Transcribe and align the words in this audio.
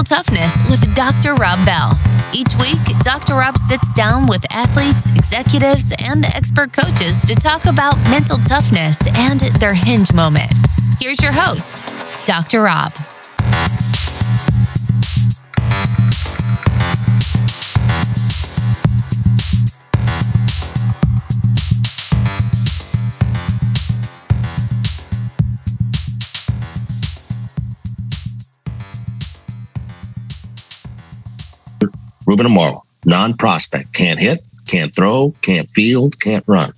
Mental 0.00 0.16
Toughness 0.16 0.70
with 0.70 0.94
Dr. 0.94 1.34
Rob 1.34 1.62
Bell. 1.66 1.98
Each 2.32 2.54
week, 2.58 2.78
Dr. 3.00 3.34
Rob 3.34 3.58
sits 3.58 3.92
down 3.92 4.26
with 4.28 4.42
athletes, 4.50 5.10
executives, 5.10 5.92
and 5.98 6.24
expert 6.24 6.72
coaches 6.72 7.22
to 7.26 7.34
talk 7.34 7.66
about 7.66 7.98
mental 8.08 8.38
toughness 8.38 8.98
and 9.18 9.40
their 9.60 9.74
hinge 9.74 10.12
moment. 10.14 10.52
Here's 10.98 11.22
your 11.22 11.32
host, 11.32 11.84
Dr. 12.26 12.62
Rob. 12.62 12.92
Ruben 32.30 32.46
Amaro, 32.46 32.82
non 33.04 33.34
prospect, 33.34 33.92
can't 33.92 34.20
hit, 34.20 34.44
can't 34.68 34.94
throw, 34.94 35.34
can't 35.42 35.68
field, 35.68 36.20
can't 36.20 36.44
run. 36.46 36.72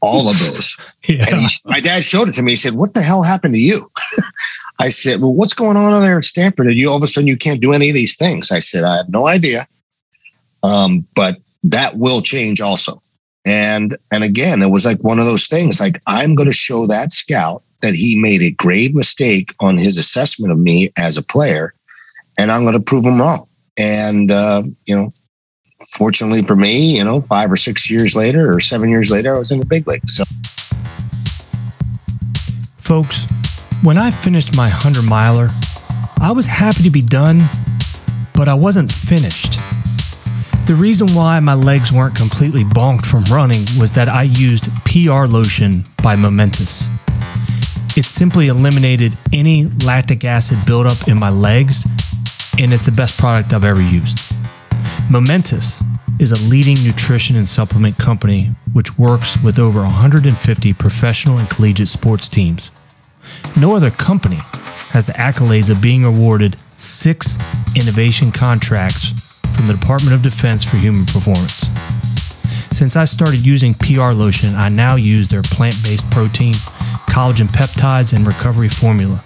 All 0.00 0.30
of 0.30 0.38
those. 0.38 0.78
yeah. 1.06 1.26
And 1.30 1.38
he, 1.38 1.48
my 1.66 1.80
dad 1.80 2.02
showed 2.02 2.30
it 2.30 2.32
to 2.36 2.42
me. 2.42 2.52
He 2.52 2.56
said, 2.56 2.76
What 2.76 2.94
the 2.94 3.02
hell 3.02 3.22
happened 3.22 3.52
to 3.52 3.60
you? 3.60 3.90
I 4.78 4.88
said, 4.88 5.20
Well, 5.20 5.34
what's 5.34 5.52
going 5.52 5.76
on 5.76 6.00
there 6.00 6.16
at 6.16 6.24
Stanford? 6.24 6.66
And 6.68 6.76
you 6.76 6.88
all 6.88 6.96
of 6.96 7.02
a 7.02 7.06
sudden 7.06 7.28
you 7.28 7.36
can't 7.36 7.60
do 7.60 7.74
any 7.74 7.90
of 7.90 7.94
these 7.94 8.16
things. 8.16 8.50
I 8.50 8.60
said, 8.60 8.84
I 8.84 8.96
have 8.96 9.10
no 9.10 9.26
idea. 9.26 9.68
Um, 10.62 11.06
but 11.14 11.36
that 11.64 11.98
will 11.98 12.22
change 12.22 12.62
also. 12.62 13.02
And 13.44 13.98
and 14.10 14.24
again, 14.24 14.62
it 14.62 14.70
was 14.70 14.86
like 14.86 15.04
one 15.04 15.18
of 15.18 15.26
those 15.26 15.46
things 15.46 15.78
like 15.78 16.00
I'm 16.06 16.34
going 16.34 16.50
to 16.50 16.56
show 16.56 16.86
that 16.86 17.12
scout 17.12 17.62
that 17.82 17.94
he 17.94 18.18
made 18.18 18.40
a 18.40 18.50
grave 18.50 18.94
mistake 18.94 19.52
on 19.60 19.76
his 19.76 19.98
assessment 19.98 20.52
of 20.52 20.58
me 20.58 20.90
as 20.96 21.18
a 21.18 21.22
player, 21.22 21.74
and 22.38 22.50
I'm 22.50 22.62
going 22.62 22.72
to 22.72 22.80
prove 22.80 23.04
him 23.04 23.20
wrong. 23.20 23.46
And, 23.76 24.30
uh, 24.30 24.62
you 24.86 24.94
know, 24.94 25.12
fortunately 25.90 26.42
for 26.42 26.56
me, 26.56 26.96
you 26.96 27.04
know, 27.04 27.20
five 27.20 27.50
or 27.50 27.56
six 27.56 27.90
years 27.90 28.14
later 28.14 28.52
or 28.52 28.60
seven 28.60 28.88
years 28.88 29.10
later, 29.10 29.34
I 29.34 29.38
was 29.38 29.50
in 29.50 29.58
the 29.58 29.66
big 29.66 29.86
leagues. 29.86 30.16
So. 30.16 30.24
Folks, 32.78 33.26
when 33.82 33.98
I 33.98 34.10
finished 34.10 34.56
my 34.56 34.68
100 34.68 35.08
miler, 35.08 35.48
I 36.20 36.30
was 36.30 36.46
happy 36.46 36.82
to 36.84 36.90
be 36.90 37.02
done, 37.02 37.42
but 38.34 38.48
I 38.48 38.54
wasn't 38.54 38.90
finished. 38.90 39.58
The 40.66 40.74
reason 40.74 41.08
why 41.08 41.38
my 41.40 41.54
legs 41.54 41.92
weren't 41.92 42.14
completely 42.14 42.64
bonked 42.64 43.04
from 43.04 43.24
running 43.24 43.64
was 43.78 43.92
that 43.94 44.08
I 44.08 44.22
used 44.22 44.70
PR 44.86 45.26
lotion 45.26 45.84
by 46.02 46.16
Momentous. 46.16 46.88
It 47.96 48.04
simply 48.04 48.48
eliminated 48.48 49.12
any 49.32 49.66
lactic 49.84 50.24
acid 50.24 50.58
buildup 50.66 51.06
in 51.06 51.20
my 51.20 51.28
legs 51.28 51.86
and 52.58 52.72
it's 52.72 52.86
the 52.86 52.92
best 52.92 53.18
product 53.18 53.52
I've 53.52 53.64
ever 53.64 53.82
used. 53.82 54.32
Momentous 55.10 55.82
is 56.18 56.32
a 56.32 56.48
leading 56.48 56.76
nutrition 56.84 57.36
and 57.36 57.46
supplement 57.46 57.98
company 57.98 58.50
which 58.72 58.98
works 58.98 59.42
with 59.42 59.58
over 59.58 59.80
150 59.80 60.72
professional 60.74 61.38
and 61.38 61.50
collegiate 61.50 61.88
sports 61.88 62.28
teams. 62.28 62.70
No 63.58 63.74
other 63.74 63.90
company 63.90 64.38
has 64.90 65.06
the 65.06 65.12
accolades 65.14 65.70
of 65.70 65.80
being 65.80 66.04
awarded 66.04 66.56
six 66.76 67.36
innovation 67.76 68.30
contracts 68.30 69.40
from 69.56 69.66
the 69.66 69.74
Department 69.74 70.14
of 70.14 70.22
Defense 70.22 70.64
for 70.64 70.76
human 70.76 71.04
performance. 71.06 71.66
Since 72.74 72.96
I 72.96 73.04
started 73.04 73.44
using 73.44 73.74
PR 73.74 74.12
Lotion, 74.12 74.54
I 74.54 74.68
now 74.68 74.96
use 74.96 75.28
their 75.28 75.42
plant 75.42 75.76
based 75.84 76.08
protein, 76.10 76.54
collagen 77.10 77.48
peptides, 77.48 78.14
and 78.14 78.26
recovery 78.26 78.68
formula. 78.68 79.20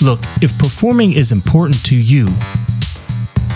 Look, 0.00 0.20
if 0.40 0.56
performing 0.60 1.14
is 1.14 1.32
important 1.32 1.84
to 1.86 1.96
you, 1.96 2.28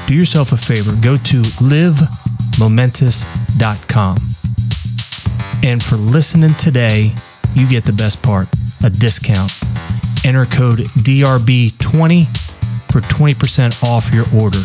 do 0.09 0.17
yourself 0.17 0.51
a 0.51 0.57
favor 0.57 0.91
go 1.01 1.17
to 1.17 1.37
livemomentous.com. 1.63 4.17
And 5.63 5.81
for 5.81 5.95
listening 5.97 6.55
today, 6.55 7.15
you 7.55 7.69
get 7.69 7.85
the 7.85 7.93
best 7.93 8.25
part 8.25 8.49
a 8.83 8.91
discount. 8.91 9.53
Enter 10.27 10.45
code 10.45 10.81
DRB20 11.07 12.27
for 12.91 13.03
20% 13.03 13.85
off 13.85 14.13
your 14.13 14.27
order. 14.43 14.59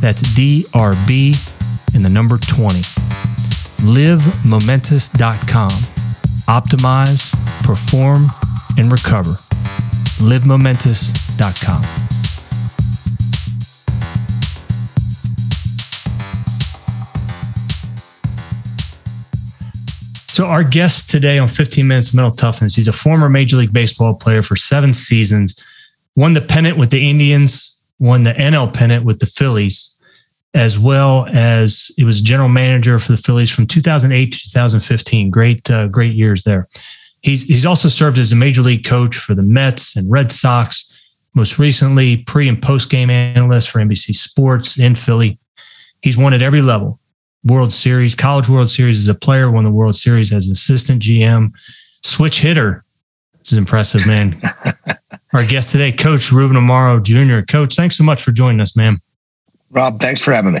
That's 0.00 0.22
DRB 0.32 1.36
and 1.94 2.02
the 2.02 2.08
number 2.08 2.38
20. 2.38 2.80
LiveMomentous.com. 3.92 5.70
Optimize, 6.48 7.30
perform, 7.62 8.30
and 8.78 8.90
recover 8.90 9.36
livemomentous.com. 10.24 12.04
So, 20.34 20.46
our 20.46 20.64
guest 20.64 21.10
today 21.10 21.38
on 21.38 21.46
15 21.46 21.86
Minutes 21.86 22.12
Mental 22.12 22.32
Toughness, 22.32 22.74
he's 22.74 22.88
a 22.88 22.92
former 22.92 23.28
Major 23.28 23.56
League 23.56 23.72
Baseball 23.72 24.16
player 24.16 24.42
for 24.42 24.56
seven 24.56 24.92
seasons, 24.92 25.64
won 26.16 26.32
the 26.32 26.40
pennant 26.40 26.76
with 26.76 26.90
the 26.90 27.08
Indians, 27.08 27.80
won 28.00 28.24
the 28.24 28.32
NL 28.32 28.74
pennant 28.74 29.04
with 29.04 29.20
the 29.20 29.26
Phillies, 29.26 29.96
as 30.52 30.76
well 30.76 31.26
as 31.30 31.92
he 31.96 32.02
was 32.02 32.20
general 32.20 32.48
manager 32.48 32.98
for 32.98 33.12
the 33.12 33.18
Phillies 33.18 33.54
from 33.54 33.68
2008 33.68 34.32
to 34.32 34.38
2015. 34.38 35.30
Great, 35.30 35.70
uh, 35.70 35.86
great 35.86 36.14
years 36.14 36.42
there. 36.42 36.66
He's, 37.24 37.44
he's 37.44 37.64
also 37.64 37.88
served 37.88 38.18
as 38.18 38.32
a 38.32 38.36
major 38.36 38.60
league 38.60 38.84
coach 38.84 39.16
for 39.16 39.34
the 39.34 39.42
Mets 39.42 39.96
and 39.96 40.10
Red 40.10 40.30
Sox, 40.30 40.92
most 41.32 41.58
recently, 41.58 42.18
pre 42.18 42.48
and 42.48 42.62
post 42.62 42.90
game 42.90 43.08
analyst 43.08 43.70
for 43.70 43.78
NBC 43.78 44.14
Sports 44.14 44.78
in 44.78 44.94
Philly. 44.94 45.38
He's 46.02 46.18
won 46.18 46.34
at 46.34 46.42
every 46.42 46.60
level 46.60 47.00
World 47.42 47.72
Series, 47.72 48.14
College 48.14 48.50
World 48.50 48.68
Series 48.68 48.98
as 48.98 49.08
a 49.08 49.14
player, 49.14 49.50
won 49.50 49.64
the 49.64 49.72
World 49.72 49.96
Series 49.96 50.34
as 50.34 50.46
an 50.46 50.52
assistant 50.52 51.00
GM, 51.00 51.52
switch 52.02 52.40
hitter. 52.40 52.84
This 53.38 53.52
is 53.52 53.58
impressive, 53.58 54.06
man. 54.06 54.38
Our 55.32 55.46
guest 55.46 55.72
today, 55.72 55.92
Coach 55.92 56.30
Ruben 56.30 56.58
Amaro 56.58 57.02
Jr. 57.02 57.44
Coach, 57.50 57.74
thanks 57.74 57.96
so 57.96 58.04
much 58.04 58.22
for 58.22 58.32
joining 58.32 58.60
us, 58.60 58.76
man. 58.76 58.98
Rob, 59.72 59.98
thanks 59.98 60.20
for 60.20 60.32
having 60.32 60.52
me. 60.52 60.60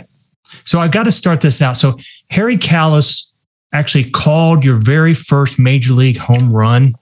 So 0.64 0.80
I've 0.80 0.92
got 0.92 1.04
to 1.04 1.10
start 1.10 1.42
this 1.42 1.60
out. 1.60 1.76
So 1.76 1.98
Harry 2.30 2.56
Kalas 2.56 3.33
actually 3.74 4.08
called 4.08 4.64
your 4.64 4.76
very 4.76 5.12
first 5.12 5.58
major 5.58 5.92
league 5.92 6.16
home 6.16 6.52
run 6.52 6.94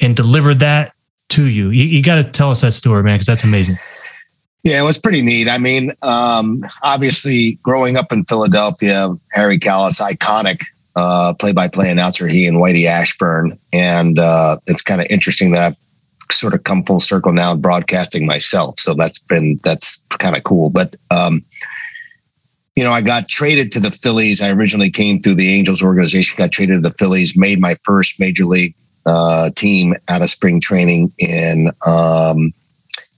and 0.00 0.14
delivered 0.14 0.60
that 0.60 0.92
to 1.30 1.46
you. 1.46 1.70
You, 1.70 1.84
you 1.84 2.02
got 2.02 2.16
to 2.16 2.24
tell 2.24 2.50
us 2.50 2.60
that 2.60 2.72
story, 2.72 3.02
man, 3.02 3.14
because 3.14 3.26
that's 3.26 3.44
amazing. 3.44 3.76
Yeah, 4.64 4.80
it 4.80 4.84
was 4.84 4.98
pretty 4.98 5.22
neat. 5.22 5.48
I 5.48 5.58
mean, 5.58 5.92
um, 6.02 6.62
obviously, 6.82 7.58
growing 7.62 7.96
up 7.96 8.12
in 8.12 8.24
Philadelphia, 8.24 9.10
Harry 9.32 9.58
Kalas, 9.58 10.00
iconic 10.00 10.64
uh, 10.96 11.32
play-by-play 11.38 11.90
announcer, 11.90 12.26
he 12.26 12.46
and 12.46 12.58
Whitey 12.58 12.86
Ashburn, 12.86 13.56
and 13.72 14.18
uh, 14.18 14.58
it's 14.66 14.82
kind 14.82 15.00
of 15.00 15.06
interesting 15.08 15.52
that 15.52 15.62
I've 15.62 15.76
sort 16.32 16.54
of 16.54 16.64
come 16.64 16.82
full 16.82 17.00
circle 17.00 17.32
now 17.32 17.52
in 17.52 17.60
broadcasting 17.60 18.26
myself. 18.26 18.80
So 18.80 18.94
that's 18.94 19.20
been 19.20 19.60
that's 19.62 20.04
kind 20.18 20.36
of 20.36 20.42
cool. 20.42 20.70
But 20.70 20.96
um, 21.10 21.44
you 22.78 22.84
know, 22.84 22.92
I 22.92 23.02
got 23.02 23.28
traded 23.28 23.72
to 23.72 23.80
the 23.80 23.90
Phillies. 23.90 24.40
I 24.40 24.50
originally 24.50 24.88
came 24.88 25.20
through 25.20 25.34
the 25.34 25.52
Angels 25.52 25.82
organization, 25.82 26.36
got 26.38 26.52
traded 26.52 26.76
to 26.76 26.88
the 26.88 26.94
Phillies, 26.94 27.36
made 27.36 27.60
my 27.60 27.74
first 27.84 28.20
major 28.20 28.44
league 28.44 28.72
uh, 29.04 29.50
team 29.56 29.94
out 30.08 30.22
of 30.22 30.30
spring 30.30 30.60
training 30.60 31.12
in 31.18 31.72
um, 31.84 32.52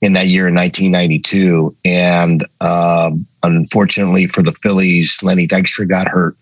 in 0.01 0.15
that 0.15 0.29
year 0.29 0.49
in 0.49 0.55
1992. 0.55 1.77
And 1.85 2.47
um, 2.63 3.27
unfortunately 3.43 4.29
for 4.29 4.43
the 4.43 4.53
Phillies, 4.53 5.23
Lenny 5.23 5.47
Dykstra 5.47 5.87
got 5.87 6.09
hurt, 6.09 6.39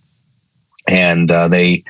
and 0.88 1.28
uh, 1.32 1.48
they 1.48 1.82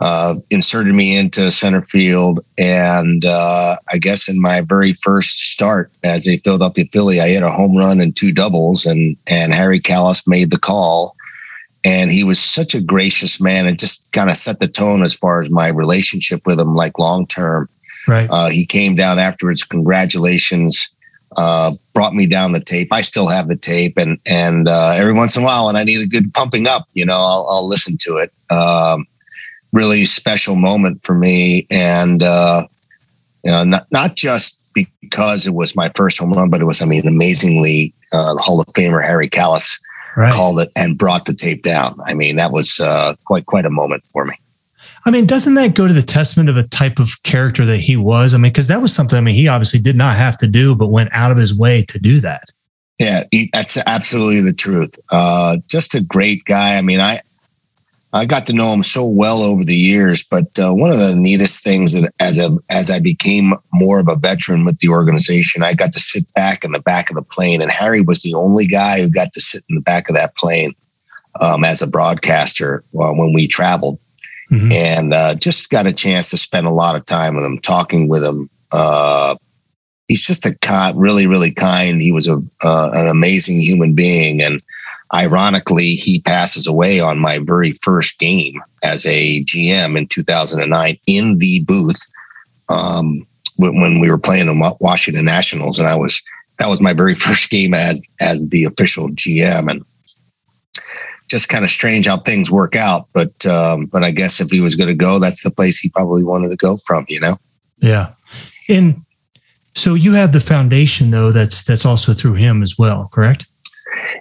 uh, 0.00 0.34
inserted 0.50 0.94
me 0.94 1.16
into 1.16 1.50
center 1.50 1.82
field. 1.82 2.40
And 2.58 3.24
uh, 3.24 3.76
I 3.92 3.98
guess 3.98 4.28
in 4.28 4.40
my 4.40 4.60
very 4.60 4.92
first 4.92 5.38
start 5.52 5.90
as 6.04 6.28
a 6.28 6.38
Philadelphia 6.38 6.84
Philly, 6.86 7.20
I 7.20 7.28
hit 7.28 7.42
a 7.42 7.50
home 7.50 7.76
run 7.76 8.00
and 8.00 8.14
two 8.14 8.32
doubles, 8.32 8.84
and 8.84 9.16
and 9.26 9.54
Harry 9.54 9.80
Kalas 9.80 10.26
made 10.26 10.50
the 10.50 10.58
call. 10.58 11.16
And 11.84 12.10
he 12.10 12.24
was 12.24 12.40
such 12.40 12.74
a 12.74 12.82
gracious 12.82 13.40
man, 13.40 13.66
and 13.66 13.78
just 13.78 14.10
kind 14.12 14.28
of 14.28 14.36
set 14.36 14.58
the 14.58 14.68
tone 14.68 15.02
as 15.02 15.14
far 15.14 15.40
as 15.40 15.50
my 15.50 15.68
relationship 15.68 16.44
with 16.44 16.58
him, 16.58 16.74
like 16.74 16.98
long 16.98 17.26
term. 17.26 17.68
Right. 18.08 18.28
Uh, 18.30 18.50
he 18.50 18.66
came 18.66 18.96
down 18.96 19.18
afterwards. 19.18 19.64
Congratulations. 19.64 20.92
Uh, 21.36 21.74
brought 21.92 22.14
me 22.14 22.26
down 22.26 22.52
the 22.52 22.60
tape. 22.60 22.92
I 22.92 23.00
still 23.00 23.28
have 23.28 23.48
the 23.48 23.56
tape, 23.56 23.98
and 23.98 24.18
and 24.26 24.68
uh, 24.68 24.94
every 24.96 25.12
once 25.12 25.36
in 25.36 25.42
a 25.42 25.46
while, 25.46 25.66
when 25.66 25.76
I 25.76 25.84
need 25.84 26.00
a 26.00 26.06
good 26.06 26.34
pumping 26.34 26.66
up, 26.66 26.88
you 26.94 27.04
know, 27.04 27.16
I'll, 27.16 27.46
I'll 27.48 27.66
listen 27.66 27.96
to 28.00 28.16
it. 28.16 28.32
Um, 28.50 29.06
really 29.72 30.04
special 30.04 30.56
moment 30.56 31.02
for 31.02 31.14
me. 31.14 31.66
And, 31.70 32.22
uh, 32.22 32.66
you 33.44 33.50
know, 33.50 33.64
not, 33.64 33.86
not 33.90 34.16
just 34.16 34.62
because 34.74 35.46
it 35.46 35.54
was 35.54 35.76
my 35.76 35.90
first 35.94 36.18
home 36.18 36.32
run, 36.32 36.50
but 36.50 36.60
it 36.60 36.64
was, 36.64 36.82
I 36.82 36.84
mean, 36.84 37.06
amazingly, 37.06 37.94
uh, 38.12 38.36
Hall 38.36 38.60
of 38.60 38.66
Famer 38.68 39.04
Harry 39.04 39.28
Kalas 39.28 39.80
right. 40.16 40.32
called 40.32 40.60
it 40.60 40.70
and 40.76 40.98
brought 40.98 41.24
the 41.24 41.34
tape 41.34 41.62
down. 41.62 41.98
I 42.04 42.14
mean, 42.14 42.36
that 42.36 42.52
was 42.52 42.80
uh, 42.80 43.14
quite, 43.24 43.46
quite 43.46 43.64
a 43.64 43.70
moment 43.70 44.04
for 44.12 44.24
me. 44.24 44.34
I 45.04 45.10
mean, 45.10 45.24
doesn't 45.24 45.54
that 45.54 45.74
go 45.74 45.86
to 45.86 45.94
the 45.94 46.02
testament 46.02 46.48
of 46.48 46.56
a 46.56 46.64
type 46.64 46.98
of 46.98 47.22
character 47.22 47.64
that 47.66 47.78
he 47.78 47.96
was? 47.96 48.34
I 48.34 48.38
mean, 48.38 48.50
because 48.50 48.66
that 48.68 48.82
was 48.82 48.92
something, 48.92 49.16
I 49.16 49.20
mean, 49.20 49.36
he 49.36 49.46
obviously 49.46 49.78
did 49.78 49.96
not 49.96 50.16
have 50.16 50.36
to 50.38 50.48
do, 50.48 50.74
but 50.74 50.88
went 50.88 51.10
out 51.12 51.30
of 51.30 51.36
his 51.36 51.54
way 51.54 51.82
to 51.82 51.98
do 51.98 52.20
that. 52.20 52.44
Yeah, 52.98 53.22
that's 53.52 53.78
absolutely 53.86 54.40
the 54.40 54.54
truth. 54.54 54.98
Uh, 55.10 55.58
just 55.68 55.94
a 55.94 56.02
great 56.02 56.44
guy. 56.44 56.76
I 56.76 56.82
mean, 56.82 57.00
I, 57.00 57.20
I 58.16 58.24
got 58.24 58.46
to 58.46 58.54
know 58.54 58.72
him 58.72 58.82
so 58.82 59.06
well 59.06 59.42
over 59.42 59.62
the 59.62 59.76
years, 59.76 60.24
but 60.24 60.58
uh, 60.58 60.72
one 60.72 60.90
of 60.90 60.98
the 60.98 61.14
neatest 61.14 61.62
things 61.62 61.92
that 61.92 62.14
as 62.18 62.38
a 62.38 62.56
as 62.70 62.90
I 62.90 62.98
became 62.98 63.54
more 63.74 64.00
of 64.00 64.08
a 64.08 64.16
veteran 64.16 64.64
with 64.64 64.78
the 64.78 64.88
organization, 64.88 65.62
I 65.62 65.74
got 65.74 65.92
to 65.92 66.00
sit 66.00 66.32
back 66.32 66.64
in 66.64 66.72
the 66.72 66.80
back 66.80 67.10
of 67.10 67.16
the 67.16 67.22
plane, 67.22 67.60
and 67.60 67.70
Harry 67.70 68.00
was 68.00 68.22
the 68.22 68.32
only 68.32 68.66
guy 68.66 69.00
who 69.00 69.08
got 69.08 69.34
to 69.34 69.40
sit 69.40 69.64
in 69.68 69.74
the 69.76 69.82
back 69.82 70.08
of 70.08 70.14
that 70.14 70.34
plane 70.34 70.74
um, 71.40 71.62
as 71.62 71.82
a 71.82 71.86
broadcaster 71.86 72.82
uh, 72.98 73.12
when 73.12 73.34
we 73.34 73.46
traveled, 73.46 73.98
mm-hmm. 74.50 74.72
and 74.72 75.12
uh, 75.12 75.34
just 75.34 75.68
got 75.68 75.86
a 75.86 75.92
chance 75.92 76.30
to 76.30 76.38
spend 76.38 76.66
a 76.66 76.70
lot 76.70 76.96
of 76.96 77.04
time 77.04 77.36
with 77.36 77.44
him, 77.44 77.58
talking 77.58 78.08
with 78.08 78.24
him. 78.24 78.48
Uh, 78.72 79.36
he's 80.08 80.24
just 80.24 80.46
a 80.46 80.56
kind, 80.58 80.98
really, 80.98 81.26
really 81.26 81.52
kind. 81.52 82.00
He 82.00 82.12
was 82.12 82.28
a 82.28 82.42
uh, 82.62 82.90
an 82.94 83.08
amazing 83.08 83.60
human 83.60 83.94
being, 83.94 84.40
and 84.40 84.62
ironically, 85.14 85.92
he 85.92 86.20
passes 86.20 86.66
away 86.66 87.00
on 87.00 87.18
my 87.18 87.38
very 87.38 87.72
first 87.72 88.18
game 88.18 88.60
as 88.82 89.06
a 89.06 89.42
GM 89.44 89.96
in 89.96 90.06
2009 90.06 90.98
in 91.06 91.38
the 91.38 91.64
booth 91.64 92.08
um, 92.68 93.26
when, 93.56 94.00
we 94.00 94.10
were 94.10 94.18
playing 94.18 94.46
the 94.46 94.76
Washington 94.80 95.24
Nationals, 95.24 95.78
and 95.78 95.88
I 95.88 95.96
was 95.96 96.22
that 96.58 96.68
was 96.68 96.80
my 96.80 96.92
very 96.92 97.14
first 97.26 97.50
game 97.50 97.74
as 97.74 98.08
as 98.20 98.48
the 98.48 98.64
official 98.64 99.08
GM, 99.10 99.70
and 99.70 99.84
just 101.28 101.48
kind 101.48 101.64
of 101.64 101.70
strange 101.70 102.06
how 102.06 102.18
things 102.18 102.50
work 102.50 102.76
out. 102.76 103.08
But 103.12 103.46
um, 103.46 103.86
but 103.86 104.04
I 104.04 104.10
guess 104.10 104.40
if 104.40 104.50
he 104.50 104.60
was 104.60 104.76
going 104.76 104.88
to 104.88 104.94
go, 104.94 105.18
that's 105.18 105.42
the 105.42 105.50
place 105.50 105.78
he 105.78 105.88
probably 105.88 106.24
wanted 106.24 106.48
to 106.48 106.56
go 106.56 106.76
from. 106.78 107.06
You 107.08 107.20
know? 107.20 107.36
Yeah. 107.78 108.12
And 108.68 109.02
so 109.74 109.94
you 109.94 110.14
have 110.14 110.32
the 110.32 110.40
foundation 110.40 111.10
though. 111.10 111.30
That's 111.30 111.64
that's 111.64 111.86
also 111.86 112.14
through 112.14 112.34
him 112.34 112.62
as 112.62 112.78
well, 112.78 113.08
correct? 113.12 113.46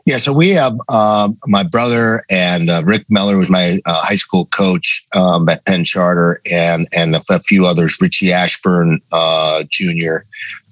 Yeah, 0.06 0.18
so 0.18 0.34
we 0.34 0.50
have 0.50 0.78
uh, 0.90 1.30
my 1.48 1.64
brother 1.64 2.24
and 2.30 2.70
uh, 2.70 2.84
Rick 2.86 3.06
Meller 3.10 3.38
was 3.38 3.50
my 3.50 3.82
uh, 3.86 4.02
high 4.04 4.16
school 4.16 4.46
coach 4.48 5.06
um, 5.14 5.50
at 5.50 5.66
Penn 5.66 5.84
Charter, 5.84 6.42
and 6.50 6.88
and 6.94 7.16
a, 7.16 7.40
few 7.40 7.66
others. 7.66 7.98
Richie 8.00 8.32
Ashburn 8.32 9.02
uh, 9.12 9.64
Jr. 9.70 10.18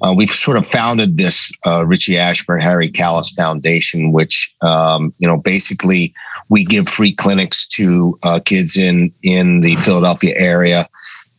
Uh, 0.01 0.13
we've 0.15 0.29
sort 0.29 0.57
of 0.57 0.67
founded 0.67 1.17
this 1.17 1.51
uh, 1.65 1.85
Richie 1.85 2.17
Ashburn 2.17 2.61
Harry 2.61 2.89
Kalas 2.89 3.33
Foundation, 3.35 4.11
which 4.11 4.53
um, 4.61 5.13
you 5.17 5.27
know 5.27 5.37
basically 5.37 6.13
we 6.49 6.63
give 6.63 6.87
free 6.87 7.13
clinics 7.13 7.67
to 7.69 8.17
kids 8.45 8.77
in 8.77 9.11
in 9.23 9.61
the 9.61 9.75
Philadelphia 9.77 10.35
area. 10.37 10.87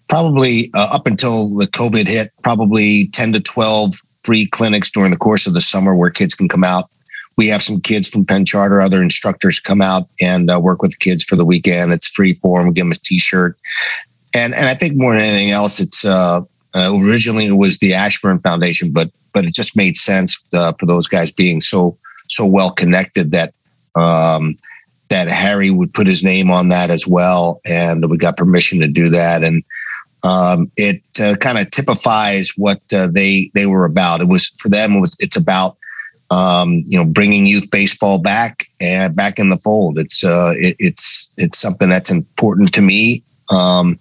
Probably 0.08 0.70
up 0.74 1.06
until 1.06 1.56
the 1.56 1.66
COVID 1.66 2.08
hit, 2.08 2.32
probably 2.42 3.08
ten 3.08 3.32
to 3.32 3.40
twelve 3.40 3.94
free 4.24 4.46
clinics 4.46 4.90
during 4.90 5.10
the 5.10 5.18
course 5.18 5.46
of 5.46 5.54
the 5.54 5.60
summer 5.60 5.94
where 5.94 6.10
kids 6.10 6.34
can 6.34 6.48
come 6.48 6.64
out 6.64 6.88
we 7.36 7.48
have 7.48 7.62
some 7.62 7.80
kids 7.80 8.08
from 8.08 8.24
Penn 8.24 8.44
Charter, 8.44 8.80
other 8.80 9.02
instructors 9.02 9.58
come 9.58 9.80
out 9.80 10.08
and 10.20 10.50
uh, 10.50 10.60
work 10.60 10.82
with 10.82 10.98
kids 10.98 11.24
for 11.24 11.36
the 11.36 11.44
weekend. 11.44 11.92
It's 11.92 12.06
free 12.06 12.34
for 12.34 12.62
them. 12.62 12.72
Give 12.72 12.84
them 12.84 12.92
a 12.92 12.96
T-shirt, 12.96 13.56
and 14.34 14.54
and 14.54 14.68
I 14.68 14.74
think 14.74 14.96
more 14.96 15.12
than 15.12 15.22
anything 15.22 15.50
else, 15.50 15.80
it's 15.80 16.04
uh, 16.04 16.42
uh, 16.74 17.00
originally 17.02 17.46
it 17.46 17.52
was 17.52 17.78
the 17.78 17.94
Ashburn 17.94 18.40
Foundation, 18.40 18.92
but 18.92 19.10
but 19.32 19.44
it 19.44 19.54
just 19.54 19.76
made 19.76 19.96
sense 19.96 20.42
uh, 20.54 20.72
for 20.78 20.86
those 20.86 21.08
guys 21.08 21.32
being 21.32 21.60
so 21.60 21.96
so 22.28 22.46
well 22.46 22.70
connected 22.70 23.32
that 23.32 23.52
um, 23.94 24.56
that 25.08 25.28
Harry 25.28 25.70
would 25.70 25.92
put 25.92 26.06
his 26.06 26.24
name 26.24 26.50
on 26.50 26.68
that 26.68 26.90
as 26.90 27.06
well, 27.06 27.60
and 27.64 28.08
we 28.10 28.16
got 28.16 28.36
permission 28.36 28.80
to 28.80 28.88
do 28.88 29.08
that, 29.08 29.42
and 29.42 29.62
um, 30.24 30.70
it 30.76 31.02
uh, 31.20 31.36
kind 31.36 31.58
of 31.58 31.70
typifies 31.70 32.52
what 32.56 32.80
uh, 32.92 33.08
they 33.10 33.50
they 33.54 33.66
were 33.66 33.84
about. 33.84 34.20
It 34.20 34.28
was 34.28 34.48
for 34.58 34.68
them. 34.68 35.02
It's 35.18 35.36
about 35.36 35.76
um, 36.34 36.82
you 36.84 36.98
know, 36.98 37.04
bringing 37.04 37.46
youth 37.46 37.70
baseball 37.70 38.18
back 38.18 38.64
and 38.80 39.14
back 39.14 39.38
in 39.38 39.50
the 39.50 39.58
fold. 39.58 39.98
It's 39.98 40.24
uh, 40.24 40.54
it, 40.56 40.74
it's 40.80 41.32
it's 41.36 41.58
something 41.58 41.88
that's 41.88 42.10
important 42.10 42.74
to 42.74 42.82
me 42.82 43.22
um, 43.50 43.98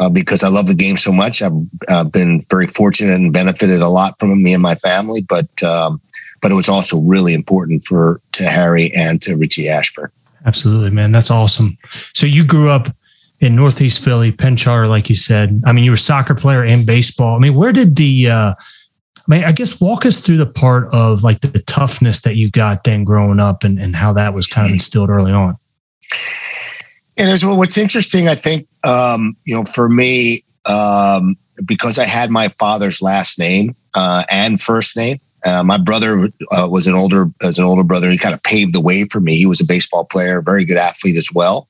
uh, 0.00 0.08
because 0.08 0.42
I 0.42 0.48
love 0.48 0.66
the 0.66 0.74
game 0.74 0.96
so 0.96 1.12
much. 1.12 1.40
I've 1.40 1.52
uh, 1.86 2.04
been 2.04 2.40
very 2.50 2.66
fortunate 2.66 3.14
and 3.14 3.32
benefited 3.32 3.80
a 3.80 3.88
lot 3.88 4.18
from 4.18 4.42
me 4.42 4.54
and 4.54 4.62
my 4.62 4.74
family, 4.74 5.20
but 5.28 5.62
um, 5.62 6.00
but 6.40 6.50
it 6.50 6.56
was 6.56 6.68
also 6.68 6.98
really 6.98 7.32
important 7.32 7.84
for 7.84 8.20
to 8.32 8.44
Harry 8.44 8.92
and 8.92 9.22
to 9.22 9.36
Richie 9.36 9.68
Ashburn. 9.68 10.10
Absolutely, 10.44 10.90
man, 10.90 11.12
that's 11.12 11.30
awesome. 11.30 11.78
So 12.12 12.26
you 12.26 12.44
grew 12.44 12.70
up 12.70 12.88
in 13.38 13.54
Northeast 13.54 14.02
Philly, 14.04 14.32
Penn 14.32 14.56
Charter, 14.56 14.88
like 14.88 15.08
you 15.08 15.14
said. 15.14 15.62
I 15.64 15.70
mean, 15.70 15.84
you 15.84 15.92
were 15.92 15.96
a 15.96 15.98
soccer 15.98 16.34
player 16.34 16.64
and 16.64 16.84
baseball. 16.84 17.36
I 17.36 17.38
mean, 17.38 17.54
where 17.54 17.72
did 17.72 17.94
the 17.94 18.30
uh, 18.30 18.54
I 19.28 19.30
mean, 19.30 19.44
I 19.44 19.52
guess 19.52 19.80
walk 19.80 20.04
us 20.04 20.20
through 20.20 20.38
the 20.38 20.46
part 20.46 20.88
of 20.92 21.22
like 21.22 21.40
the 21.40 21.60
toughness 21.60 22.22
that 22.22 22.36
you 22.36 22.50
got 22.50 22.84
then 22.84 23.04
growing 23.04 23.38
up 23.38 23.62
and, 23.62 23.78
and 23.78 23.94
how 23.94 24.12
that 24.14 24.34
was 24.34 24.46
kind 24.46 24.66
of 24.66 24.72
instilled 24.72 25.10
early 25.10 25.32
on. 25.32 25.56
And 27.16 27.30
as 27.30 27.44
well, 27.44 27.56
what's 27.56 27.78
interesting, 27.78 28.26
I 28.26 28.34
think, 28.34 28.66
um, 28.84 29.36
you 29.44 29.54
know, 29.54 29.64
for 29.64 29.88
me, 29.88 30.44
um, 30.66 31.36
because 31.64 31.98
I 31.98 32.04
had 32.04 32.30
my 32.30 32.48
father's 32.48 33.00
last 33.00 33.38
name 33.38 33.76
uh, 33.94 34.24
and 34.30 34.60
first 34.60 34.96
name, 34.96 35.20
uh, 35.44 35.62
my 35.62 35.78
brother 35.78 36.28
uh, 36.50 36.68
was 36.70 36.86
an 36.86 36.94
older 36.94 37.26
as 37.42 37.58
an 37.58 37.64
older 37.64 37.82
brother. 37.82 38.10
He 38.10 38.18
kind 38.18 38.34
of 38.34 38.42
paved 38.42 38.74
the 38.74 38.80
way 38.80 39.04
for 39.04 39.20
me. 39.20 39.36
He 39.36 39.46
was 39.46 39.60
a 39.60 39.66
baseball 39.66 40.04
player, 40.04 40.40
very 40.40 40.64
good 40.64 40.76
athlete 40.76 41.16
as 41.16 41.28
well. 41.32 41.68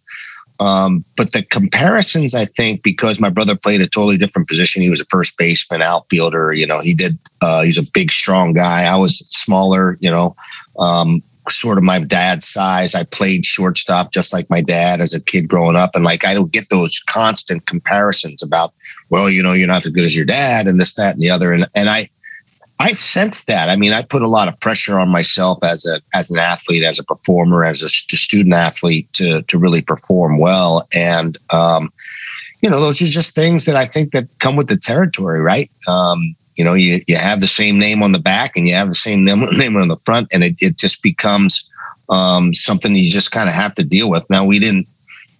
Um, 0.62 1.05
but 1.17 1.32
the 1.32 1.43
comparisons, 1.43 2.37
I 2.37 2.44
think, 2.44 2.85
because 2.85 3.19
my 3.19 3.31
brother 3.31 3.56
played 3.56 3.81
a 3.81 3.88
totally 3.88 4.17
different 4.17 4.47
position. 4.47 4.81
He 4.81 4.91
was 4.91 5.00
a 5.00 5.06
first 5.06 5.37
baseman, 5.37 5.82
outfielder. 5.82 6.53
You 6.53 6.67
know, 6.67 6.81
he 6.81 6.94
did. 6.94 7.19
Uh, 7.41 7.62
he's 7.62 7.79
a 7.79 7.91
big, 7.93 8.12
strong 8.12 8.53
guy. 8.53 8.85
I 8.85 8.94
was 8.94 9.19
smaller. 9.29 9.97
You 10.00 10.11
know, 10.11 10.37
um, 10.79 11.20
sort 11.49 11.79
of 11.79 11.85
my 11.85 11.99
dad's 11.99 12.47
size. 12.47 12.94
I 12.94 13.03
played 13.03 13.44
shortstop 13.44 14.12
just 14.12 14.32
like 14.32 14.49
my 14.50 14.61
dad 14.61 15.00
as 15.00 15.12
a 15.14 15.20
kid 15.20 15.49
growing 15.49 15.76
up, 15.76 15.97
and 15.97 16.05
like 16.05 16.25
I 16.25 16.32
don't 16.32 16.53
get 16.53 16.69
those 16.69 17.00
constant 17.09 17.67
comparisons 17.67 18.41
about, 18.41 18.73
well, 19.11 19.29
you 19.29 19.43
know, 19.43 19.55
you're 19.55 19.67
not 19.67 19.85
as 19.85 19.91
good 19.91 20.05
as 20.05 20.14
your 20.14 20.26
dad, 20.26 20.69
and 20.69 20.79
this, 20.79 20.94
that, 20.94 21.14
and 21.14 21.23
the 21.23 21.31
other. 21.31 21.53
And 21.53 21.67
and 21.75 21.88
I 21.88 22.09
I 22.82 22.90
sense 22.93 23.44
that. 23.44 23.69
I 23.69 23.76
mean, 23.76 23.93
I 23.93 24.02
put 24.02 24.23
a 24.23 24.29
lot 24.29 24.49
of 24.49 24.58
pressure 24.58 24.99
on 24.99 25.08
myself 25.08 25.61
as 25.62 25.87
a 25.87 26.00
as 26.14 26.32
an 26.32 26.38
athlete, 26.38 26.82
as 26.82 26.99
a 26.99 27.05
performer, 27.05 27.64
as 27.64 27.81
a 27.81 27.88
student 27.88 28.56
athlete 28.56 29.11
to 29.12 29.43
to 29.43 29.56
really 29.56 29.82
perform 29.82 30.38
well. 30.38 30.88
And 30.92 31.38
um, 31.50 31.92
you 32.61 32.68
know, 32.68 32.80
those 32.80 33.00
are 33.00 33.06
just 33.06 33.37
things 33.37 33.66
that 33.66 33.76
I 33.76 33.85
think 33.87 34.12
that 34.12 34.26
come 34.40 34.56
with 34.56 34.66
the 34.66 34.76
territory, 34.76 35.40
right? 35.40 35.71
Um, 35.87 36.35
you 36.56 36.64
know, 36.64 36.75
you 36.75 37.02
you 37.06 37.14
have 37.14 37.40
the 37.40 37.47
same 37.47 37.78
name 37.78 38.02
on 38.02 38.11
the 38.11 38.18
back 38.18 38.56
and 38.56 38.66
you 38.66 38.75
have 38.75 38.88
the 38.88 38.97
same 38.97 39.25
name, 39.25 39.40
name 39.52 39.76
on 39.76 39.87
the 39.87 39.97
front, 39.99 40.26
and 40.33 40.42
it 40.42 40.56
it 40.61 40.76
just 40.76 41.04
becomes 41.04 41.71
um, 42.09 42.52
something 42.52 42.97
you 42.97 43.12
just 43.12 43.30
kind 43.30 43.49
of 43.49 43.54
have 43.54 43.75
to 43.75 43.85
deal 43.85 44.11
with. 44.11 44.28
Now, 44.28 44.45
we 44.45 44.59
didn't. 44.59 44.88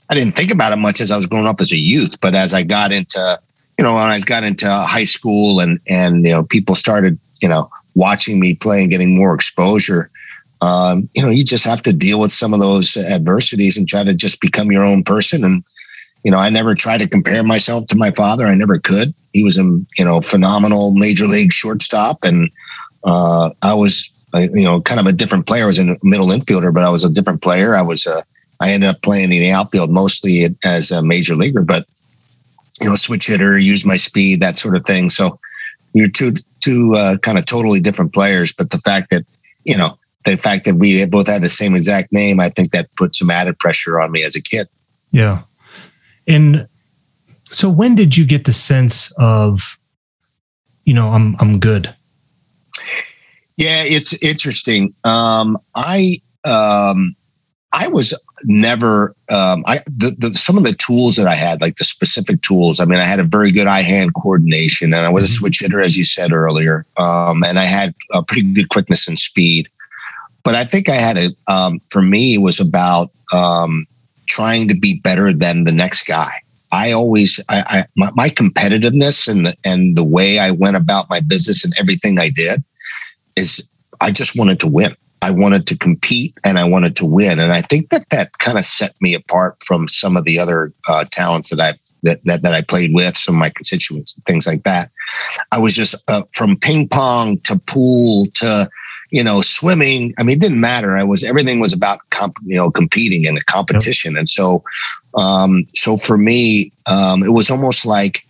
I 0.09 0.15
didn't 0.15 0.37
think 0.37 0.53
about 0.53 0.73
it 0.73 0.77
much 0.77 1.01
as 1.01 1.11
I 1.11 1.17
was 1.17 1.27
growing 1.27 1.49
up 1.49 1.61
as 1.61 1.73
a 1.73 1.77
youth, 1.77 2.21
but 2.21 2.37
as 2.37 2.55
I 2.55 2.63
got 2.63 2.93
into 2.93 3.41
you 3.79 3.85
know, 3.85 3.95
when 3.95 4.05
I 4.05 4.21
got 4.21 4.45
into 4.45 4.71
high 4.71 5.03
school 5.03 5.59
and 5.59 5.81
and 5.89 6.25
you 6.25 6.31
know, 6.31 6.45
people 6.45 6.77
started 6.77 7.19
you 7.43 7.49
know, 7.49 7.69
watching 7.95 8.41
me 8.41 8.55
play 8.55 8.83
and 8.83 8.91
getting 8.91 9.15
more 9.15 9.35
exposure, 9.35 10.09
um, 10.63 11.09
you 11.15 11.23
know, 11.23 11.29
you 11.29 11.45
just 11.45 11.65
have 11.65 11.83
to 11.83 11.93
deal 11.93 12.21
with 12.21 12.31
some 12.31 12.55
of 12.55 12.61
those 12.61 12.97
adversities 12.97 13.77
and 13.77 13.89
try 13.89 14.05
to 14.05 14.15
just 14.15 14.41
become 14.41 14.71
your 14.71 14.85
own 14.85 15.03
person. 15.03 15.45
And, 15.45 15.65
you 16.23 16.31
know, 16.31 16.39
I 16.39 16.51
never 16.51 16.77
tried 16.77 16.99
to 16.99 17.09
compare 17.09 17.43
myself 17.43 17.89
to 17.89 17.97
my 17.97 18.13
father. 18.13 18.47
I 18.47 18.55
never 18.55 18.79
could. 18.79 19.13
He 19.33 19.43
was 19.43 19.59
a, 19.59 19.65
you 19.65 20.05
know, 20.05 20.21
phenomenal 20.21 20.95
major 20.95 21.27
league 21.27 21.53
shortstop. 21.53 22.23
And 22.23 22.49
uh, 23.03 23.51
I 23.63 23.75
was, 23.75 24.13
you 24.35 24.65
know, 24.65 24.81
kind 24.81 25.01
of 25.01 25.07
a 25.07 25.13
different 25.13 25.49
player. 25.49 25.65
I 25.65 25.67
was 25.67 25.81
a 25.81 25.97
middle 26.03 26.29
infielder, 26.29 26.73
but 26.73 26.85
I 26.85 26.91
was 26.91 27.05
a 27.05 27.11
different 27.11 27.43
player. 27.43 27.75
I 27.75 27.83
was 27.83 28.07
a, 28.07 28.23
I 28.61 28.71
ended 28.71 28.89
up 28.89 29.03
playing 29.03 29.33
in 29.33 29.41
the 29.41 29.51
outfield 29.51 29.91
mostly 29.91 30.47
as 30.65 30.93
a 30.93 31.03
major 31.03 31.35
leaguer, 31.35 31.63
but, 31.63 31.87
you 32.81 32.89
know, 32.89 32.95
switch 32.95 33.27
hitter, 33.27 33.59
use 33.59 33.85
my 33.85 33.97
speed, 33.97 34.39
that 34.41 34.57
sort 34.57 34.77
of 34.77 34.87
thing. 34.87 35.11
So, 35.11 35.41
you're 35.93 36.09
two 36.09 36.35
two 36.61 36.95
uh, 36.95 37.19
kind 37.19 37.39
of 37.39 37.45
totally 37.45 37.81
different 37.81 38.13
players. 38.13 38.53
But 38.53 38.71
the 38.71 38.79
fact 38.79 39.11
that 39.11 39.25
you 39.65 39.77
know 39.77 39.99
the 40.25 40.37
fact 40.37 40.65
that 40.65 40.77
we 40.77 41.05
both 41.07 41.27
had 41.27 41.43
the 41.43 41.49
same 41.49 41.75
exact 41.75 42.13
name, 42.13 42.41
I 42.41 42.49
think 42.49 42.71
that 42.73 42.95
put 42.97 43.15
some 43.15 43.31
added 43.31 43.59
pressure 43.59 44.01
on 44.01 44.13
me 44.13 44.25
as 44.25 44.37
a 44.37 44.43
kid. 44.43 44.69
Yeah, 45.11 45.43
and 46.27 46.69
so 47.51 47.69
when 47.69 47.95
did 47.95 48.17
you 48.17 48.25
get 48.25 48.45
the 48.45 48.53
sense 48.53 49.13
of, 49.19 49.79
you 50.85 50.95
know, 50.95 51.11
I'm 51.11 51.37
I'm 51.39 51.59
good? 51.59 51.95
Yeah, 53.57 53.85
it's 53.85 54.15
interesting. 54.23 54.95
Um, 55.05 55.59
I 55.75 56.19
um, 56.45 57.15
I 57.73 57.89
was 57.89 58.19
never 58.45 59.15
um, 59.31 59.65
I 59.67 59.79
the, 59.87 60.15
the 60.19 60.35
some 60.35 60.57
of 60.57 60.65
the 60.65 60.75
tools 60.75 61.17
that 61.17 61.27
I 61.27 61.35
had, 61.35 61.61
like 61.61 61.77
the 61.77 61.85
specific 61.85 62.43
tools. 62.43 62.81
I 62.81 62.85
mean, 62.85 63.01
I 63.01 63.05
had 63.05 63.21
a 63.21 63.25
very 63.25 63.51
good 63.51 63.67
eye 63.67 63.83
hand 63.83 64.15
coordination, 64.15 64.93
and 64.93 65.07
I 65.07 65.09
was 65.09 65.25
a 65.25 65.27
mm-hmm. 65.27 65.39
switch 65.39 65.61
hitter, 65.61 65.81
as 65.81 65.97
you 65.97 66.05
said 66.05 66.33
earlier, 66.33 66.87
um, 66.97 67.43
and 67.45 67.59
I 67.59 67.65
had 67.65 67.95
a 68.13 68.23
pretty 68.23 68.53
good 68.53 68.69
quickness 68.69 69.09
and 69.09 69.19
speed. 69.19 69.69
But 70.45 70.55
I 70.55 70.65
think 70.65 70.89
I 70.89 70.97
had 70.97 71.17
a 71.17 71.31
um, 71.47 71.81
for 71.91 72.03
me 72.03 72.35
it 72.35 72.43
was 72.43 72.61
about 72.61 73.11
um, 73.33 73.87
trying 74.27 74.69
to 74.69 74.75
be 74.75 75.01
better 75.01 75.33
than 75.33 75.65
the 75.65 75.73
next 75.73 76.07
guy. 76.07 76.33
I 76.73 76.93
always, 76.93 77.39
I, 77.51 77.65
I 77.67 77.87
my, 77.97 78.11
my, 78.15 78.29
competitiveness 78.29 79.29
and 79.29 79.45
the, 79.45 79.55
and 79.63 79.95
the 79.95 80.05
way 80.05 80.39
I 80.39 80.51
went 80.51 80.75
about 80.75 81.11
my 81.11 81.21
business 81.21 81.65
and 81.65 81.75
everything 81.79 82.19
I 82.19 82.31
did 82.31 82.65
is 83.37 83.69
I 84.01 84.11
just 84.11 84.39
wanted 84.39 84.59
to 84.61 84.69
win. 84.69 84.97
I 85.23 85.31
wanted 85.31 85.69
to 85.69 85.79
compete 85.79 86.35
and 86.43 86.59
I 86.59 86.65
wanted 86.65 86.97
to 86.97 87.07
win. 87.07 87.39
And 87.39 87.53
I 87.53 87.61
think 87.61 87.91
that 87.91 88.09
that 88.11 88.39
kind 88.39 88.59
of 88.59 88.65
set 88.65 89.01
me 89.01 89.15
apart 89.15 89.57
from 89.65 89.87
some 89.87 90.17
of 90.17 90.25
the 90.25 90.39
other 90.39 90.73
uh, 90.89 91.05
talents 91.11 91.51
that 91.51 91.61
I 91.61 91.75
that, 92.03 92.25
that 92.25 92.43
that 92.43 92.55
I 92.55 92.63
played 92.63 92.93
with, 92.93 93.17
some 93.17 93.37
of 93.37 93.39
my 93.39 93.51
constituents, 93.51 94.17
and 94.17 94.25
things 94.25 94.47
like 94.47 94.65
that. 94.65 94.91
I 95.53 95.59
was 95.59 95.75
just 95.75 95.95
uh, 96.11 96.25
from 96.35 96.57
ping 96.57 96.89
pong 96.89 97.39
to 97.41 97.57
pool 97.67 98.27
to 98.35 98.69
you 99.13 99.23
know 99.23 99.41
swimming. 99.43 100.13
I 100.19 100.25
mean, 100.25 100.39
it 100.39 100.41
didn't 100.41 100.61
matter. 100.61 100.97
I 100.97 101.05
was 101.05 101.23
everything 101.23 101.61
was 101.61 101.73
about 101.73 102.01
comp, 102.11 102.37
you 102.45 102.57
know 102.57 102.73
competing 102.73 103.25
in 103.25 103.37
a 103.37 103.45
competition, 103.45 104.13
yep. 104.13 104.19
and 104.19 104.29
so 104.29 104.65
um, 105.17 105.69
so 105.77 105.97
for 105.97 106.19
me, 106.19 106.73
um, 106.87 107.23
it 107.23 107.31
was 107.31 107.49
almost 107.49 107.87
like 107.87 108.27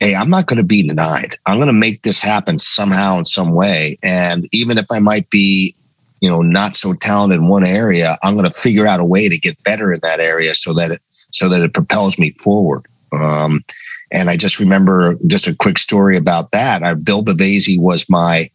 hey, 0.00 0.14
I'm 0.14 0.28
not 0.28 0.46
going 0.46 0.56
to 0.58 0.64
be 0.64 0.86
denied. 0.86 1.36
I'm 1.46 1.56
going 1.56 1.68
to 1.68 1.72
make 1.72 2.02
this 2.02 2.20
happen 2.20 2.58
somehow 2.58 3.18
in 3.18 3.24
some 3.24 3.52
way. 3.52 3.96
And 4.02 4.48
even 4.52 4.76
if 4.76 4.86
I 4.90 4.98
might 4.98 5.30
be 5.30 5.74
you 6.20 6.30
know 6.30 6.42
not 6.42 6.76
so 6.76 6.94
talented 6.94 7.38
in 7.38 7.48
one 7.48 7.64
area 7.64 8.16
i'm 8.22 8.36
going 8.36 8.48
to 8.48 8.58
figure 8.58 8.86
out 8.86 9.00
a 9.00 9.04
way 9.04 9.28
to 9.28 9.38
get 9.38 9.62
better 9.64 9.92
in 9.92 10.00
that 10.02 10.20
area 10.20 10.54
so 10.54 10.72
that 10.72 10.90
it 10.90 11.02
so 11.34 11.48
that 11.48 11.62
it 11.62 11.74
propels 11.74 12.18
me 12.18 12.30
forward. 12.32 12.82
Um, 13.12 13.64
and 14.12 14.30
i 14.30 14.36
just 14.36 14.60
remember 14.60 15.16
just 15.26 15.46
a 15.46 15.56
quick 15.56 15.78
story 15.78 16.16
about 16.16 16.50
that. 16.52 16.82
I, 16.82 16.94
bill 16.94 17.22
bavasi 17.22 17.78
was 17.78 18.08
my 18.08 18.50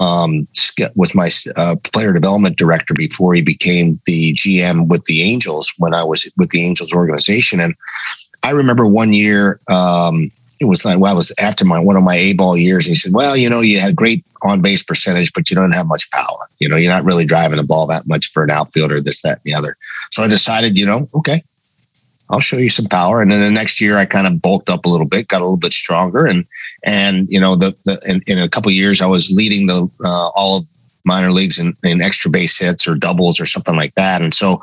um, 0.00 0.46
was 0.94 1.12
my 1.12 1.28
uh, 1.56 1.74
player 1.82 2.12
development 2.12 2.56
director 2.56 2.94
before 2.94 3.34
he 3.34 3.42
became 3.42 4.00
the 4.06 4.32
gm 4.34 4.88
with 4.88 5.04
the 5.06 5.22
angels 5.22 5.72
when 5.78 5.94
i 5.94 6.04
was 6.04 6.30
with 6.36 6.50
the 6.50 6.64
angels 6.64 6.92
organization. 6.92 7.60
And 7.60 7.74
i 8.42 8.50
remember 8.50 8.86
one 8.86 9.12
year 9.12 9.60
um, 9.68 10.30
it 10.60 10.64
was 10.64 10.84
like 10.84 10.98
well, 10.98 11.12
I 11.12 11.16
was 11.16 11.32
after 11.38 11.64
my 11.64 11.78
one 11.78 11.96
of 11.96 12.02
my 12.02 12.16
A 12.16 12.34
ball 12.34 12.56
years. 12.56 12.86
And 12.86 12.90
he 12.90 12.94
said, 12.94 13.12
"Well, 13.12 13.36
you 13.36 13.48
know, 13.48 13.60
you 13.60 13.80
had 13.80 13.96
great 13.96 14.24
on 14.42 14.60
base 14.60 14.82
percentage, 14.82 15.32
but 15.32 15.50
you 15.50 15.56
don't 15.56 15.72
have 15.72 15.86
much 15.86 16.10
power. 16.10 16.48
You 16.58 16.68
know, 16.68 16.76
you're 16.76 16.92
not 16.92 17.04
really 17.04 17.24
driving 17.24 17.58
the 17.58 17.62
ball 17.62 17.86
that 17.86 18.06
much 18.06 18.30
for 18.30 18.44
an 18.44 18.50
outfielder. 18.50 19.00
This, 19.00 19.22
that, 19.22 19.40
and 19.44 19.44
the 19.44 19.54
other." 19.54 19.76
So 20.10 20.22
I 20.22 20.28
decided, 20.28 20.76
you 20.76 20.86
know, 20.86 21.08
okay, 21.14 21.42
I'll 22.30 22.40
show 22.40 22.56
you 22.56 22.70
some 22.70 22.86
power. 22.86 23.22
And 23.22 23.30
then 23.30 23.40
the 23.40 23.50
next 23.50 23.80
year, 23.80 23.98
I 23.98 24.06
kind 24.06 24.26
of 24.26 24.40
bulked 24.40 24.70
up 24.70 24.84
a 24.84 24.88
little 24.88 25.06
bit, 25.06 25.28
got 25.28 25.40
a 25.40 25.44
little 25.44 25.58
bit 25.58 25.72
stronger, 25.72 26.26
and 26.26 26.44
and 26.82 27.28
you 27.30 27.40
know, 27.40 27.56
the, 27.56 27.76
the 27.84 28.00
in, 28.06 28.22
in 28.26 28.38
a 28.38 28.48
couple 28.48 28.70
years, 28.72 29.00
I 29.00 29.06
was 29.06 29.30
leading 29.30 29.66
the 29.66 29.88
uh, 30.04 30.28
all 30.34 30.58
of 30.58 30.66
minor 31.04 31.32
leagues 31.32 31.58
in, 31.58 31.74
in 31.82 32.02
extra 32.02 32.30
base 32.30 32.58
hits 32.58 32.86
or 32.86 32.94
doubles 32.94 33.40
or 33.40 33.46
something 33.46 33.74
like 33.74 33.94
that. 33.94 34.20
And 34.20 34.32
so 34.32 34.62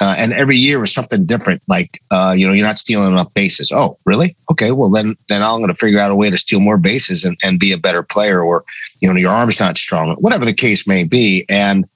uh, 0.00 0.14
and 0.18 0.32
every 0.32 0.56
year 0.56 0.80
was 0.80 0.92
something 0.92 1.24
different. 1.24 1.62
Like, 1.68 2.00
uh, 2.10 2.34
you 2.36 2.46
know, 2.46 2.52
you're 2.52 2.66
not 2.66 2.78
stealing 2.78 3.12
enough 3.12 3.32
bases. 3.34 3.70
Oh, 3.72 3.98
really? 4.04 4.36
Okay. 4.50 4.72
Well, 4.72 4.90
then, 4.90 5.16
then 5.28 5.42
I'm 5.42 5.58
going 5.58 5.68
to 5.68 5.74
figure 5.74 6.00
out 6.00 6.10
a 6.10 6.16
way 6.16 6.30
to 6.30 6.36
steal 6.36 6.60
more 6.60 6.78
bases 6.78 7.24
and, 7.24 7.36
and 7.42 7.60
be 7.60 7.72
a 7.72 7.78
better 7.78 8.02
player. 8.02 8.42
Or, 8.42 8.64
you 9.00 9.08
know, 9.08 9.18
your 9.18 9.32
arm's 9.32 9.60
not 9.60 9.76
strong. 9.76 10.14
Whatever 10.16 10.44
the 10.44 10.52
case 10.52 10.88
may 10.88 11.04
be. 11.04 11.44
And 11.48 11.86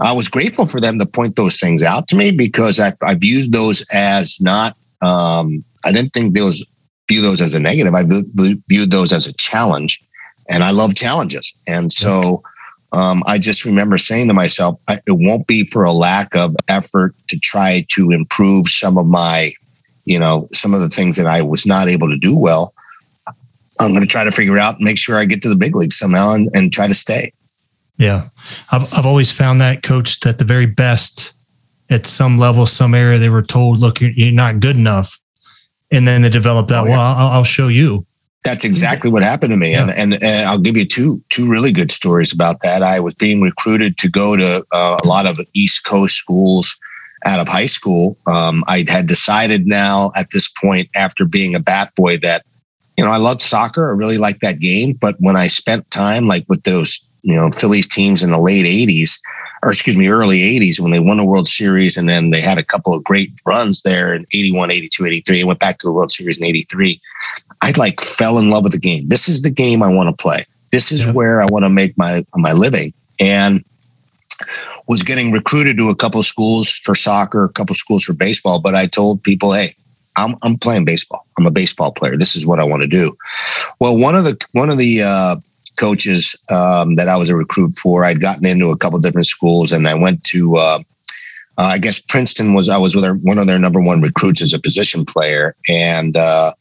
I 0.00 0.12
was 0.12 0.28
grateful 0.28 0.66
for 0.66 0.80
them 0.80 0.98
to 0.98 1.06
point 1.06 1.36
those 1.36 1.60
things 1.60 1.82
out 1.82 2.08
to 2.08 2.16
me 2.16 2.30
because 2.32 2.80
I, 2.80 2.94
I 3.02 3.14
viewed 3.14 3.52
those 3.52 3.86
as 3.92 4.40
not. 4.40 4.76
Um, 5.00 5.64
I 5.84 5.92
didn't 5.92 6.12
think 6.12 6.34
those 6.34 6.64
view 7.08 7.20
those 7.20 7.40
as 7.40 7.54
a 7.54 7.60
negative. 7.60 7.94
I 7.94 8.04
viewed 8.68 8.90
those 8.90 9.12
as 9.12 9.26
a 9.26 9.32
challenge, 9.34 10.02
and 10.48 10.62
I 10.62 10.70
love 10.70 10.94
challenges. 10.94 11.54
And 11.66 11.92
so 11.92 12.42
um, 12.92 13.22
I 13.26 13.38
just 13.38 13.64
remember 13.64 13.96
saying 13.98 14.28
to 14.28 14.34
myself, 14.34 14.78
it 14.88 15.02
won't 15.08 15.46
be 15.46 15.64
for 15.64 15.84
a 15.84 15.92
lack 15.92 16.36
of 16.36 16.54
effort 16.68 17.14
to 17.28 17.38
try 17.38 17.86
to 17.90 18.10
improve 18.10 18.68
some 18.68 18.98
of 18.98 19.06
my, 19.06 19.52
you 20.04 20.18
know, 20.18 20.48
some 20.52 20.74
of 20.74 20.80
the 20.80 20.90
things 20.90 21.16
that 21.16 21.26
I 21.26 21.40
was 21.40 21.66
not 21.66 21.88
able 21.88 22.08
to 22.08 22.18
do 22.18 22.38
well. 22.38 22.74
I'm 23.80 23.90
going 23.90 24.02
to 24.02 24.06
try 24.06 24.24
to 24.24 24.30
figure 24.30 24.58
out 24.58 24.76
and 24.76 24.84
make 24.84 24.98
sure 24.98 25.16
I 25.16 25.24
get 25.24 25.42
to 25.42 25.48
the 25.48 25.56
big 25.56 25.74
leagues 25.74 25.96
somehow 25.96 26.34
and, 26.34 26.50
and 26.54 26.72
try 26.72 26.86
to 26.86 26.94
stay. 26.94 27.32
Yeah. 27.96 28.28
I've, 28.70 28.92
I've 28.92 29.06
always 29.06 29.30
found 29.30 29.60
that 29.60 29.82
coach 29.82 30.20
that 30.20 30.38
the 30.38 30.44
very 30.44 30.66
best 30.66 31.34
at 31.88 32.06
some 32.06 32.38
level, 32.38 32.66
some 32.66 32.94
area, 32.94 33.18
they 33.18 33.28
were 33.28 33.42
told, 33.42 33.78
look, 33.78 34.00
you're, 34.00 34.10
you're 34.10 34.32
not 34.32 34.60
good 34.60 34.76
enough. 34.76 35.18
And 35.90 36.06
then 36.06 36.22
they 36.22 36.28
developed 36.28 36.68
that. 36.70 36.82
Oh, 36.82 36.84
yeah. 36.84 36.90
Well, 36.90 37.00
I'll, 37.00 37.28
I'll 37.28 37.44
show 37.44 37.68
you. 37.68 38.06
That's 38.44 38.64
exactly 38.64 39.08
what 39.08 39.22
happened 39.22 39.52
to 39.52 39.56
me, 39.56 39.72
yeah. 39.72 39.82
and, 39.82 39.90
and, 39.90 40.14
and 40.14 40.48
I'll 40.48 40.58
give 40.58 40.76
you 40.76 40.84
two 40.84 41.22
two 41.28 41.48
really 41.48 41.72
good 41.72 41.92
stories 41.92 42.32
about 42.32 42.60
that. 42.62 42.82
I 42.82 42.98
was 42.98 43.14
being 43.14 43.40
recruited 43.40 43.98
to 43.98 44.10
go 44.10 44.36
to 44.36 44.66
uh, 44.72 44.98
a 45.02 45.06
lot 45.06 45.26
of 45.26 45.38
East 45.54 45.84
Coast 45.86 46.16
schools 46.16 46.76
out 47.24 47.38
of 47.38 47.48
high 47.48 47.66
school. 47.66 48.16
Um, 48.26 48.64
I 48.66 48.84
had 48.88 49.06
decided 49.06 49.66
now 49.66 50.10
at 50.16 50.30
this 50.32 50.48
point, 50.48 50.90
after 50.96 51.24
being 51.24 51.54
a 51.54 51.60
bat 51.60 51.94
boy, 51.94 52.18
that 52.18 52.44
you 52.96 53.04
know 53.04 53.12
I 53.12 53.18
loved 53.18 53.42
soccer. 53.42 53.88
I 53.88 53.92
really 53.92 54.18
liked 54.18 54.40
that 54.42 54.58
game, 54.58 54.94
but 54.94 55.14
when 55.20 55.36
I 55.36 55.46
spent 55.46 55.88
time 55.90 56.26
like 56.26 56.44
with 56.48 56.64
those 56.64 56.98
you 57.22 57.36
know 57.36 57.50
Phillies 57.50 57.86
teams 57.86 58.24
in 58.24 58.32
the 58.32 58.38
late 58.38 58.66
'80s, 58.66 59.20
or 59.62 59.70
excuse 59.70 59.96
me, 59.96 60.08
early 60.08 60.40
80s 60.40 60.80
when 60.80 60.90
they 60.90 60.98
won 60.98 61.18
the 61.18 61.24
World 61.24 61.46
Series. 61.46 61.96
And 61.96 62.08
then 62.08 62.30
they 62.30 62.40
had 62.40 62.58
a 62.58 62.64
couple 62.64 62.92
of 62.94 63.04
great 63.04 63.32
runs 63.46 63.82
there 63.82 64.12
in 64.12 64.26
81, 64.32 64.72
82, 64.72 65.06
83. 65.06 65.40
I 65.40 65.44
went 65.44 65.60
back 65.60 65.78
to 65.78 65.86
the 65.86 65.92
World 65.92 66.10
Series 66.10 66.38
in 66.38 66.44
83. 66.44 67.00
I 67.60 67.72
like 67.76 68.00
fell 68.00 68.38
in 68.38 68.50
love 68.50 68.64
with 68.64 68.72
the 68.72 68.78
game. 68.78 69.08
This 69.08 69.28
is 69.28 69.42
the 69.42 69.50
game 69.50 69.82
I 69.82 69.88
want 69.88 70.08
to 70.08 70.20
play. 70.20 70.46
This 70.72 70.90
is 70.90 71.06
yeah. 71.06 71.12
where 71.12 71.40
I 71.40 71.46
want 71.46 71.64
to 71.64 71.68
make 71.68 71.96
my, 71.96 72.26
my 72.34 72.52
living. 72.52 72.92
And 73.20 73.64
was 74.88 75.04
getting 75.04 75.30
recruited 75.30 75.76
to 75.76 75.90
a 75.90 75.94
couple 75.94 76.18
of 76.18 76.26
schools 76.26 76.78
for 76.78 76.94
soccer, 76.94 77.44
a 77.44 77.48
couple 77.48 77.72
of 77.72 77.76
schools 77.76 78.02
for 78.02 78.14
baseball. 78.14 78.60
But 78.60 78.74
I 78.74 78.86
told 78.86 79.22
people, 79.22 79.52
hey, 79.52 79.76
I'm, 80.16 80.34
I'm 80.42 80.58
playing 80.58 80.84
baseball. 80.84 81.24
I'm 81.38 81.46
a 81.46 81.52
baseball 81.52 81.92
player. 81.92 82.16
This 82.16 82.34
is 82.34 82.46
what 82.46 82.58
I 82.58 82.64
want 82.64 82.82
to 82.82 82.88
do. 82.88 83.16
Well, 83.78 83.96
one 83.96 84.16
of 84.16 84.24
the 84.24 84.44
one 84.52 84.70
of 84.70 84.78
the 84.78 85.02
uh, 85.02 85.36
coaches 85.82 86.40
um, 86.48 86.94
that 86.94 87.08
I 87.08 87.16
was 87.16 87.28
a 87.28 87.36
recruit 87.36 87.76
for. 87.76 88.04
I'd 88.04 88.20
gotten 88.20 88.46
into 88.46 88.70
a 88.70 88.76
couple 88.76 88.98
different 89.00 89.26
schools, 89.26 89.72
and 89.72 89.88
I 89.88 89.94
went 89.94 90.22
to. 90.24 90.56
Uh, 90.56 90.78
uh, 91.58 91.72
I 91.74 91.78
guess 91.78 92.00
Princeton 92.00 92.54
was 92.54 92.68
I 92.68 92.78
was 92.78 92.94
with 92.94 93.04
their, 93.04 93.14
one 93.14 93.38
of 93.38 93.46
their 93.46 93.58
number 93.58 93.80
one 93.80 94.00
recruits 94.00 94.40
as 94.40 94.54
a 94.54 94.60
position 94.60 95.04
player, 95.04 95.54
and 95.68 96.16
uh, 96.16 96.52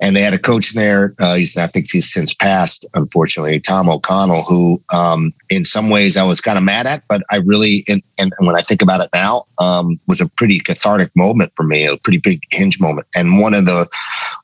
and 0.00 0.14
they 0.14 0.22
had 0.22 0.34
a 0.34 0.38
coach 0.38 0.74
there. 0.74 1.14
Uh, 1.18 1.34
he's 1.34 1.56
I 1.56 1.66
think 1.66 1.90
he's 1.90 2.12
since 2.12 2.34
passed, 2.34 2.86
unfortunately, 2.94 3.58
Tom 3.58 3.88
O'Connell, 3.88 4.42
who 4.42 4.80
um, 4.90 5.32
in 5.48 5.64
some 5.64 5.88
ways 5.88 6.16
I 6.16 6.22
was 6.22 6.40
kind 6.40 6.58
of 6.58 6.62
mad 6.62 6.86
at, 6.86 7.02
but 7.08 7.22
I 7.30 7.36
really 7.38 7.84
and, 7.88 8.02
and 8.18 8.32
when 8.38 8.54
I 8.54 8.60
think 8.60 8.82
about 8.82 9.00
it 9.00 9.10
now, 9.12 9.44
um, 9.58 9.98
was 10.06 10.20
a 10.20 10.28
pretty 10.28 10.60
cathartic 10.60 11.10
moment 11.16 11.52
for 11.56 11.64
me, 11.64 11.86
a 11.86 11.96
pretty 11.96 12.18
big 12.18 12.42
hinge 12.52 12.78
moment. 12.78 13.08
And 13.16 13.40
one 13.40 13.54
of 13.54 13.66
the 13.66 13.88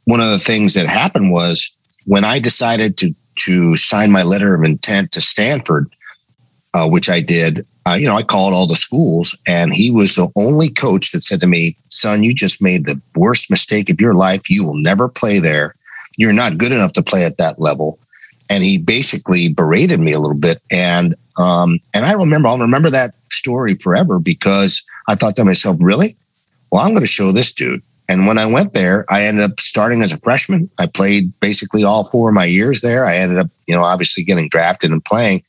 one 0.06 0.20
of 0.20 0.30
the 0.30 0.40
things 0.40 0.74
that 0.74 0.86
happened 0.86 1.30
was 1.30 1.70
when 2.06 2.24
I 2.24 2.40
decided 2.40 2.96
to 2.98 3.14
to 3.36 3.76
sign 3.76 4.10
my 4.10 4.22
letter 4.22 4.54
of 4.54 4.62
intent 4.62 5.12
to 5.12 5.20
Stanford, 5.20 5.88
uh, 6.74 6.88
which 6.88 7.08
I 7.08 7.20
did. 7.20 7.66
Uh, 7.86 7.94
you 7.94 8.06
know, 8.06 8.16
I 8.16 8.22
called 8.22 8.54
all 8.54 8.66
the 8.66 8.76
schools, 8.76 9.36
and 9.46 9.74
he 9.74 9.90
was 9.90 10.14
the 10.14 10.30
only 10.36 10.70
coach 10.70 11.12
that 11.12 11.22
said 11.22 11.40
to 11.42 11.46
me, 11.46 11.76
"Son, 11.88 12.24
you 12.24 12.34
just 12.34 12.62
made 12.62 12.86
the 12.86 13.00
worst 13.14 13.50
mistake 13.50 13.90
of 13.90 14.00
your 14.00 14.14
life. 14.14 14.48
You 14.48 14.64
will 14.64 14.76
never 14.76 15.08
play 15.08 15.38
there. 15.38 15.74
You're 16.16 16.32
not 16.32 16.58
good 16.58 16.72
enough 16.72 16.94
to 16.94 17.02
play 17.02 17.24
at 17.24 17.38
that 17.38 17.60
level." 17.60 17.98
And 18.50 18.62
he 18.62 18.78
basically 18.78 19.48
berated 19.48 20.00
me 20.00 20.12
a 20.12 20.20
little 20.20 20.36
bit, 20.36 20.62
and 20.70 21.14
um, 21.36 21.80
and 21.92 22.06
I 22.06 22.12
remember, 22.12 22.48
I'll 22.48 22.58
remember 22.58 22.90
that 22.90 23.14
story 23.30 23.74
forever 23.74 24.18
because 24.18 24.82
I 25.08 25.14
thought 25.14 25.36
to 25.36 25.44
myself, 25.44 25.76
"Really? 25.80 26.16
Well, 26.70 26.82
I'm 26.82 26.90
going 26.90 27.00
to 27.00 27.06
show 27.06 27.32
this 27.32 27.52
dude." 27.52 27.82
And 28.08 28.26
when 28.26 28.38
I 28.38 28.46
went 28.46 28.74
there, 28.74 29.10
I 29.10 29.22
ended 29.22 29.44
up 29.44 29.60
starting 29.60 30.02
as 30.02 30.12
a 30.12 30.18
freshman. 30.18 30.70
I 30.78 30.86
played 30.86 31.32
basically 31.40 31.84
all 31.84 32.04
four 32.04 32.28
of 32.28 32.34
my 32.34 32.44
years 32.44 32.82
there. 32.82 33.06
I 33.06 33.16
ended 33.16 33.38
up, 33.38 33.48
you 33.66 33.74
know, 33.74 33.82
obviously 33.82 34.24
getting 34.24 34.48
drafted 34.48 34.92
and 34.92 35.04
playing. 35.04 35.42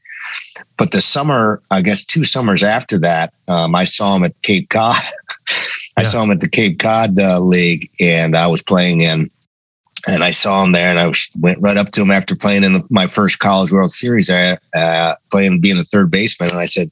But 0.78 0.92
the 0.92 1.02
summer, 1.02 1.62
I 1.72 1.82
guess 1.82 2.04
two 2.04 2.24
summers 2.24 2.64
after 2.64 2.98
that, 3.00 3.34
um, 3.48 3.76
I 3.76 3.84
saw 3.84 4.16
him 4.16 4.24
at 4.24 4.42
Cape 4.42 4.70
Cod. 4.70 4.96
I 5.98 6.02
yeah. 6.02 6.04
saw 6.04 6.24
him 6.24 6.32
at 6.32 6.42
the 6.42 6.50
Cape 6.50 6.80
Cod 6.80 7.20
uh, 7.20 7.40
League, 7.40 7.90
and 8.00 8.36
I 8.36 8.48
was 8.48 8.64
playing 8.64 9.02
in. 9.02 9.30
And 10.08 10.24
I 10.24 10.32
saw 10.32 10.64
him 10.64 10.72
there, 10.72 10.90
and 10.90 11.00
I 11.00 11.08
was, 11.08 11.30
went 11.40 11.62
right 11.62 11.78
up 11.78 11.92
to 11.92 12.02
him 12.02 12.12
after 12.12 12.36
playing 12.36 12.64
in 12.64 12.74
the, 12.74 12.86
my 12.92 13.08
first 13.08 13.40
College 13.40 13.72
World 13.72 13.90
Series, 13.90 14.30
uh, 14.30 14.56
uh, 14.76 15.16
playing 15.32 15.62
being 15.62 15.80
a 15.80 15.84
third 15.84 16.12
baseman. 16.12 16.52
And 16.52 16.60
I 16.60 16.66
said, 16.66 16.92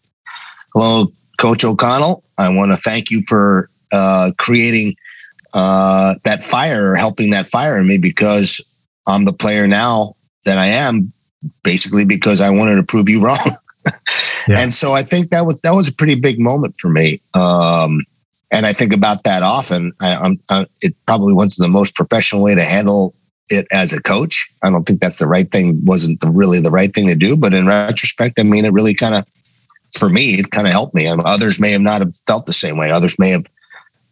"Hello, 0.74 1.12
Coach 1.38 1.64
O'Connell. 1.64 2.24
I 2.40 2.50
want 2.50 2.72
to 2.72 2.78
thank 2.78 3.12
you 3.12 3.22
for 3.28 3.70
uh, 3.92 4.32
creating 4.40 4.96
uh, 5.54 6.16
that 6.24 6.44
fire, 6.44 6.96
helping 6.96 7.32
that 7.32 7.50
fire 7.50 7.80
in 7.80 7.88
me 7.88 7.98
because 7.98 8.62
I'm 9.08 9.26
the 9.26 9.34
player 9.34 9.68
now 9.68 10.16
that 10.46 10.58
I 10.58 10.68
am, 10.68 11.14
basically 11.64 12.06
because 12.06 12.42
I 12.42 12.50
wanted 12.50 12.76
to 12.76 12.84
prove 12.84 13.10
you 13.10 13.24
wrong. 13.24 13.58
yeah. 14.48 14.60
And 14.60 14.74
so 14.74 14.94
I 14.94 15.04
think 15.04 15.30
that 15.30 15.46
was 15.46 15.60
that 15.62 15.72
was 15.72 15.88
a 15.88 15.94
pretty 15.94 16.16
big 16.16 16.40
moment 16.40 16.76
for 16.80 16.90
me. 16.90 17.22
Um, 17.34 18.02
and 18.52 18.66
I 18.66 18.74
think 18.74 18.94
about 18.94 19.24
that 19.24 19.42
often. 19.42 19.94
I, 20.00 20.26
am 20.26 20.68
it 20.82 20.96
probably 21.06 21.34
wasn't 21.34 21.66
the 21.66 21.72
most 21.72 21.96
professional 21.96 22.44
way 22.44 22.54
to 22.56 22.64
handle 22.64 23.16
it 23.50 23.68
as 23.72 23.94
a 23.94 24.02
coach. 24.02 24.50
I 24.62 24.70
don't 24.70 24.86
think 24.86 25.02
that's 25.02 25.18
the 25.18 25.28
right 25.28 25.52
thing. 25.52 25.84
wasn't 25.86 26.22
the, 26.22 26.30
really 26.30 26.60
the 26.60 26.72
right 26.72 26.94
thing 26.94 27.08
to 27.08 27.16
do. 27.16 27.36
But 27.36 27.54
in 27.54 27.68
retrospect, 27.68 28.40
I 28.40 28.44
mean, 28.44 28.66
it 28.66 28.72
really 28.72 28.94
kind 28.94 29.16
of, 29.16 29.26
for 29.98 30.08
me, 30.08 30.36
it 30.36 30.52
kind 30.52 30.68
of 30.68 30.74
helped 30.74 30.94
me. 30.94 31.08
And 31.08 31.22
others 31.22 31.60
may 31.60 31.72
have 31.72 31.82
not 31.82 32.02
have 32.02 32.16
felt 32.28 32.46
the 32.46 32.54
same 32.54 32.78
way. 32.78 32.92
Others 32.92 33.18
may 33.18 33.30
have 33.30 33.46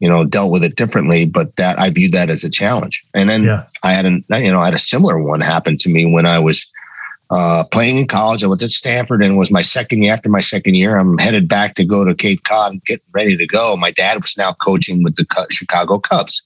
you 0.02 0.10
know, 0.10 0.26
dealt 0.26 0.52
with 0.52 0.64
it 0.64 0.76
differently, 0.76 1.26
but 1.26 1.56
that 1.56 1.80
I 1.80 1.92
viewed 1.92 2.12
that 2.14 2.30
as 2.30 2.44
a 2.44 2.50
challenge. 2.50 3.06
And 3.14 3.30
then 3.30 3.44
Yeah. 3.44 3.64
I 3.84 3.94
had 3.94 4.06
an, 4.06 4.26
you 4.30 4.52
know, 4.52 4.60
I 4.60 4.66
had 4.66 4.74
a 4.74 4.80
similar 4.80 5.22
one 5.22 5.40
happen 5.42 5.78
to 5.78 5.90
me 5.90 6.12
when 6.12 6.26
I 6.26 6.40
was 6.40 6.70
uh, 7.30 7.64
playing 7.72 7.98
in 7.98 8.08
college. 8.08 8.44
I 8.44 8.48
was 8.48 8.64
at 8.64 8.72
Stanford 8.72 9.22
and 9.24 9.34
it 9.36 9.38
was 9.38 9.52
my 9.52 9.62
second 9.62 10.02
year. 10.02 10.12
After 10.12 10.28
my 10.28 10.42
second 10.42 10.76
year, 10.76 10.98
I'm 10.98 11.20
headed 11.20 11.48
back 11.48 11.76
to 11.76 11.86
go 11.86 12.04
to 12.04 12.16
Cape 12.16 12.44
Cod 12.44 12.74
and 12.74 12.84
getting 12.86 13.06
ready 13.14 13.38
to 13.38 13.46
go. 13.46 13.78
My 13.78 13.92
dad 13.92 14.16
was 14.16 14.36
now 14.38 14.54
coaching 14.54 15.04
with 15.04 15.16
the 15.16 15.26
Chicago 15.52 16.00
Cubs, 16.00 16.42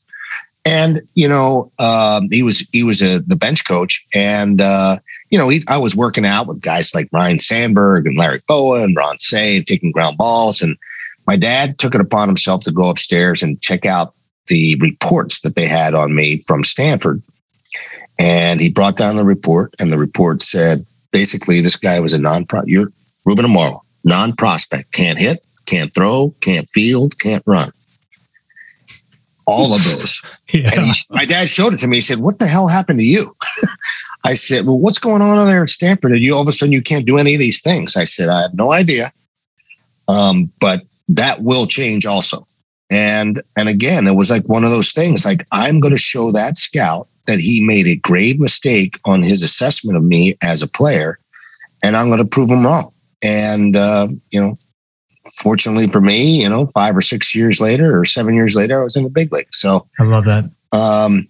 and 0.65 1.01
you 1.15 1.27
know, 1.27 1.71
um, 1.79 2.27
he 2.29 2.43
was 2.43 2.67
he 2.71 2.83
was 2.83 3.01
a 3.01 3.19
the 3.19 3.35
bench 3.35 3.65
coach, 3.65 4.05
and 4.13 4.61
uh, 4.61 4.97
you 5.31 5.39
know, 5.39 5.49
he, 5.49 5.63
I 5.67 5.77
was 5.77 5.95
working 5.95 6.25
out 6.25 6.45
with 6.45 6.61
guys 6.61 6.93
like 6.93 7.09
Ryne 7.11 7.39
Sandberg 7.39 8.05
and 8.05 8.17
Larry 8.17 8.41
Bowa 8.47 8.83
and 8.83 8.95
Ron 8.95 9.17
Cey, 9.17 9.63
taking 9.63 9.91
ground 9.91 10.17
balls, 10.17 10.61
and 10.61 10.77
my 11.27 11.35
dad 11.35 11.77
took 11.79 11.95
it 11.95 12.01
upon 12.01 12.27
himself 12.27 12.63
to 12.63 12.71
go 12.71 12.89
upstairs 12.89 13.41
and 13.41 13.61
check 13.61 13.85
out 13.85 14.13
the 14.47 14.75
reports 14.79 15.41
that 15.41 15.55
they 15.55 15.67
had 15.67 15.93
on 15.93 16.15
me 16.15 16.37
from 16.45 16.63
Stanford. 16.63 17.21
And 18.17 18.61
he 18.61 18.69
brought 18.69 18.97
down 18.97 19.17
the 19.17 19.23
report, 19.23 19.75
and 19.79 19.91
the 19.91 19.97
report 19.97 20.41
said 20.41 20.85
basically 21.11 21.61
this 21.61 21.75
guy 21.75 21.99
was 21.99 22.13
a 22.13 22.17
non 22.17 22.45
pro. 22.45 22.61
You're 22.65 22.91
Ruben 23.25 23.45
Amaro, 23.45 23.81
non 24.03 24.33
prospect, 24.33 24.91
can't 24.93 25.19
hit, 25.19 25.43
can't 25.65 25.93
throw, 25.93 26.33
can't 26.41 26.69
field, 26.69 27.19
can't 27.19 27.43
run. 27.45 27.73
All 29.47 29.75
of 29.75 29.83
those. 29.83 30.23
Yeah. 30.51 30.69
And 30.75 30.85
he, 30.85 30.93
my 31.09 31.25
dad 31.25 31.49
showed 31.49 31.73
it 31.73 31.77
to 31.77 31.87
me. 31.87 31.97
He 31.97 32.01
said, 32.01 32.19
"What 32.19 32.39
the 32.39 32.47
hell 32.47 32.67
happened 32.67 32.99
to 32.99 33.05
you?" 33.05 33.35
I 34.23 34.33
said, 34.33 34.65
"Well, 34.65 34.79
what's 34.79 34.99
going 34.99 35.21
on 35.21 35.37
over 35.37 35.45
there 35.45 35.63
at 35.63 35.69
Stanford? 35.69 36.13
And 36.13 36.21
you 36.21 36.33
all 36.33 36.41
of 36.41 36.47
a 36.47 36.51
sudden 36.51 36.71
you 36.71 36.81
can't 36.81 37.05
do 37.05 37.17
any 37.17 37.33
of 37.33 37.39
these 37.39 37.61
things." 37.61 37.97
I 37.97 38.05
said, 38.05 38.29
"I 38.29 38.43
have 38.43 38.53
no 38.53 38.71
idea, 38.71 39.11
um, 40.07 40.51
but 40.59 40.83
that 41.09 41.41
will 41.41 41.67
change 41.67 42.05
also." 42.05 42.47
And 42.89 43.41
and 43.57 43.67
again, 43.67 44.07
it 44.07 44.15
was 44.15 44.29
like 44.29 44.47
one 44.47 44.63
of 44.63 44.69
those 44.69 44.91
things. 44.91 45.25
Like 45.25 45.45
I'm 45.51 45.79
going 45.79 45.93
to 45.93 45.97
show 46.01 46.31
that 46.31 46.57
scout 46.57 47.07
that 47.27 47.39
he 47.39 47.65
made 47.65 47.87
a 47.87 47.95
grave 47.95 48.39
mistake 48.39 48.99
on 49.05 49.23
his 49.23 49.41
assessment 49.41 49.97
of 49.97 50.03
me 50.03 50.35
as 50.41 50.61
a 50.61 50.67
player, 50.67 51.17
and 51.83 51.97
I'm 51.97 52.07
going 52.07 52.19
to 52.19 52.25
prove 52.25 52.51
him 52.51 52.65
wrong. 52.65 52.91
And 53.23 53.75
uh, 53.75 54.07
you 54.29 54.39
know, 54.39 54.57
fortunately 55.35 55.87
for 55.87 56.01
me, 56.01 56.41
you 56.43 56.49
know, 56.49 56.67
five 56.67 56.95
or 56.95 57.01
six 57.01 57.35
years 57.35 57.59
later 57.59 57.99
or 57.99 58.05
seven 58.05 58.35
years 58.35 58.55
later, 58.55 58.79
I 58.79 58.83
was 58.83 58.95
in 58.95 59.03
the 59.03 59.09
big 59.09 59.31
league. 59.31 59.53
So 59.53 59.87
I 59.99 60.03
love 60.03 60.25
that. 60.25 60.45
um, 60.71 61.27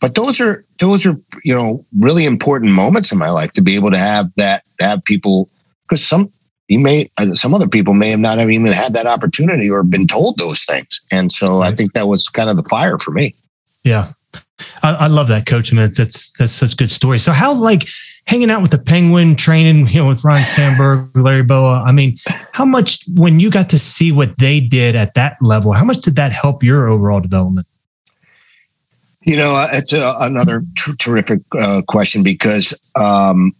but 0.00 0.14
those 0.14 0.40
are 0.40 0.64
those 0.80 1.06
are 1.06 1.16
you 1.42 1.54
know 1.54 1.84
really 1.98 2.24
important 2.24 2.72
moments 2.72 3.10
in 3.10 3.18
my 3.18 3.30
life 3.30 3.52
to 3.54 3.62
be 3.62 3.74
able 3.74 3.90
to 3.90 3.98
have 3.98 4.30
that 4.36 4.62
have 4.80 5.02
people 5.04 5.48
because 5.82 6.04
some 6.04 6.30
you 6.68 6.78
may 6.78 7.10
some 7.34 7.54
other 7.54 7.68
people 7.68 7.94
may 7.94 8.10
have 8.10 8.20
not 8.20 8.38
have 8.38 8.50
even 8.50 8.72
had 8.72 8.94
that 8.94 9.06
opportunity 9.06 9.70
or 9.70 9.82
been 9.82 10.06
told 10.06 10.38
those 10.38 10.64
things, 10.64 11.00
and 11.10 11.32
so 11.32 11.62
I 11.62 11.74
think 11.74 11.92
that 11.94 12.08
was 12.08 12.28
kind 12.28 12.50
of 12.50 12.56
the 12.56 12.64
fire 12.64 12.98
for 12.98 13.10
me. 13.10 13.34
Yeah. 13.84 14.12
I, 14.82 14.90
I 14.90 15.06
love 15.06 15.28
that 15.28 15.46
coach. 15.46 15.72
I 15.72 15.76
mean, 15.76 15.90
that's 15.96 16.32
that's 16.32 16.52
such 16.52 16.72
a 16.72 16.76
good 16.76 16.90
story. 16.90 17.18
So 17.18 17.32
how 17.32 17.52
like 17.54 17.88
hanging 18.28 18.50
out 18.50 18.60
with 18.60 18.70
the 18.70 18.78
penguin, 18.78 19.34
training, 19.34 19.86
you 19.88 20.00
know, 20.00 20.08
with 20.08 20.22
Ryne 20.22 20.44
Sandberg, 20.44 21.16
Larry 21.16 21.42
Bowa. 21.42 21.82
I 21.82 21.92
mean, 21.92 22.16
how 22.52 22.66
much 22.66 23.02
when 23.14 23.40
you 23.40 23.50
got 23.50 23.70
to 23.70 23.78
see 23.78 24.12
what 24.12 24.36
they 24.36 24.60
did 24.60 24.94
at 24.94 25.14
that 25.14 25.38
level, 25.40 25.72
how 25.72 25.84
much 25.84 26.02
did 26.02 26.16
that 26.16 26.30
help 26.30 26.62
your 26.62 26.88
overall 26.88 27.20
development? 27.20 27.66
You 29.22 29.38
know, 29.38 29.54
uh, 29.54 29.68
it's 29.72 29.94
a, 29.94 30.14
another 30.20 30.62
t- 30.76 30.92
terrific 30.98 31.40
uh, 31.58 31.80
question 31.88 32.22
because 32.22 32.78
um, 32.96 33.52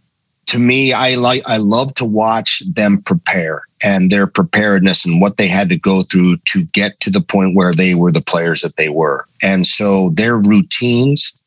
to 0.48 0.58
me, 0.58 0.94
I 0.94 1.14
like 1.16 1.42
I 1.46 1.58
love 1.58 1.94
to 1.96 2.06
watch 2.06 2.62
them 2.72 3.02
prepare 3.02 3.62
and 3.82 4.10
their 4.10 4.26
preparedness 4.26 5.04
and 5.04 5.20
what 5.20 5.36
they 5.36 5.46
had 5.46 5.68
to 5.68 5.78
go 5.78 6.02
through 6.02 6.36
to 6.46 6.64
get 6.72 6.98
to 7.00 7.10
the 7.10 7.20
point 7.20 7.54
where 7.54 7.72
they 7.72 7.94
were 7.94 8.10
the 8.10 8.22
players 8.22 8.62
that 8.62 8.76
they 8.76 8.88
were. 8.88 9.26
And 9.42 9.66
so 9.66 10.08
their 10.10 10.38
routines, 10.38 11.38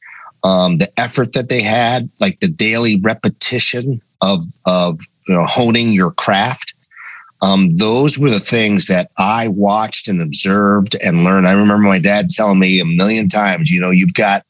um, 0.44 0.78
the 0.78 0.88
effort 1.00 1.34
that 1.34 1.50
they 1.50 1.62
had, 1.64 2.10
like 2.20 2.40
the 2.40 2.48
daily 2.48 3.00
repetition 3.02 4.02
of 4.22 4.44
of 4.66 5.00
you 5.28 5.34
know 5.34 5.46
honing 5.46 5.94
your 5.94 6.12
craft. 6.12 6.76
Um, 7.44 7.76
those 7.78 8.20
were 8.20 8.30
the 8.30 8.40
things 8.40 8.86
that 8.86 9.10
I 9.18 9.48
watched 9.48 10.08
and 10.08 10.22
observed 10.22 10.96
and 11.02 11.24
learned. 11.24 11.48
I 11.48 11.54
remember 11.54 11.80
my 11.80 11.98
dad 11.98 12.30
telling 12.30 12.60
me 12.60 12.80
a 12.80 12.86
million 12.86 13.30
times, 13.30 13.72
you 13.72 13.82
know, 13.82 13.90
you've 13.90 14.14
got 14.14 14.44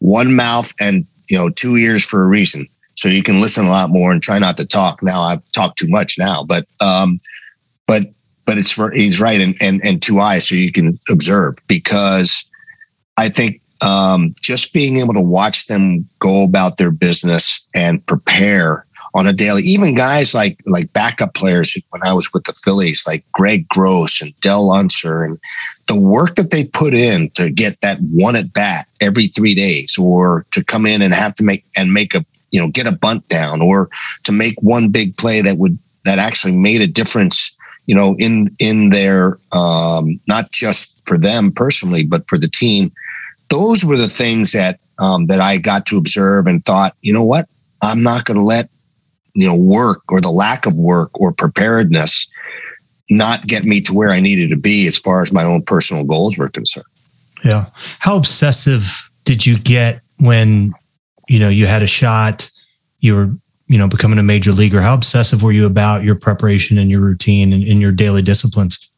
one 0.00 0.34
mouth 0.34 0.72
and 0.80 1.06
you 1.28 1.38
know 1.38 1.48
two 1.48 1.76
ears 1.76 2.04
for 2.04 2.22
a 2.22 2.26
reason, 2.26 2.66
so 2.94 3.08
you 3.08 3.22
can 3.22 3.40
listen 3.40 3.66
a 3.66 3.70
lot 3.70 3.90
more 3.90 4.12
and 4.12 4.22
try 4.22 4.38
not 4.38 4.56
to 4.58 4.66
talk. 4.66 5.02
Now 5.02 5.22
I've 5.22 5.52
talked 5.52 5.78
too 5.78 5.88
much 5.88 6.18
now, 6.18 6.44
but 6.44 6.66
um, 6.80 7.18
but 7.86 8.04
but 8.46 8.58
it's 8.58 8.70
for 8.70 8.90
he's 8.90 9.20
right 9.20 9.40
and 9.40 9.56
and 9.60 9.84
and 9.84 10.02
two 10.02 10.20
eyes 10.20 10.48
so 10.48 10.54
you 10.54 10.72
can 10.72 10.98
observe 11.10 11.56
because 11.66 12.50
I 13.16 13.28
think 13.28 13.60
um, 13.80 14.34
just 14.40 14.72
being 14.72 14.98
able 14.98 15.14
to 15.14 15.20
watch 15.20 15.66
them 15.66 16.08
go 16.18 16.44
about 16.44 16.76
their 16.76 16.90
business 16.90 17.66
and 17.74 18.04
prepare 18.06 18.86
on 19.14 19.28
a 19.28 19.32
daily, 19.32 19.62
even 19.62 19.94
guys 19.94 20.34
like 20.34 20.58
like 20.66 20.92
backup 20.92 21.34
players 21.34 21.76
when 21.90 22.02
I 22.02 22.12
was 22.12 22.32
with 22.32 22.44
the 22.44 22.52
Phillies, 22.52 23.04
like 23.06 23.24
Greg 23.32 23.68
Gross 23.68 24.20
and 24.20 24.38
Del 24.40 24.72
Unser, 24.72 25.22
and 25.22 25.38
the 25.86 25.98
work 25.98 26.34
that 26.34 26.50
they 26.50 26.64
put 26.64 26.94
in 26.94 27.30
to 27.30 27.50
get 27.50 27.80
that 27.82 27.98
one 28.00 28.34
at 28.34 28.52
bat 28.52 28.88
every 29.00 29.28
three 29.28 29.54
days, 29.54 29.96
or 29.96 30.46
to 30.50 30.64
come 30.64 30.84
in 30.84 31.00
and 31.00 31.14
have 31.14 31.34
to 31.36 31.44
make 31.44 31.64
and 31.76 31.92
make 31.92 32.14
a 32.14 32.24
you 32.54 32.60
know 32.60 32.68
get 32.68 32.86
a 32.86 32.92
bunt 32.92 33.26
down, 33.28 33.60
or 33.60 33.90
to 34.22 34.30
make 34.30 34.54
one 34.60 34.90
big 34.90 35.16
play 35.16 35.42
that 35.42 35.58
would 35.58 35.76
that 36.04 36.20
actually 36.20 36.56
made 36.56 36.80
a 36.80 36.86
difference, 36.86 37.58
you 37.86 37.94
know, 37.94 38.14
in 38.18 38.54
in 38.60 38.90
their 38.90 39.38
um, 39.50 40.20
not 40.28 40.52
just 40.52 41.02
for 41.08 41.18
them 41.18 41.50
personally, 41.50 42.04
but 42.04 42.28
for 42.28 42.38
the 42.38 42.48
team. 42.48 42.92
Those 43.50 43.84
were 43.84 43.96
the 43.96 44.08
things 44.08 44.52
that 44.52 44.78
um, 45.00 45.26
that 45.26 45.40
I 45.40 45.58
got 45.58 45.84
to 45.86 45.98
observe 45.98 46.46
and 46.46 46.64
thought, 46.64 46.94
you 47.02 47.12
know 47.12 47.24
what, 47.24 47.46
I'm 47.82 48.04
not 48.04 48.24
going 48.24 48.38
to 48.38 48.46
let 48.46 48.68
you 49.34 49.48
know 49.48 49.56
work 49.56 50.02
or 50.08 50.20
the 50.20 50.30
lack 50.30 50.64
of 50.64 50.74
work 50.74 51.10
or 51.20 51.32
preparedness 51.32 52.30
not 53.10 53.46
get 53.46 53.64
me 53.64 53.80
to 53.82 53.92
where 53.92 54.10
I 54.10 54.20
needed 54.20 54.48
to 54.50 54.56
be 54.56 54.86
as 54.86 54.96
far 54.96 55.22
as 55.22 55.32
my 55.32 55.44
own 55.44 55.62
personal 55.62 56.04
goals 56.04 56.38
were 56.38 56.48
concerned. 56.48 56.86
Yeah. 57.44 57.66
How 57.98 58.16
obsessive 58.16 59.10
did 59.24 59.44
you 59.44 59.58
get 59.58 60.00
when, 60.18 60.72
you 61.28 61.38
know, 61.38 61.48
you 61.48 61.66
had 61.66 61.82
a 61.82 61.86
shot, 61.86 62.50
you 63.00 63.14
were, 63.14 63.30
you 63.66 63.78
know, 63.78 63.88
becoming 63.88 64.18
a 64.18 64.22
major 64.22 64.52
leaguer? 64.52 64.80
How 64.80 64.94
obsessive 64.94 65.42
were 65.42 65.52
you 65.52 65.66
about 65.66 66.04
your 66.04 66.14
preparation 66.14 66.78
and 66.78 66.90
your 66.90 67.00
routine 67.00 67.52
and, 67.52 67.62
and 67.62 67.80
your 67.80 67.92
daily 67.92 68.22
disciplines? 68.22 68.88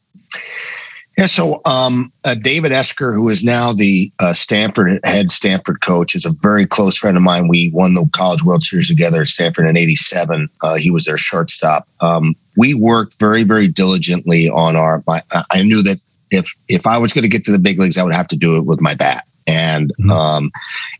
Yeah, 1.17 1.25
so 1.25 1.61
um, 1.65 2.11
uh, 2.25 2.35
David 2.35 2.71
Esquer, 2.71 3.11
who 3.11 3.27
is 3.29 3.43
now 3.43 3.73
the 3.73 4.11
uh, 4.19 4.33
Stanford 4.33 4.99
head 5.03 5.31
Stanford 5.31 5.81
coach, 5.81 6.13
is 6.13 6.27
a 6.27 6.31
very 6.41 6.67
close 6.67 6.95
friend 6.95 7.17
of 7.17 7.23
mine. 7.23 7.47
We 7.47 7.71
won 7.73 7.95
the 7.95 8.07
College 8.13 8.43
World 8.43 8.61
Series 8.61 8.87
together 8.87 9.21
at 9.21 9.27
Stanford 9.27 9.65
in 9.65 9.75
'87. 9.75 10.47
Uh, 10.61 10.75
he 10.75 10.91
was 10.91 11.05
their 11.05 11.17
shortstop. 11.17 11.87
Um, 12.01 12.35
we 12.55 12.75
worked 12.75 13.19
very, 13.19 13.41
very 13.41 13.67
diligently 13.67 14.47
on 14.47 14.75
our. 14.75 15.03
My, 15.07 15.23
I 15.49 15.63
knew 15.63 15.81
that 15.81 15.99
if 16.29 16.53
if 16.69 16.85
I 16.85 16.99
was 16.99 17.13
going 17.13 17.23
to 17.23 17.29
get 17.29 17.43
to 17.45 17.51
the 17.51 17.57
big 17.57 17.79
leagues, 17.79 17.97
I 17.97 18.03
would 18.03 18.15
have 18.15 18.27
to 18.27 18.37
do 18.37 18.55
it 18.57 18.67
with 18.67 18.79
my 18.79 18.93
bat, 18.93 19.23
and 19.47 19.91
Mhm. 19.99 20.11
um, 20.11 20.51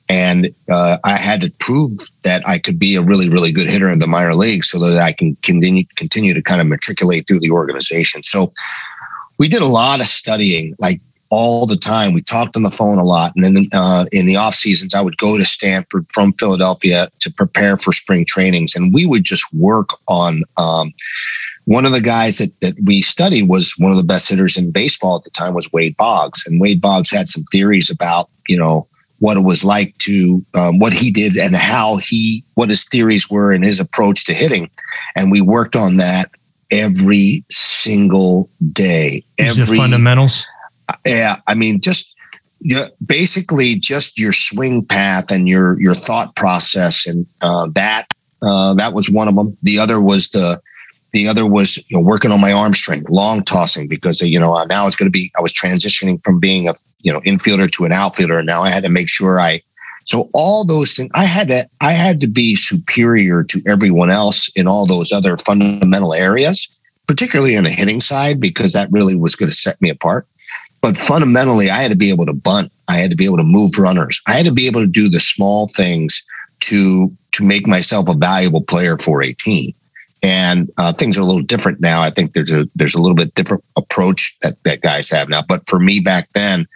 and 0.10 0.50
uh, 0.70 0.98
I 1.04 1.18
had 1.18 1.42
to 1.42 1.52
prove 1.60 1.92
that 2.24 2.48
I 2.48 2.58
could 2.60 2.80
be 2.80 2.96
a 2.96 3.02
really, 3.02 3.30
really 3.30 3.52
good 3.52 3.70
hitter 3.70 3.90
in 3.90 4.00
the 4.00 4.08
minor 4.08 4.34
leagues, 4.34 4.70
so 4.70 4.80
that 4.80 4.98
I 4.98 5.12
can 5.12 5.36
continue 5.44 5.84
continue 5.96 6.34
to 6.34 6.42
kind 6.42 6.62
of 6.62 6.68
matriculate 6.68 7.28
through 7.28 7.42
the 7.42 7.52
organization. 7.52 8.24
So 8.24 8.52
we 9.38 9.48
did 9.48 9.62
a 9.62 9.68
lot 9.68 10.00
of 10.00 10.06
studying, 10.06 10.76
like 10.80 11.02
all 11.30 11.66
the 11.66 11.76
time. 11.76 12.14
We 12.14 12.22
talked 12.22 12.56
on 12.56 12.64
the 12.64 12.72
phone 12.72 12.98
a 12.98 13.04
lot, 13.04 13.34
and 13.36 13.44
then 13.44 13.68
uh, 13.74 14.06
in 14.14 14.26
the 14.28 14.38
off 14.38 14.56
seasons, 14.56 14.94
I 14.94 15.02
would 15.02 15.18
go 15.18 15.38
to 15.38 15.44
Stanford 15.44 16.06
from 16.10 16.32
Philadelphia 16.34 17.10
to 17.20 17.32
prepare 17.32 17.78
for 17.78 17.92
spring 17.92 18.24
trainings, 18.26 18.76
and 18.76 18.94
we 18.94 19.06
would 19.06 19.26
just 19.26 19.46
work 19.54 19.90
on. 20.08 20.44
Um, 20.58 20.94
one 21.68 21.86
of 21.86 21.92
the 21.92 22.00
guys 22.00 22.38
that, 22.38 22.58
that 22.62 22.76
we 22.86 23.02
studied 23.02 23.50
was 23.50 23.76
one 23.78 23.92
of 23.92 23.98
the 23.98 24.04
best 24.06 24.30
hitters 24.30 24.56
in 24.56 24.72
baseball 24.72 25.18
at 25.18 25.26
the 25.26 25.30
time 25.30 25.54
was 25.54 25.72
Wade 25.74 25.98
Boggs, 25.98 26.48
and 26.48 26.62
Wade 26.62 26.80
Boggs 26.80 27.12
had 27.12 27.28
some 27.28 27.44
theories 27.52 27.92
about 27.92 28.30
you 28.48 28.58
know 28.58 28.88
what 29.20 29.36
it 29.36 29.44
was 29.44 29.66
like 29.66 29.98
to 29.98 30.46
um, 30.54 30.80
what 30.80 30.94
he 30.94 31.12
did 31.12 31.36
and 31.36 31.58
how 31.58 31.98
he 31.98 32.42
what 32.56 32.70
his 32.70 32.86
theories 32.86 33.30
were 33.30 33.52
and 33.52 33.66
his 33.66 33.82
approach 33.82 34.24
to 34.26 34.34
hitting, 34.34 34.70
and 35.18 35.30
we 35.30 35.42
worked 35.42 35.76
on 35.76 35.98
that 35.98 36.28
every 36.72 37.44
single 37.50 38.50
day. 38.72 39.22
It 39.38 39.60
Every 39.60 39.78
fundamentals? 39.78 40.46
yeah, 41.06 41.36
I 41.48 41.54
mean, 41.54 41.82
just 41.82 42.18
yeah, 42.62 42.88
basically 43.06 43.76
just 43.76 44.18
your 44.18 44.32
swing 44.32 44.86
path 44.86 45.32
and 45.32 45.50
your 45.50 45.78
your 45.82 45.96
thought 45.96 46.34
process, 46.38 47.06
and 47.06 47.26
uh, 47.42 47.68
that 47.74 48.06
uh, 48.42 48.74
that 48.76 48.94
was 48.94 49.10
one 49.10 49.28
of 49.28 49.36
them. 49.36 49.58
The 49.64 49.80
other 49.80 50.00
was 50.00 50.30
the 50.30 50.62
the 51.18 51.28
other 51.28 51.48
was 51.48 51.78
you 51.90 51.98
know, 51.98 52.04
working 52.04 52.32
on 52.32 52.40
my 52.40 52.52
arm 52.52 52.74
strength, 52.74 53.10
long 53.10 53.44
tossing, 53.44 53.88
because 53.88 54.22
you 54.22 54.40
know 54.40 54.64
now 54.66 54.86
it's 54.86 54.96
going 54.96 55.08
to 55.08 55.12
be. 55.12 55.32
I 55.38 55.42
was 55.42 55.52
transitioning 55.52 56.24
from 56.24 56.40
being 56.40 56.68
a 56.68 56.74
you 57.02 57.12
know 57.12 57.22
infielder 57.22 57.72
to 57.72 57.86
an 57.86 57.92
outfielder, 57.92 58.38
and 58.38 58.46
now 58.46 58.64
I 58.64 58.70
had 58.70 58.84
to 58.84 58.90
make 58.90 59.10
sure 59.10 59.40
I. 59.40 59.62
So 60.06 60.30
all 60.34 60.64
those 60.64 60.94
things, 60.94 61.10
I 61.16 61.26
had 61.26 61.48
to 61.50 61.68
I 61.82 61.94
had 61.94 62.22
to 62.22 62.28
be 62.28 62.56
superior 62.56 63.44
to 63.46 63.62
everyone 63.66 64.12
else 64.12 64.50
in 64.56 64.68
all 64.68 64.86
those 64.86 65.12
other 65.12 65.38
fundamental 65.38 66.14
areas, 66.14 66.70
particularly 67.08 67.58
on 67.58 67.64
the 67.64 67.72
hitting 67.72 68.00
side, 68.00 68.40
because 68.40 68.74
that 68.74 68.92
really 68.92 69.16
was 69.16 69.36
going 69.36 69.50
to 69.50 69.56
set 69.56 69.82
me 69.82 69.90
apart 69.90 70.28
But 70.82 70.98
fundamentally, 70.98 71.72
I 71.72 71.82
had 71.82 71.90
to 71.90 71.98
be 71.98 72.12
able 72.12 72.28
to 72.28 72.34
bunt. 72.34 72.72
I 72.88 72.98
had 72.98 73.10
to 73.10 73.18
be 73.18 73.26
able 73.26 73.38
to 73.38 73.44
move 73.44 73.78
runners. 73.80 74.22
I 74.28 74.34
had 74.34 74.46
to 74.46 74.54
be 74.54 74.68
able 74.68 74.82
to 74.82 74.88
do 74.88 75.10
the 75.10 75.20
small 75.20 75.68
things 75.70 76.24
to 76.62 77.12
to 77.34 77.44
make 77.44 77.68
myself 77.68 78.08
a 78.08 78.14
valuable 78.14 78.62
player 78.62 78.98
for 78.98 79.24
a 79.24 79.34
team. 79.34 79.74
And 80.24 80.72
uh, 80.78 80.94
things 80.94 81.18
are 81.18 81.22
a 81.22 81.26
little 81.26 81.44
different 81.44 81.80
now. 81.80 82.02
I 82.02 82.10
think 82.10 82.34
there's 82.34 82.52
a 82.52 82.68
there's 82.76 82.96
a 82.96 83.02
little 83.02 83.16
bit 83.16 83.36
different 83.36 83.64
approach 83.76 84.38
that 84.42 84.62
that 84.64 84.82
guys 84.82 85.10
have 85.12 85.30
now. 85.30 85.44
But 85.48 85.68
for 85.68 85.80
me 85.80 86.00
back 86.00 86.28
then, 86.34 86.68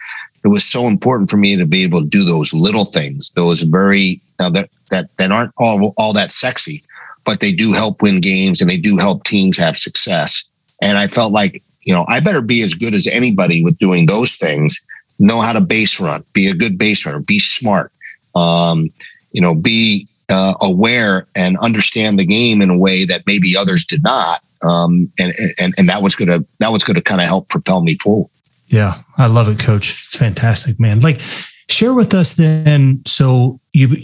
it 0.44 0.48
was 0.48 0.64
so 0.64 0.86
important 0.86 1.30
for 1.30 1.36
me 1.36 1.56
to 1.56 1.66
be 1.66 1.82
able 1.82 2.02
to 2.02 2.08
do 2.08 2.24
those 2.24 2.52
little 2.52 2.84
things, 2.84 3.32
those 3.32 3.62
very 3.62 4.20
uh, 4.40 4.50
that 4.50 4.70
that 4.90 5.08
that 5.16 5.32
aren't 5.32 5.52
all 5.56 5.92
all 5.96 6.12
that 6.12 6.30
sexy, 6.30 6.82
but 7.24 7.40
they 7.40 7.52
do 7.52 7.72
help 7.72 8.02
win 8.02 8.20
games 8.20 8.60
and 8.60 8.70
they 8.70 8.76
do 8.76 8.96
help 8.96 9.24
teams 9.24 9.58
have 9.58 9.76
success. 9.76 10.44
And 10.80 10.98
I 10.98 11.06
felt 11.08 11.32
like 11.32 11.62
you 11.82 11.92
know 11.92 12.04
I 12.08 12.20
better 12.20 12.42
be 12.42 12.62
as 12.62 12.74
good 12.74 12.94
as 12.94 13.06
anybody 13.06 13.64
with 13.64 13.78
doing 13.78 14.06
those 14.06 14.36
things. 14.36 14.80
Know 15.18 15.40
how 15.40 15.52
to 15.52 15.60
base 15.60 16.00
run, 16.00 16.24
be 16.32 16.48
a 16.48 16.54
good 16.54 16.78
base 16.78 17.06
runner, 17.06 17.20
be 17.20 17.38
smart, 17.38 17.92
um, 18.34 18.90
you 19.30 19.40
know, 19.40 19.54
be 19.54 20.08
uh, 20.32 20.54
aware 20.60 21.26
and 21.36 21.56
understand 21.58 22.18
the 22.18 22.24
game 22.24 22.60
in 22.60 22.70
a 22.70 22.76
way 22.76 23.04
that 23.04 23.22
maybe 23.26 23.56
others 23.56 23.84
did 23.84 24.02
not. 24.02 24.40
Um, 24.62 25.12
and, 25.18 25.34
and 25.58 25.74
and 25.76 25.88
that 25.88 26.02
was 26.02 26.14
gonna 26.14 26.44
that 26.60 26.72
was 26.72 26.84
gonna 26.84 27.02
kind 27.02 27.20
of 27.20 27.26
help 27.26 27.48
propel 27.48 27.82
me 27.82 27.96
forward. 27.96 28.30
Yeah, 28.68 29.02
I 29.18 29.26
love 29.26 29.48
it, 29.48 29.58
Coach. 29.58 30.02
It's 30.04 30.16
fantastic, 30.16 30.80
man. 30.80 31.00
Like, 31.00 31.20
share 31.68 31.92
with 31.92 32.14
us 32.14 32.34
then. 32.34 33.02
So 33.06 33.60
you 33.72 33.96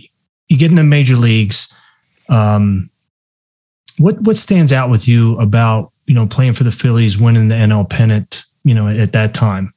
you 0.48 0.58
get 0.58 0.70
in 0.70 0.76
the 0.76 0.82
major 0.82 1.16
leagues. 1.16 1.74
Um, 2.28 2.90
what 3.98 4.20
what 4.22 4.36
stands 4.36 4.72
out 4.72 4.90
with 4.90 5.08
you 5.08 5.38
about 5.38 5.92
you 6.06 6.14
know 6.14 6.26
playing 6.26 6.54
for 6.54 6.64
the 6.64 6.72
Phillies, 6.72 7.18
winning 7.18 7.48
the 7.48 7.54
NL 7.54 7.88
pennant? 7.88 8.44
You 8.64 8.74
know, 8.74 8.88
at 8.88 9.12
that 9.12 9.34
time, 9.34 9.72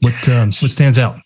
what 0.00 0.28
um, 0.28 0.46
what 0.46 0.70
stands 0.70 0.98
out? 0.98 1.20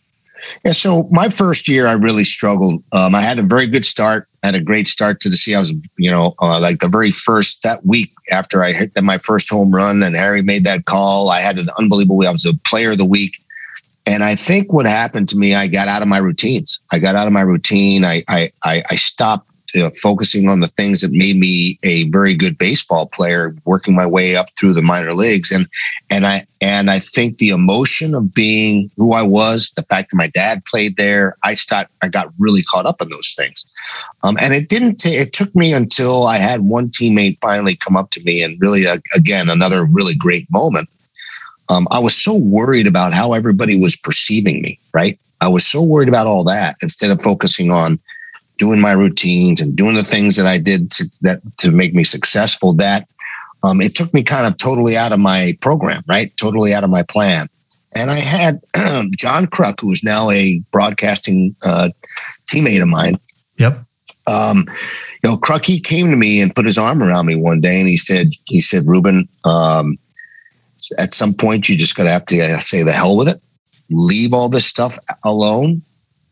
Yeah, 0.65 0.73
so 0.73 1.09
my 1.11 1.29
first 1.29 1.69
year, 1.69 1.87
I 1.87 1.93
really 1.93 2.25
struggled. 2.25 2.83
Um, 2.93 3.15
I 3.15 3.21
had 3.21 3.39
a 3.39 3.43
very 3.43 3.67
good 3.67 3.85
start. 3.85 4.29
had 4.43 4.55
a 4.55 4.61
great 4.61 4.87
start 4.87 5.21
to 5.21 5.29
the 5.29 5.37
season. 5.37 5.57
I 5.57 5.61
was, 5.61 5.75
you 5.97 6.11
know, 6.11 6.35
uh, 6.41 6.61
like 6.61 6.81
the 6.81 6.89
very 6.89 7.11
first 7.11 7.63
that 7.63 7.85
week 7.85 8.13
after 8.31 8.63
I 8.63 8.73
hit 8.73 8.93
my 9.03 9.19
first 9.19 9.49
home 9.51 9.75
run, 9.75 10.03
and 10.03 10.17
Harry 10.17 10.43
made 10.43 10.65
that 10.65 10.85
call. 10.85 11.31
I 11.31 11.41
had 11.41 11.59
an 11.59 11.71
unbelievable. 11.79 12.27
I 12.27 12.31
was 12.31 12.45
a 12.45 12.55
player 12.65 12.93
of 12.93 12.99
the 12.99 13.05
week. 13.05 13.39
And 14.07 14.25
I 14.25 14.37
think 14.37 14.73
what 14.73 14.87
happened 14.87 15.29
to 15.31 15.37
me, 15.37 15.55
I 15.55 15.67
got 15.67 15.87
out 15.87 16.01
of 16.01 16.09
my 16.09 16.19
routines. 16.19 16.81
I 16.91 16.99
got 16.99 17.15
out 17.15 17.27
of 17.27 17.33
my 17.33 17.43
routine. 17.43 18.05
I 18.05 18.25
I 18.29 18.51
I, 18.65 18.97
stopped 18.97 19.48
uh, 19.77 19.91
focusing 20.03 20.49
on 20.49 20.61
the 20.61 20.69
things 20.69 21.01
that 21.01 21.13
made 21.13 21.37
me 21.37 21.79
a 21.83 22.09
very 22.09 22.35
good 22.35 22.57
baseball 22.57 23.07
player, 23.07 23.55
working 23.65 23.95
my 23.95 24.07
way 24.07 24.37
up 24.37 24.49
through 24.59 24.73
the 24.73 24.83
minor 24.83 25.15
leagues, 25.15 25.51
and 25.51 25.69
and 26.11 26.27
I 26.27 26.47
and 26.61 26.91
I 26.91 26.99
think 26.99 27.39
the 27.39 27.51
emotion 27.51 28.15
of 28.15 28.33
being 28.35 28.91
who 28.97 29.13
I 29.13 29.23
was, 29.23 29.73
the 29.73 29.83
fact 29.83 30.11
that 30.11 30.17
my 30.17 30.29
dad 30.29 30.65
played 30.65 30.97
there, 30.97 31.37
I 31.43 31.55
start 31.55 31.89
I 32.03 32.09
got 32.09 32.33
really 32.39 32.63
caught 32.63 32.87
up 32.87 33.03
in 33.03 33.11
those 33.11 33.35
things, 33.37 33.71
um, 34.25 34.39
and 34.41 34.55
it 34.55 34.69
didn't. 34.69 34.97
T- 34.97 35.17
it 35.17 35.33
took 35.33 35.55
me 35.55 35.73
until 35.73 36.27
I 36.27 36.39
had 36.39 36.63
one 36.63 36.89
teammate 36.89 37.39
finally 37.41 37.77
come 37.77 37.97
up 37.97 38.11
to 38.13 38.23
me, 38.23 38.43
and 38.43 38.61
really 38.61 38.87
uh, 38.87 38.99
again 39.15 39.51
another 39.51 39.85
really 39.85 40.15
great 40.15 40.51
moment. 40.51 40.89
Um, 41.69 41.87
I 41.91 41.99
was 41.99 42.15
so 42.15 42.35
worried 42.35 42.87
about 42.87 43.13
how 43.13 43.35
everybody 43.35 43.79
was 43.79 43.97
perceiving 43.97 44.63
me. 44.63 44.79
Right, 44.95 45.19
I 45.41 45.49
was 45.49 45.67
so 45.67 45.83
worried 45.83 46.09
about 46.09 46.27
all 46.27 46.45
that 46.45 46.77
instead 46.81 47.11
of 47.11 47.21
focusing 47.21 47.71
on 47.71 48.01
doing 48.59 48.81
my 48.81 48.93
routines 48.93 49.61
and 49.61 49.77
doing 49.77 49.97
the 49.97 50.03
things 50.03 50.37
that 50.37 50.47
I 50.47 50.59
did 50.59 50.91
to, 50.93 51.05
that 51.23 51.41
to 51.59 51.71
make 51.71 51.95
me 51.95 52.05
successful, 52.05 52.75
that 52.75 53.09
um, 53.63 53.81
it 53.81 53.95
took 53.95 54.13
me 54.13 54.23
kind 54.23 54.47
of 54.47 54.57
totally 54.57 54.97
out 54.97 55.13
of 55.13 55.19
my 55.19 55.57
program, 55.61 56.03
right? 56.07 56.37
Totally 56.37 56.75
out 56.75 56.85
of 56.85 56.91
my 56.91 57.03
plan. 57.03 57.49
And 57.95 58.11
I 58.11 58.19
had 58.19 58.61
John 59.17 59.47
Kruk, 59.47 59.81
who 59.81 59.93
is 59.93 60.05
now 60.05 60.31
a 60.31 60.61
broadcasting 60.71 61.57
uh, 61.65 61.89
teammate 62.47 62.83
of 62.83 62.89
mine. 62.89 63.19
Yep. 63.57 63.83
Um, 64.27 64.67
you 65.25 65.31
know, 65.31 65.41
he 65.65 65.81
came 65.81 66.11
to 66.11 66.17
me 66.17 66.41
and 66.41 66.55
put 66.55 66.67
his 66.67 66.79
arm 66.79 67.03
around 67.03 67.27
me 67.27 67.35
one 67.35 67.61
day, 67.61 67.81
and 67.81 67.89
he 67.89 67.97
said, 67.97 68.33
"He 68.45 68.61
said, 68.61 68.87
Ruben, 68.87 69.27
um, 69.45 69.99
at 70.99 71.15
some 71.15 71.35
point, 71.35 71.69
you 71.69 71.77
just 71.77 71.97
got 71.97 72.05
to 72.05 72.11
have 72.11 72.27
to 72.27 72.61
say 72.61 72.83
the 72.83 72.93
hell 72.93 73.17
with 73.17 73.29
it, 73.29 73.41
leave 73.91 74.35
all 74.35 74.49
this 74.49 74.67
stuff 74.67 74.99
alone, 75.25 75.83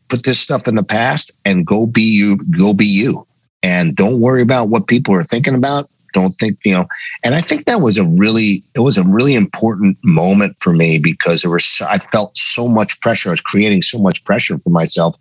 put 0.09 0.23
this 0.23 0.39
stuff 0.39 0.67
in 0.67 0.75
the 0.75 0.83
past 0.83 1.31
and 1.45 1.65
go 1.65 1.87
be 1.87 2.01
you, 2.01 2.37
go 2.57 2.73
be 2.73 2.85
you. 2.85 3.25
And 3.63 3.95
don't 3.95 4.21
worry 4.21 4.41
about 4.41 4.69
what 4.69 4.87
people 4.87 5.13
are 5.15 5.23
thinking 5.23 5.55
about. 5.55 5.89
Don't 6.13 6.33
think, 6.39 6.57
you 6.63 6.73
know, 6.73 6.87
and 7.23 7.35
I 7.35 7.41
think 7.41 7.65
that 7.65 7.81
was 7.81 7.97
a 7.97 8.05
really, 8.05 8.63
it 8.75 8.79
was 8.79 8.97
a 8.97 9.07
really 9.07 9.35
important 9.35 9.97
moment 10.03 10.55
for 10.61 10.73
me 10.73 10.99
because 10.99 11.41
there 11.41 11.51
was, 11.51 11.81
I 11.87 11.97
felt 11.97 12.37
so 12.37 12.67
much 12.67 12.99
pressure. 13.01 13.29
I 13.29 13.33
was 13.33 13.41
creating 13.41 13.81
so 13.81 13.99
much 13.99 14.23
pressure 14.23 14.57
for 14.57 14.69
myself, 14.69 15.15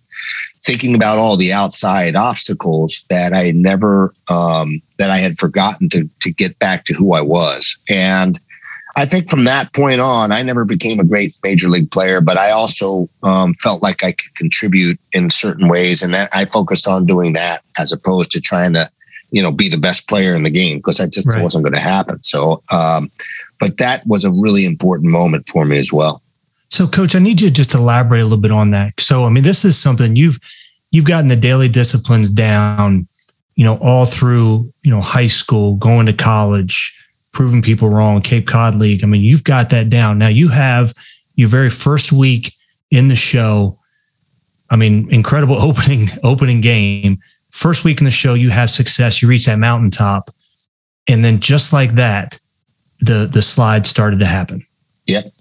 thinking 0.62 0.94
about 0.94 1.18
all 1.18 1.37
the 1.37 1.53
outside 1.53 2.14
obstacles 2.14 3.05
that 3.11 3.35
I 3.35 3.51
never, 3.51 4.14
um, 4.31 4.81
that 4.99 5.11
I 5.11 5.16
had 5.16 5.38
forgotten 5.38 5.88
to, 5.90 6.09
to 6.20 6.33
get 6.33 6.59
back 6.59 6.85
to 6.85 6.94
who 6.94 7.12
I 7.12 7.20
was. 7.20 7.77
And, 7.90 8.38
I 8.98 9.04
think 9.04 9.28
from 9.28 9.44
that 9.44 9.74
point 9.74 10.00
on, 10.00 10.32
I 10.32 10.40
never 10.40 10.64
became 10.64 10.98
a 10.98 11.04
great 11.04 11.37
major 11.44 11.68
league 11.68 11.90
player, 11.90 12.22
but 12.22 12.38
I 12.38 12.50
also 12.50 13.09
um, 13.22 13.54
felt 13.61 13.82
like 13.82 14.02
I 14.02 14.12
could 14.12 14.35
contribute 14.35 14.98
in 15.12 15.28
certain 15.28 15.68
ways, 15.68 16.02
and 16.02 16.16
I 16.16 16.46
focused 16.46 16.88
on 16.88 17.04
doing 17.04 17.35
that 17.35 17.61
as 17.78 17.92
opposed 17.92 18.30
to 18.32 18.40
trying 18.40 18.72
to, 18.72 18.88
you 19.30 19.42
know, 19.42 19.52
be 19.52 19.68
the 19.68 19.76
best 19.76 20.09
player 20.09 20.35
in 20.35 20.44
the 20.44 20.50
game 20.50 20.78
because 20.78 20.96
that 20.96 21.12
just 21.12 21.28
right. 21.28 21.42
wasn't 21.42 21.64
going 21.64 21.74
to 21.74 21.80
happen. 21.80 22.22
So, 22.22 22.62
um, 22.70 23.11
but 23.61 23.76
that 23.76 24.06
was 24.06 24.24
a 24.24 24.30
really 24.30 24.64
important 24.64 25.11
moment 25.11 25.46
for 25.46 25.66
me 25.66 25.78
as 25.78 25.92
well. 25.92 26.22
So, 26.70 26.87
coach, 26.87 27.14
I 27.14 27.18
need 27.18 27.42
you 27.42 27.48
to 27.48 27.54
just 27.54 27.74
elaborate 27.74 28.20
a 28.20 28.24
little 28.24 28.38
bit 28.38 28.50
on 28.50 28.70
that. 28.70 28.98
So, 28.98 29.26
I 29.26 29.28
mean, 29.28 29.44
this 29.44 29.62
is 29.62 29.78
something 29.78 30.16
you've 30.16 30.40
you've 30.90 31.04
gotten 31.04 31.28
the 31.28 31.37
daily 31.37 31.68
disciplines 31.68 32.30
down, 32.30 33.09
you 33.56 33.64
know, 33.64 33.76
all 33.76 34.06
through 34.06 34.72
you 34.82 34.90
know 34.90 35.02
high 35.02 35.26
school, 35.26 35.76
going 35.76 36.06
to 36.06 36.14
college 36.14 36.98
proving 37.37 37.61
people 37.61 37.90
wrong, 37.90 38.22
Cape 38.22 38.46
Cod 38.46 38.77
League. 38.77 39.05
I 39.05 39.07
mean, 39.07 39.20
you've 39.20 39.44
got 39.44 39.68
that 39.68 39.90
down. 39.90 40.18
Now 40.18 40.29
you 40.29 40.49
have 40.49 40.94
your 41.35 41.49
very 41.49 41.68
first 41.68 42.11
week 42.11 42.55
in 42.90 43.09
the 43.09 43.14
show. 43.14 43.79
I 44.70 44.77
mean, 44.77 45.12
incredible 45.12 45.62
opening 45.62 46.09
opening 46.25 46.62
game. 46.62 47.18
First 47.51 47.85
week 47.85 48.01
in 48.01 48.07
the 48.07 48.11
show, 48.11 48.33
you 48.33 48.49
have 48.49 48.70
success. 48.70 49.20
You 49.20 49.29
reach 49.29 49.44
that 49.44 49.59
mountaintop, 49.59 50.35
and 51.09 51.22
then 51.22 51.38
just 51.40 51.75
like 51.75 51.92
that, 51.96 52.40
the 53.01 53.29
the 53.31 53.42
slide 53.42 53.87
started 53.87 54.18
to 54.20 54.27
happen. 54.27 54.66
Yep. 55.05 55.33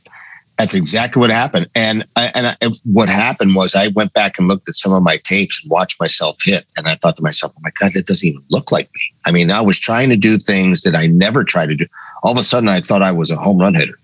That's 0.58 0.74
exactly 0.74 1.20
what 1.20 1.32
happened. 1.32 1.70
And 1.76 2.06
I, 2.16 2.32
and 2.34 2.48
I, 2.48 2.54
what 2.86 3.10
happened 3.10 3.56
was 3.56 3.76
I 3.76 3.90
went 3.90 4.14
back 4.14 4.40
and 4.40 4.48
looked 4.48 4.70
at 4.70 4.76
some 4.76 4.94
of 4.94 5.04
my 5.04 5.18
tapes 5.18 5.62
and 5.62 5.70
watched 5.70 6.00
myself 6.00 6.38
hit, 6.44 6.66
and 6.78 6.88
I 6.88 6.96
thought 6.96 7.18
to 7.18 7.24
myself, 7.24 7.54
"Oh 7.58 7.62
my 7.62 7.72
god, 7.80 7.92
that 7.94 8.06
doesn't 8.06 8.28
even 8.28 8.44
look 8.50 8.72
like 8.72 8.90
me." 8.96 9.02
I 9.26 9.32
mean, 9.32 9.52
I 9.52 9.62
was 9.62 9.78
trying 9.78 10.10
to 10.10 10.16
do 10.16 10.38
things 10.38 10.84
that 10.84 10.96
I 10.96 11.08
never 11.08 11.44
tried 11.44 11.68
to 11.68 11.76
do. 11.76 11.86
All 12.24 12.32
of 12.32 12.38
a 12.38 12.44
sudden, 12.44 12.70
I 12.70 12.80
thought 12.80 13.02
I 13.02 13.12
was 13.12 13.32
a 13.32 13.36
home 13.36 13.60
run 13.60 13.74
hitter, 13.74 14.00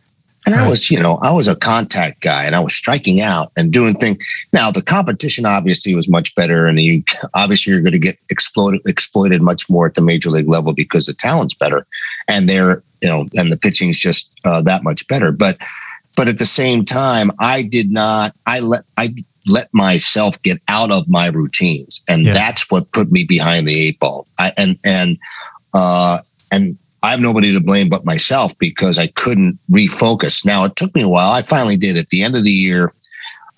and 0.45 0.53
right. 0.53 0.65
I 0.65 0.69
was, 0.69 0.91
you 0.91 0.99
know, 0.99 1.19
I 1.21 1.31
was 1.31 1.47
a 1.47 1.55
contact 1.55 2.19
guy, 2.19 2.43
and 2.43 2.53
I 2.53 2.59
was 2.59 2.73
striking 2.73 3.21
out 3.21 3.53
and 3.55 3.71
doing 3.71 3.93
things. 3.93 4.17
Now, 4.51 4.71
the 4.71 4.81
competition 4.81 5.45
obviously 5.45 5.95
was 5.95 6.09
much 6.09 6.35
better, 6.35 6.67
and 6.67 6.81
you 6.81 7.01
obviously 7.33 7.71
you're 7.71 7.81
going 7.81 7.93
to 7.93 7.99
get 7.99 8.17
exploited 8.29 8.81
exploited 8.85 9.41
much 9.41 9.69
more 9.69 9.87
at 9.87 9.95
the 9.95 10.01
major 10.01 10.29
league 10.29 10.49
level 10.49 10.73
because 10.73 11.05
the 11.05 11.13
talent's 11.13 11.53
better, 11.53 11.87
and 12.27 12.49
they're, 12.49 12.83
you 13.01 13.07
know, 13.07 13.25
and 13.35 13.53
the 13.53 13.57
pitching's 13.57 13.97
just 13.97 14.37
uh, 14.43 14.61
that 14.63 14.83
much 14.83 15.07
better, 15.07 15.31
but 15.31 15.57
but 16.15 16.28
at 16.28 16.39
the 16.39 16.45
same 16.45 16.86
time, 16.86 17.32
I 17.39 17.63
did 17.63 17.91
not. 17.91 18.34
I 18.45 18.60
let 18.60 18.84
I 18.97 19.13
let 19.47 19.74
myself 19.74 20.41
get 20.43 20.62
out 20.67 20.91
of 20.91 21.10
my 21.10 21.28
routines, 21.28 22.04
and 22.10 22.26
yeah. 22.26 22.34
that's 22.34 22.69
what 22.69 22.91
put 22.91 23.12
me 23.12 23.24
behind 23.24 23.67
the 23.67 23.80
eight 23.80 24.00
ball. 24.00 24.28
I, 24.39 24.54
and 24.58 24.78
and 24.84 25.17
uh, 25.74 26.19
and 26.52 26.78
I 27.04 27.12
have 27.12 27.19
nobody 27.19 27.54
to 27.54 27.60
blame 27.60 27.89
but 27.89 28.06
myself 28.06 28.58
because 28.60 29.00
I 29.00 29.08
couldn't 29.08 29.58
refocus. 29.71 30.45
Now 30.45 30.65
it 30.65 30.76
took 30.76 30.93
me 30.93 31.02
a 31.02 31.10
while. 31.10 31.32
I 31.32 31.41
finally 31.41 31.78
did. 31.78 31.97
At 31.97 32.10
the 32.10 32.24
end 32.24 32.36
of 32.36 32.43
the 32.43 32.52
year, 32.52 32.93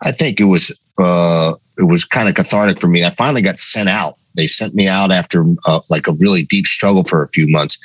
I 0.02 0.12
think 0.12 0.40
it 0.40 0.46
was 0.46 0.78
uh, 0.98 1.56
it 1.78 1.84
was 1.84 2.06
kind 2.06 2.30
of 2.30 2.36
cathartic 2.36 2.80
for 2.80 2.88
me. 2.88 3.04
I 3.04 3.10
finally 3.12 3.42
got 3.42 3.60
sent 3.60 3.90
out. 3.90 4.18
They 4.36 4.48
sent 4.48 4.74
me 4.74 4.88
out 4.88 5.12
after 5.12 5.46
uh, 5.66 5.82
like 5.90 6.08
a 6.08 6.14
really 6.14 6.44
deep 6.44 6.66
struggle 6.66 7.04
for 7.04 7.24
a 7.24 7.30
few 7.30 7.48
months, 7.48 7.78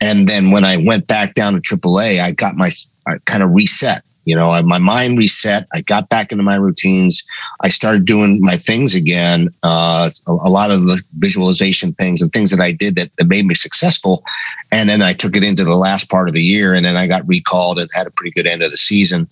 and 0.00 0.26
then 0.26 0.50
when 0.50 0.64
I 0.64 0.76
went 0.76 1.06
back 1.06 1.34
down 1.34 1.54
to 1.54 1.60
AAA, 1.60 2.20
I 2.20 2.32
got 2.32 2.56
my 2.56 2.70
I 3.06 3.18
kind 3.26 3.42
of 3.42 3.50
reset. 3.50 4.02
You 4.24 4.34
know, 4.34 4.60
my 4.62 4.78
mind 4.78 5.18
reset. 5.18 5.66
I 5.72 5.82
got 5.82 6.08
back 6.08 6.32
into 6.32 6.44
my 6.44 6.54
routines. 6.54 7.24
I 7.60 7.68
started 7.68 8.04
doing 8.04 8.40
my 8.40 8.56
things 8.56 8.94
again. 8.94 9.48
Uh, 9.62 10.08
a, 10.26 10.30
a, 10.30 10.50
lot 10.50 10.70
of 10.70 10.84
the 10.84 11.02
visualization 11.18 11.92
things 11.94 12.22
and 12.22 12.32
things 12.32 12.50
that 12.50 12.60
I 12.60 12.72
did 12.72 12.96
that, 12.96 13.10
that 13.16 13.26
made 13.26 13.46
me 13.46 13.54
successful. 13.54 14.24
And 14.72 14.88
then 14.88 15.02
I 15.02 15.12
took 15.12 15.36
it 15.36 15.44
into 15.44 15.64
the 15.64 15.74
last 15.74 16.10
part 16.10 16.28
of 16.28 16.34
the 16.34 16.42
year, 16.42 16.74
and 16.74 16.84
then 16.84 16.96
I 16.96 17.06
got 17.06 17.26
recalled 17.28 17.78
and 17.78 17.90
had 17.92 18.06
a 18.06 18.10
pretty 18.10 18.32
good 18.32 18.46
end 18.46 18.62
of 18.62 18.70
the 18.70 18.76
season. 18.76 19.28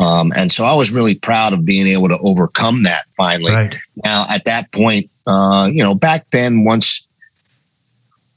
Um, 0.00 0.32
and 0.34 0.50
so 0.50 0.64
I 0.64 0.74
was 0.74 0.90
really 0.90 1.14
proud 1.14 1.52
of 1.52 1.66
being 1.66 1.86
able 1.86 2.08
to 2.08 2.18
overcome 2.24 2.84
that 2.84 3.04
finally. 3.16 3.52
Right. 3.52 3.76
Now, 4.02 4.24
at 4.30 4.46
that 4.46 4.72
point, 4.72 5.10
uh, 5.26 5.68
you 5.70 5.82
know, 5.82 5.94
back 5.94 6.26
then, 6.30 6.64
once 6.64 7.06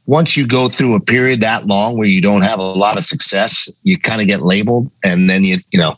once 0.06 0.36
you 0.36 0.48
go 0.48 0.68
through 0.68 0.96
a 0.96 1.00
period 1.00 1.42
that 1.42 1.66
long 1.66 1.98
where 1.98 2.08
you 2.08 2.22
don't 2.22 2.44
have 2.44 2.60
a 2.60 2.64
lot 2.64 2.98
of 2.98 3.06
success, 3.06 3.74
you 3.84 3.98
kind 3.98 4.22
of 4.22 4.28
get 4.28 4.42
labeled, 4.42 4.92
and 5.04 5.30
then 5.30 5.44
you 5.44 5.58
you 5.72 5.80
know 5.80 5.96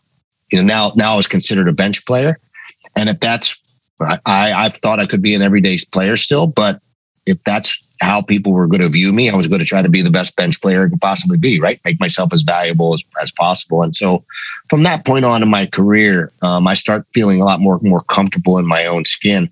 you 0.51 0.61
know, 0.61 0.65
now 0.65 0.91
now 0.95 1.13
I 1.13 1.15
was 1.15 1.27
considered 1.27 1.67
a 1.67 1.73
bench 1.73 2.05
player, 2.05 2.39
and 2.97 3.09
if 3.09 3.19
that's 3.19 3.63
I 3.99 4.19
I 4.25 4.69
thought 4.69 4.99
I 4.99 5.05
could 5.05 5.21
be 5.21 5.35
an 5.35 5.41
everyday 5.41 5.77
player 5.91 6.15
still, 6.15 6.47
but 6.47 6.81
if 7.25 7.41
that's 7.43 7.83
how 8.01 8.21
people 8.21 8.53
were 8.53 8.67
going 8.67 8.81
to 8.81 8.89
view 8.89 9.13
me, 9.13 9.29
I 9.29 9.35
was 9.35 9.47
going 9.47 9.61
to 9.61 9.65
try 9.65 9.81
to 9.81 9.89
be 9.89 10.01
the 10.01 10.11
best 10.11 10.35
bench 10.35 10.61
player 10.61 10.85
I 10.85 10.89
could 10.89 11.01
possibly 11.01 11.37
be, 11.37 11.59
right? 11.59 11.79
Make 11.85 11.99
myself 11.99 12.33
as 12.33 12.43
valuable 12.43 12.93
as, 12.93 13.03
as 13.23 13.31
possible. 13.31 13.81
And 13.81 13.95
so 13.95 14.23
from 14.69 14.83
that 14.83 15.05
point 15.05 15.25
on 15.25 15.41
in 15.41 15.49
my 15.49 15.65
career, 15.65 16.31
um, 16.41 16.67
I 16.67 16.73
start 16.73 17.05
feeling 17.13 17.41
a 17.41 17.45
lot 17.45 17.61
more 17.61 17.79
more 17.81 18.01
comfortable 18.01 18.57
in 18.57 18.67
my 18.67 18.85
own 18.85 19.05
skin. 19.05 19.49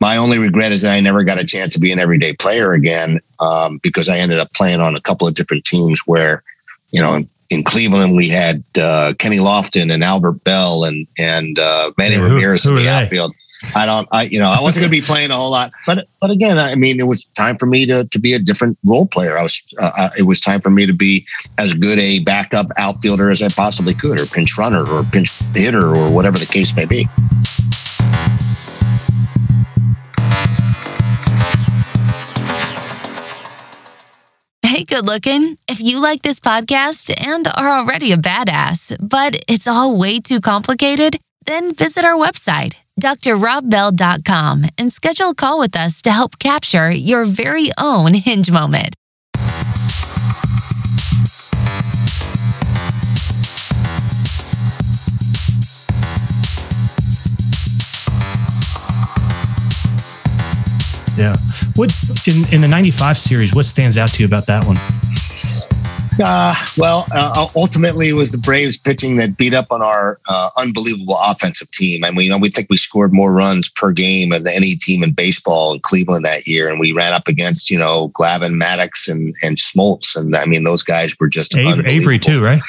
My 0.00 0.16
only 0.16 0.38
regret 0.38 0.72
is 0.72 0.82
that 0.82 0.92
I 0.92 1.00
never 1.00 1.24
got 1.24 1.38
a 1.38 1.44
chance 1.44 1.72
to 1.74 1.80
be 1.80 1.92
an 1.92 1.98
everyday 1.98 2.32
player 2.32 2.72
again 2.72 3.20
um, 3.40 3.78
because 3.82 4.08
I 4.08 4.18
ended 4.18 4.38
up 4.38 4.52
playing 4.52 4.80
on 4.80 4.94
a 4.94 5.00
couple 5.00 5.26
of 5.26 5.34
different 5.34 5.64
teams 5.64 6.00
where, 6.06 6.42
you 6.90 7.00
know, 7.00 7.14
in, 7.14 7.28
in 7.50 7.64
Cleveland 7.64 8.16
we 8.16 8.28
had 8.28 8.62
uh, 8.80 9.14
Kenny 9.18 9.38
Lofton 9.38 9.92
and 9.92 10.04
Albert 10.04 10.44
Belle 10.44 10.84
and 10.84 11.06
and 11.18 11.58
uh, 11.58 11.92
Manny 11.98 12.16
who, 12.16 12.22
Ramirez 12.22 12.64
who 12.64 12.76
in 12.76 12.84
the 12.84 12.88
outfield. 12.88 13.34
I 13.74 13.86
don't, 13.86 14.08
I 14.12 14.22
you 14.22 14.38
know, 14.38 14.50
I 14.50 14.60
wasn't 14.60 14.84
going 14.84 14.94
to 14.94 15.00
be 15.00 15.04
playing 15.04 15.32
a 15.32 15.34
whole 15.34 15.50
lot, 15.50 15.72
but 15.84 16.06
but 16.20 16.30
again, 16.30 16.58
I 16.58 16.76
mean, 16.76 17.00
it 17.00 17.06
was 17.06 17.24
time 17.24 17.56
for 17.58 17.66
me 17.66 17.86
to 17.86 18.06
to 18.06 18.20
be 18.20 18.32
a 18.34 18.38
different 18.38 18.78
role 18.88 19.08
player. 19.08 19.36
I 19.36 19.42
was, 19.42 19.66
uh, 19.80 20.10
it 20.16 20.22
was 20.22 20.40
time 20.40 20.60
for 20.60 20.70
me 20.70 20.86
to 20.86 20.92
be 20.92 21.26
as 21.58 21.74
good 21.74 21.98
a 21.98 22.20
backup 22.20 22.70
outfielder 22.76 23.30
as 23.30 23.42
I 23.42 23.48
possibly 23.48 23.94
could, 23.94 24.20
or 24.20 24.26
pinch 24.26 24.56
runner, 24.56 24.86
or 24.86 25.02
pinch 25.02 25.36
hitter, 25.54 25.92
or 25.92 26.08
whatever 26.08 26.38
the 26.38 26.46
case 26.46 26.76
may 26.76 26.86
be. 26.86 27.08
Hey, 34.78 34.84
good 34.84 35.06
looking. 35.06 35.56
If 35.66 35.80
you 35.80 36.00
like 36.00 36.22
this 36.22 36.38
podcast 36.38 37.12
and 37.20 37.48
are 37.48 37.68
already 37.68 38.12
a 38.12 38.16
badass, 38.16 38.96
but 39.00 39.34
it's 39.48 39.66
all 39.66 39.98
way 39.98 40.20
too 40.20 40.40
complicated, 40.40 41.16
then 41.46 41.74
visit 41.74 42.04
our 42.04 42.14
website, 42.14 42.74
drrobbell.com, 43.00 44.66
and 44.78 44.92
schedule 44.92 45.30
a 45.30 45.34
call 45.34 45.58
with 45.58 45.74
us 45.76 46.00
to 46.02 46.12
help 46.12 46.38
capture 46.38 46.92
your 46.92 47.24
very 47.24 47.70
own 47.76 48.14
hinge 48.14 48.52
moment. 48.52 48.94
Yeah. 61.18 61.34
What 61.78 61.94
in, 62.26 62.42
in 62.52 62.60
the 62.60 62.66
95 62.66 63.16
series, 63.16 63.54
what 63.54 63.64
stands 63.64 63.96
out 63.98 64.08
to 64.08 64.20
you 64.20 64.26
about 64.26 64.46
that 64.46 64.64
one? 64.66 64.76
Uh, 66.20 66.52
well, 66.76 67.06
uh, 67.14 67.46
ultimately, 67.54 68.08
it 68.08 68.14
was 68.14 68.32
the 68.32 68.38
Braves 68.38 68.76
pitching 68.76 69.16
that 69.18 69.36
beat 69.36 69.54
up 69.54 69.66
on 69.70 69.80
our 69.80 70.18
uh, 70.28 70.50
unbelievable 70.56 71.16
offensive 71.24 71.70
team. 71.70 72.04
I 72.04 72.10
mean, 72.10 72.22
you 72.22 72.30
know, 72.30 72.38
we 72.38 72.48
think 72.48 72.66
we 72.68 72.76
scored 72.76 73.12
more 73.12 73.32
runs 73.32 73.68
per 73.68 73.92
game 73.92 74.30
than 74.30 74.48
any 74.48 74.74
team 74.74 75.04
in 75.04 75.12
baseball 75.12 75.72
in 75.72 75.78
Cleveland 75.78 76.24
that 76.24 76.48
year, 76.48 76.68
and 76.68 76.80
we 76.80 76.90
ran 76.90 77.12
up 77.12 77.28
against 77.28 77.70
you 77.70 77.78
know 77.78 78.08
Glavine, 78.08 78.60
Maddux, 78.60 79.08
and 79.08 79.32
and 79.44 79.56
Smoltz, 79.56 80.16
and 80.16 80.34
I 80.34 80.46
mean, 80.46 80.64
those 80.64 80.82
guys 80.82 81.14
were 81.20 81.28
just 81.28 81.56
Avery, 81.56 81.88
Avery 81.88 82.18
too, 82.18 82.42
right? 82.42 82.60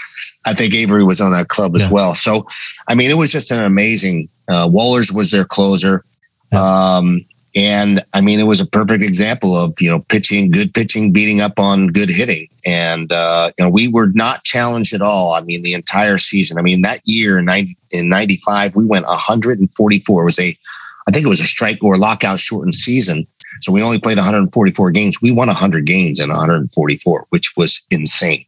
I 0.45 0.53
think 0.53 0.75
Avery 0.75 1.03
was 1.03 1.19
on 1.19 1.31
that 1.31 1.47
club 1.47 1.75
as 1.75 1.89
well. 1.89 2.13
So, 2.13 2.45
I 2.87 2.93
mean, 2.93 3.09
it 3.09 3.17
was 3.17 3.31
just 3.31 3.49
an 3.49 3.63
amazing. 3.63 4.29
Uh, 4.47 4.69
Wohlers 4.69 5.11
was 5.11 5.31
their 5.31 5.45
closer. 5.45 6.05
Yeah. 6.51 6.61
Um, 6.61 7.25
and 7.55 8.03
I 8.13 8.21
mean, 8.21 8.39
it 8.39 8.43
was 8.43 8.61
a 8.61 8.67
perfect 8.67 9.03
example 9.03 9.55
of 9.55 9.73
you 9.79 9.89
know 9.89 9.99
pitching, 10.09 10.51
good 10.51 10.73
pitching, 10.73 11.11
beating 11.11 11.41
up 11.41 11.59
on 11.59 11.87
good 11.87 12.09
hitting, 12.09 12.47
and 12.65 13.11
uh, 13.11 13.51
you 13.57 13.65
know 13.65 13.71
we 13.71 13.87
were 13.87 14.07
not 14.13 14.43
challenged 14.43 14.93
at 14.93 15.01
all. 15.01 15.33
I 15.33 15.41
mean, 15.41 15.63
the 15.63 15.73
entire 15.73 16.17
season. 16.17 16.57
I 16.57 16.61
mean, 16.61 16.81
that 16.83 17.01
year 17.05 17.39
in 17.39 17.45
ninety 17.45 17.73
in 17.91 18.07
ninety 18.07 18.37
five, 18.37 18.75
we 18.75 18.85
went 18.85 19.07
one 19.07 19.17
hundred 19.17 19.59
and 19.59 19.71
forty 19.71 19.99
four. 19.99 20.21
It 20.21 20.25
was 20.25 20.39
a, 20.39 20.55
I 21.07 21.11
think 21.11 21.25
it 21.25 21.29
was 21.29 21.41
a 21.41 21.45
strike 21.45 21.79
or 21.83 21.97
lockout 21.97 22.39
shortened 22.39 22.75
season, 22.75 23.25
so 23.61 23.71
we 23.71 23.81
only 23.81 23.99
played 23.99 24.17
one 24.17 24.25
hundred 24.25 24.39
and 24.39 24.53
forty 24.53 24.71
four 24.71 24.91
games. 24.91 25.21
We 25.21 25.31
won 25.31 25.47
hundred 25.47 25.85
games 25.85 26.19
in 26.19 26.29
one 26.29 26.37
hundred 26.37 26.57
and 26.57 26.71
forty 26.71 26.97
four, 26.97 27.25
which 27.29 27.53
was 27.57 27.81
insane. 27.89 28.45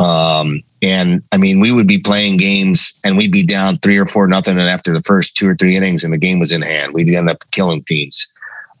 Um, 0.00 0.62
and 0.80 1.22
I 1.30 1.36
mean, 1.36 1.60
we 1.60 1.72
would 1.72 1.86
be 1.86 1.98
playing 1.98 2.38
games 2.38 2.98
and 3.04 3.18
we'd 3.18 3.30
be 3.30 3.44
down 3.44 3.76
three 3.76 3.98
or 3.98 4.06
four 4.06 4.26
nothing. 4.26 4.58
And 4.58 4.68
after 4.68 4.94
the 4.94 5.02
first 5.02 5.36
two 5.36 5.46
or 5.46 5.54
three 5.54 5.76
innings 5.76 6.02
and 6.02 6.12
the 6.12 6.18
game 6.18 6.38
was 6.38 6.52
in 6.52 6.62
hand, 6.62 6.94
we'd 6.94 7.10
end 7.10 7.28
up 7.28 7.44
killing 7.50 7.82
teams, 7.84 8.26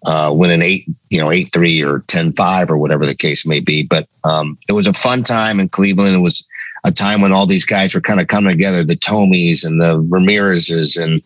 uh, 0.06 0.32
winning 0.34 0.62
eight, 0.62 0.86
you 1.10 1.20
know, 1.20 1.30
eight, 1.30 1.50
three 1.52 1.84
or 1.84 2.00
10, 2.06 2.32
five 2.32 2.70
or 2.70 2.78
whatever 2.78 3.04
the 3.04 3.14
case 3.14 3.46
may 3.46 3.60
be. 3.60 3.82
But, 3.82 4.08
um, 4.24 4.56
it 4.66 4.72
was 4.72 4.86
a 4.86 4.94
fun 4.94 5.22
time 5.22 5.60
in 5.60 5.68
Cleveland. 5.68 6.14
It 6.14 6.20
was 6.20 6.48
a 6.84 6.90
time 6.90 7.20
when 7.20 7.32
all 7.32 7.44
these 7.44 7.66
guys 7.66 7.94
were 7.94 8.00
kind 8.00 8.20
of 8.20 8.28
coming 8.28 8.50
together, 8.50 8.82
the 8.82 8.96
Thomes 8.96 9.62
and 9.62 9.78
the 9.78 10.00
Ramirez's 10.08 10.96
and, 10.96 11.20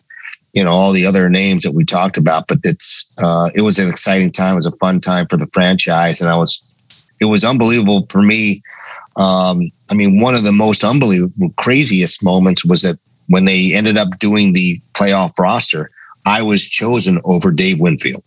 you 0.53 0.65
know, 0.65 0.71
all 0.71 0.91
the 0.91 1.05
other 1.05 1.29
names 1.29 1.63
that 1.63 1.73
we 1.73 1.85
talked 1.85 2.17
about, 2.17 2.49
but 2.49 2.59
it's, 2.65 3.09
uh, 3.23 3.49
it 3.55 3.61
was 3.61 3.79
an 3.79 3.89
exciting 3.89 4.31
time. 4.31 4.55
It 4.55 4.57
was 4.57 4.67
a 4.67 4.71
fun 4.73 4.99
time 4.99 5.27
for 5.27 5.37
the 5.37 5.47
franchise. 5.47 6.19
And 6.19 6.29
I 6.29 6.35
was, 6.35 6.61
it 7.21 7.25
was 7.25 7.45
unbelievable 7.45 8.07
for 8.09 8.21
me 8.21 8.61
um, 9.17 9.71
I 9.89 9.93
mean, 9.93 10.19
one 10.19 10.35
of 10.35 10.43
the 10.43 10.51
most 10.51 10.83
unbelievable, 10.83 11.53
craziest 11.57 12.23
moments 12.23 12.65
was 12.65 12.81
that 12.81 12.99
when 13.27 13.45
they 13.45 13.73
ended 13.73 13.97
up 13.97 14.19
doing 14.19 14.53
the 14.53 14.79
playoff 14.93 15.33
roster, 15.39 15.89
I 16.25 16.41
was 16.41 16.67
chosen 16.67 17.21
over 17.23 17.51
Dave 17.51 17.79
Winfield, 17.79 18.23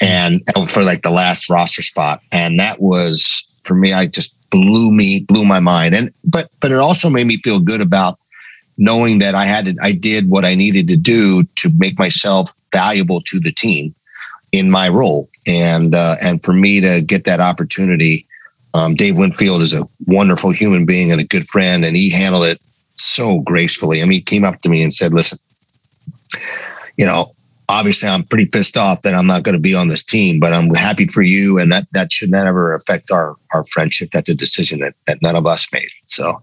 and 0.00 0.42
for 0.68 0.82
like 0.82 1.02
the 1.02 1.10
last 1.10 1.50
roster 1.50 1.82
spot, 1.82 2.20
and 2.32 2.58
that 2.58 2.80
was 2.80 3.46
for 3.62 3.74
me. 3.74 3.92
I 3.92 4.06
just 4.06 4.34
blew 4.50 4.90
me, 4.90 5.20
blew 5.20 5.44
my 5.44 5.60
mind, 5.60 5.94
and 5.94 6.12
but 6.24 6.50
but 6.60 6.72
it 6.72 6.78
also 6.78 7.10
made 7.10 7.26
me 7.26 7.40
feel 7.44 7.60
good 7.60 7.80
about 7.80 8.18
knowing 8.76 9.18
that 9.18 9.34
I 9.34 9.44
had 9.44 9.66
to, 9.66 9.76
I 9.82 9.92
did 9.92 10.30
what 10.30 10.44
I 10.44 10.54
needed 10.54 10.88
to 10.88 10.96
do 10.96 11.42
to 11.56 11.70
make 11.78 11.98
myself 11.98 12.52
valuable 12.72 13.20
to 13.22 13.40
the 13.40 13.52
team 13.52 13.94
in 14.52 14.70
my 14.70 14.88
role, 14.88 15.28
and 15.46 15.94
uh, 15.94 16.16
and 16.20 16.42
for 16.42 16.52
me 16.52 16.80
to 16.80 17.02
get 17.02 17.24
that 17.24 17.40
opportunity 17.40 18.26
um, 18.74 18.94
Dave 18.94 19.16
Winfield 19.16 19.62
is 19.62 19.74
a 19.74 19.88
wonderful 20.06 20.50
human 20.50 20.86
being 20.86 21.10
and 21.10 21.20
a 21.20 21.24
good 21.24 21.46
friend, 21.48 21.84
and 21.84 21.96
he 21.96 22.10
handled 22.10 22.46
it 22.46 22.60
so 22.96 23.40
gracefully. 23.40 24.00
I 24.02 24.04
mean, 24.04 24.12
he 24.12 24.20
came 24.20 24.44
up 24.44 24.60
to 24.60 24.68
me 24.68 24.82
and 24.82 24.92
said, 24.92 25.12
"Listen, 25.12 25.38
you 26.96 27.06
know, 27.06 27.34
obviously, 27.68 28.08
I'm 28.08 28.24
pretty 28.24 28.46
pissed 28.46 28.76
off 28.76 29.02
that 29.02 29.14
I'm 29.14 29.26
not 29.26 29.42
going 29.42 29.54
to 29.54 29.60
be 29.60 29.74
on 29.74 29.88
this 29.88 30.04
team, 30.04 30.40
but 30.40 30.52
I'm 30.52 30.68
happy 30.74 31.06
for 31.06 31.22
you, 31.22 31.58
and 31.58 31.72
that 31.72 31.86
that 31.92 32.12
should 32.12 32.30
never 32.30 32.74
affect 32.74 33.10
our 33.10 33.36
our 33.54 33.64
friendship. 33.64 34.10
That's 34.12 34.28
a 34.28 34.34
decision 34.34 34.80
that 34.80 34.94
that 35.06 35.22
none 35.22 35.36
of 35.36 35.46
us 35.46 35.72
made." 35.72 35.90
So, 36.06 36.40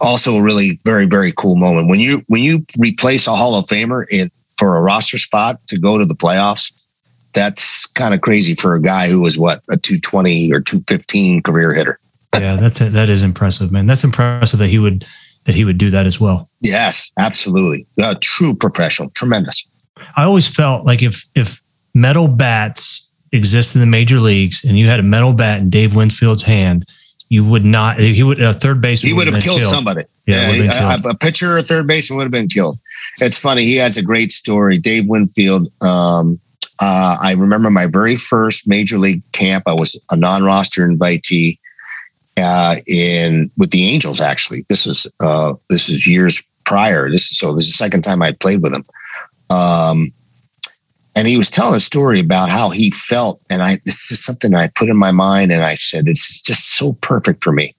also 0.00 0.36
a 0.36 0.42
really 0.42 0.80
very 0.84 1.06
very 1.06 1.32
cool 1.32 1.56
moment 1.56 1.88
when 1.88 2.00
you 2.00 2.22
when 2.28 2.42
you 2.42 2.64
replace 2.78 3.26
a 3.26 3.36
Hall 3.36 3.54
of 3.54 3.66
Famer 3.66 4.06
in 4.10 4.30
for 4.56 4.76
a 4.76 4.82
roster 4.82 5.18
spot 5.18 5.66
to 5.66 5.78
go 5.78 5.98
to 5.98 6.04
the 6.04 6.14
playoffs 6.14 6.72
that's 7.34 7.86
kind 7.86 8.14
of 8.14 8.20
crazy 8.20 8.54
for 8.54 8.74
a 8.74 8.80
guy 8.80 9.08
who 9.08 9.20
was 9.20 9.36
what 9.36 9.62
a 9.68 9.76
220 9.76 10.52
or 10.52 10.60
215 10.60 11.42
career 11.42 11.74
hitter. 11.74 11.98
yeah, 12.34 12.56
that's 12.56 12.80
it. 12.80 12.92
That 12.92 13.08
is 13.08 13.22
impressive, 13.22 13.70
man. 13.70 13.86
That's 13.86 14.04
impressive 14.04 14.58
that 14.60 14.68
he 14.68 14.78
would 14.78 15.04
that 15.44 15.54
he 15.54 15.64
would 15.64 15.78
do 15.78 15.90
that 15.90 16.06
as 16.06 16.18
well. 16.18 16.48
Yes, 16.60 17.12
absolutely. 17.18 17.86
A 18.00 18.14
true 18.14 18.54
professional, 18.54 19.10
tremendous. 19.10 19.66
I 20.16 20.24
always 20.24 20.48
felt 20.48 20.84
like 20.84 21.02
if 21.02 21.26
if 21.34 21.62
metal 21.94 22.28
bats 22.28 23.08
exist 23.32 23.74
in 23.74 23.80
the 23.80 23.86
major 23.86 24.20
leagues 24.20 24.64
and 24.64 24.78
you 24.78 24.86
had 24.86 25.00
a 25.00 25.02
metal 25.02 25.32
bat 25.32 25.60
in 25.60 25.70
Dave 25.70 25.94
Winfield's 25.94 26.42
hand, 26.42 26.86
you 27.28 27.44
would 27.44 27.64
not. 27.64 27.98
He 27.98 28.22
would 28.22 28.40
a 28.40 28.54
third 28.54 28.80
baseman. 28.80 29.08
He 29.08 29.14
would 29.14 29.26
have 29.26 29.34
been 29.34 29.42
killed, 29.42 29.64
somebody. 29.64 30.04
Yeah, 30.26 30.48
would've 30.48 30.66
a, 30.66 30.98
killed. 31.00 31.06
a 31.06 31.18
pitcher 31.18 31.58
or 31.58 31.62
third 31.62 31.86
baseman 31.86 32.18
would 32.18 32.24
have 32.24 32.32
been 32.32 32.48
killed. 32.48 32.78
It's 33.20 33.38
funny. 33.38 33.64
He 33.64 33.76
has 33.76 33.96
a 33.96 34.02
great 34.02 34.32
story. 34.32 34.78
Dave 34.78 35.06
Winfield. 35.06 35.70
Um, 35.82 36.40
uh, 36.80 37.16
I 37.20 37.32
remember 37.32 37.70
my 37.70 37.86
very 37.86 38.16
first 38.16 38.66
major 38.66 38.98
league 38.98 39.22
camp. 39.32 39.64
I 39.66 39.74
was 39.74 40.00
a 40.10 40.16
non-roster 40.16 40.86
invitee 40.86 41.58
uh, 42.36 42.76
in 42.86 43.50
with 43.56 43.70
the 43.70 43.88
Angels. 43.88 44.20
Actually, 44.20 44.64
this 44.68 44.86
was 44.86 45.06
uh, 45.20 45.54
this 45.70 45.88
is 45.88 46.06
years 46.06 46.42
prior. 46.64 47.10
This 47.10 47.30
is 47.30 47.38
so 47.38 47.54
this 47.54 47.66
is 47.66 47.72
the 47.72 47.76
second 47.78 48.02
time 48.02 48.22
I 48.22 48.32
played 48.32 48.62
with 48.62 48.74
him. 48.74 48.84
Um, 49.50 50.12
and 51.16 51.28
he 51.28 51.38
was 51.38 51.48
telling 51.48 51.76
a 51.76 51.80
story 51.80 52.18
about 52.18 52.50
how 52.50 52.70
he 52.70 52.90
felt, 52.90 53.40
and 53.50 53.62
I 53.62 53.78
this 53.84 54.10
is 54.10 54.24
something 54.24 54.54
I 54.54 54.66
put 54.68 54.88
in 54.88 54.96
my 54.96 55.12
mind, 55.12 55.52
and 55.52 55.62
I 55.62 55.74
said 55.74 56.08
it's 56.08 56.42
just 56.42 56.76
so 56.76 56.94
perfect 56.94 57.44
for 57.44 57.52
me. 57.52 57.74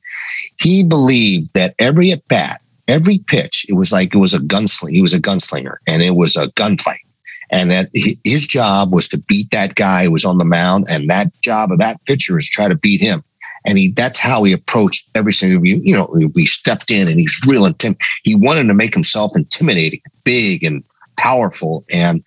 He 0.58 0.84
believed 0.84 1.53
that 1.53 1.75
every 1.79 2.12
at 2.12 2.25
bat, 2.29 2.62
every 2.88 3.17
pitch, 3.17 3.65
it 3.67 3.73
was 3.73 3.91
like 3.91 4.15
it 4.15 4.19
was 4.19 4.34
a 4.34 4.39
gunslinger. 4.39 4.91
He 4.91 5.01
was 5.01 5.13
a 5.13 5.21
gunslinger, 5.21 5.77
and 5.86 6.01
it 6.01 6.15
was 6.15 6.38
a 6.38 6.47
gunfight 6.51 7.05
and 7.51 7.71
that 7.71 7.89
his 8.23 8.47
job 8.47 8.93
was 8.93 9.08
to 9.10 9.17
beat 9.17 9.49
that 9.51 9.75
guy 9.75 10.05
who 10.05 10.12
was 10.12 10.25
on 10.25 10.38
the 10.38 10.45
mound, 10.45 10.86
and 10.89 11.10
that 11.10 11.39
job 11.41 11.71
of 11.71 11.79
that 11.79 12.03
pitcher 12.05 12.38
is 12.38 12.45
to 12.45 12.51
try 12.51 12.67
to 12.67 12.75
beat 12.75 13.01
him. 13.01 13.23
And 13.67 13.77
he 13.77 13.91
that's 13.91 14.19
how 14.19 14.43
he 14.43 14.53
approached 14.53 15.10
every 15.15 15.34
single 15.34 15.65
you. 15.65 15.95
Know, 15.95 16.10
we 16.36 16.45
stepped 16.45 16.91
in 16.91 17.08
and 17.08 17.19
he's 17.19 17.39
real 17.47 17.63
intim. 17.63 17.97
He 18.23 18.36
wanted 18.36 18.67
to 18.67 18.73
make 18.73 18.93
himself 18.93 19.31
intimidating, 19.36 20.01
big 20.23 20.63
and 20.63 20.84
powerful. 21.17 21.84
And 21.91 22.23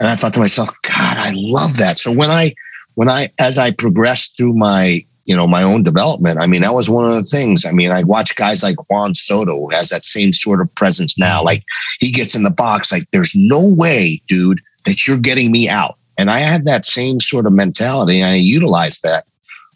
and 0.00 0.10
I 0.10 0.14
thought 0.14 0.34
to 0.34 0.40
myself, 0.40 0.68
God, 0.82 1.16
I 1.18 1.32
love 1.34 1.78
that. 1.78 1.98
So 1.98 2.12
when 2.12 2.30
I 2.30 2.54
when 2.94 3.08
I 3.08 3.30
as 3.38 3.58
I 3.58 3.72
progressed 3.72 4.36
through 4.36 4.54
my 4.54 5.04
you 5.26 5.36
know, 5.36 5.46
my 5.46 5.62
own 5.62 5.82
development. 5.82 6.38
I 6.38 6.46
mean, 6.46 6.62
that 6.62 6.74
was 6.74 6.88
one 6.88 7.04
of 7.04 7.12
the 7.12 7.24
things. 7.24 7.64
I 7.64 7.72
mean, 7.72 7.90
I 7.90 8.04
watch 8.04 8.36
guys 8.36 8.62
like 8.62 8.88
Juan 8.88 9.12
Soto 9.12 9.56
who 9.56 9.70
has 9.70 9.88
that 9.88 10.04
same 10.04 10.32
sort 10.32 10.60
of 10.60 10.72
presence 10.76 11.18
now. 11.18 11.42
Like 11.42 11.64
he 11.98 12.12
gets 12.12 12.34
in 12.34 12.44
the 12.44 12.50
box, 12.50 12.92
like 12.92 13.10
there's 13.10 13.34
no 13.34 13.74
way, 13.74 14.22
dude, 14.28 14.60
that 14.86 15.06
you're 15.06 15.18
getting 15.18 15.50
me 15.50 15.68
out. 15.68 15.98
And 16.16 16.30
I 16.30 16.38
had 16.38 16.64
that 16.64 16.84
same 16.84 17.20
sort 17.20 17.46
of 17.46 17.52
mentality 17.52 18.20
and 18.20 18.32
I 18.32 18.36
utilized 18.36 19.02
that. 19.02 19.24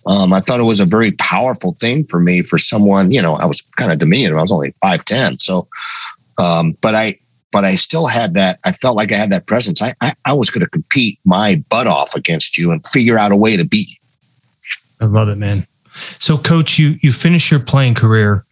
Um, 0.07 0.33
I 0.33 0.41
thought 0.41 0.61
it 0.61 0.65
was 0.65 0.81
a 0.81 0.87
very 0.87 1.11
powerful 1.13 1.77
thing 1.81 2.07
for 2.07 2.21
me 2.21 2.43
for 2.43 2.57
someone, 2.57 3.11
you 3.11 3.21
know, 3.21 3.35
I 3.35 3.45
was 3.45 3.61
kind 3.61 3.93
of 3.93 3.99
diminutive. 3.99 4.39
I 4.39 4.43
was 4.43 4.53
only 4.53 4.75
5'10. 4.83 5.41
So, 5.41 5.69
um, 6.39 6.77
but 6.81 6.95
I, 6.95 7.19
but 7.53 7.65
I 7.65 7.75
still 7.75 8.07
had 8.07 8.35
that. 8.35 8.61
I 8.65 8.73
felt 8.73 8.97
like 8.97 9.11
I 9.13 9.17
had 9.17 9.31
that 9.33 9.49
presence. 9.49 9.83
I, 9.83 9.93
I, 10.01 10.13
I 10.25 10.33
was 10.33 10.49
going 10.49 10.65
to 10.65 10.71
compete 10.71 11.19
my 11.25 11.63
butt 11.69 11.89
off 11.89 12.15
against 12.15 12.57
you 12.57 12.71
and 12.71 12.87
figure 12.87 13.19
out 13.19 13.33
a 13.33 13.37
way 13.37 13.57
to 13.57 13.65
beat 13.65 13.89
you. 13.89 14.00
I 15.01 15.07
love 15.07 15.29
it, 15.29 15.37
man. 15.37 15.67
So, 16.19 16.39
coach, 16.39 16.79
you 16.79 16.99
you 17.03 17.13
finish 17.13 17.51
your 17.51 17.61
playing 17.61 17.95
career, 17.95 18.45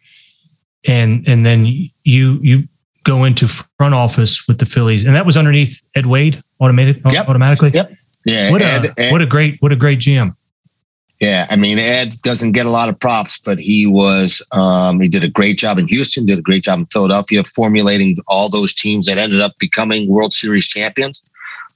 and 0.87 1.27
and 1.29 1.45
then 1.45 1.67
you 1.67 2.41
you 2.43 2.69
go 3.05 3.25
into 3.25 3.49
front 3.49 3.95
office 3.95 4.47
with 4.47 4.59
the 4.59 4.67
Phillies, 4.67 5.07
and 5.07 5.15
that 5.15 5.25
was 5.25 5.37
underneath 5.37 5.83
Ed 5.95 6.07
Wade, 6.07 6.43
automated 6.59 7.01
yep. 7.11 7.29
automatically. 7.29 7.71
Yep. 7.73 7.93
Yeah. 8.25 8.51
What 8.51 8.63
Ed, 8.63 8.85
a 8.85 9.01
Ed, 9.01 9.13
what 9.13 9.23
a 9.23 9.27
great 9.27 9.57
what 9.61 9.73
a 9.73 9.77
great 9.77 10.01
GM. 10.01 10.35
Yeah, 11.21 11.47
I 11.51 11.57
mean 11.57 11.79
Ed 11.79 12.15
doesn't 12.23 12.53
get 12.53 12.67
a 12.67 12.71
lot 12.71 12.89
of 12.89 12.99
props, 12.99 13.39
but 13.39 13.59
he 13.59 13.87
was 13.87 14.47
um, 14.53 15.01
he 15.01 15.09
did 15.09 15.25
a 15.25 15.29
great 15.29 15.59
job 15.59 15.79
in 15.79 15.89
Houston, 15.89 16.27
did 16.27 16.39
a 16.39 16.43
great 16.43 16.63
job 16.63 16.79
in 16.79 16.87
Philadelphia, 16.87 17.43
formulating 17.45 18.19
all 18.27 18.49
those 18.49 18.75
teams 18.75 19.07
that 19.07 19.19
ended 19.19 19.41
up 19.41 19.59
becoming 19.59 20.09
World 20.09 20.33
Series 20.33 20.69
champions. 20.69 21.25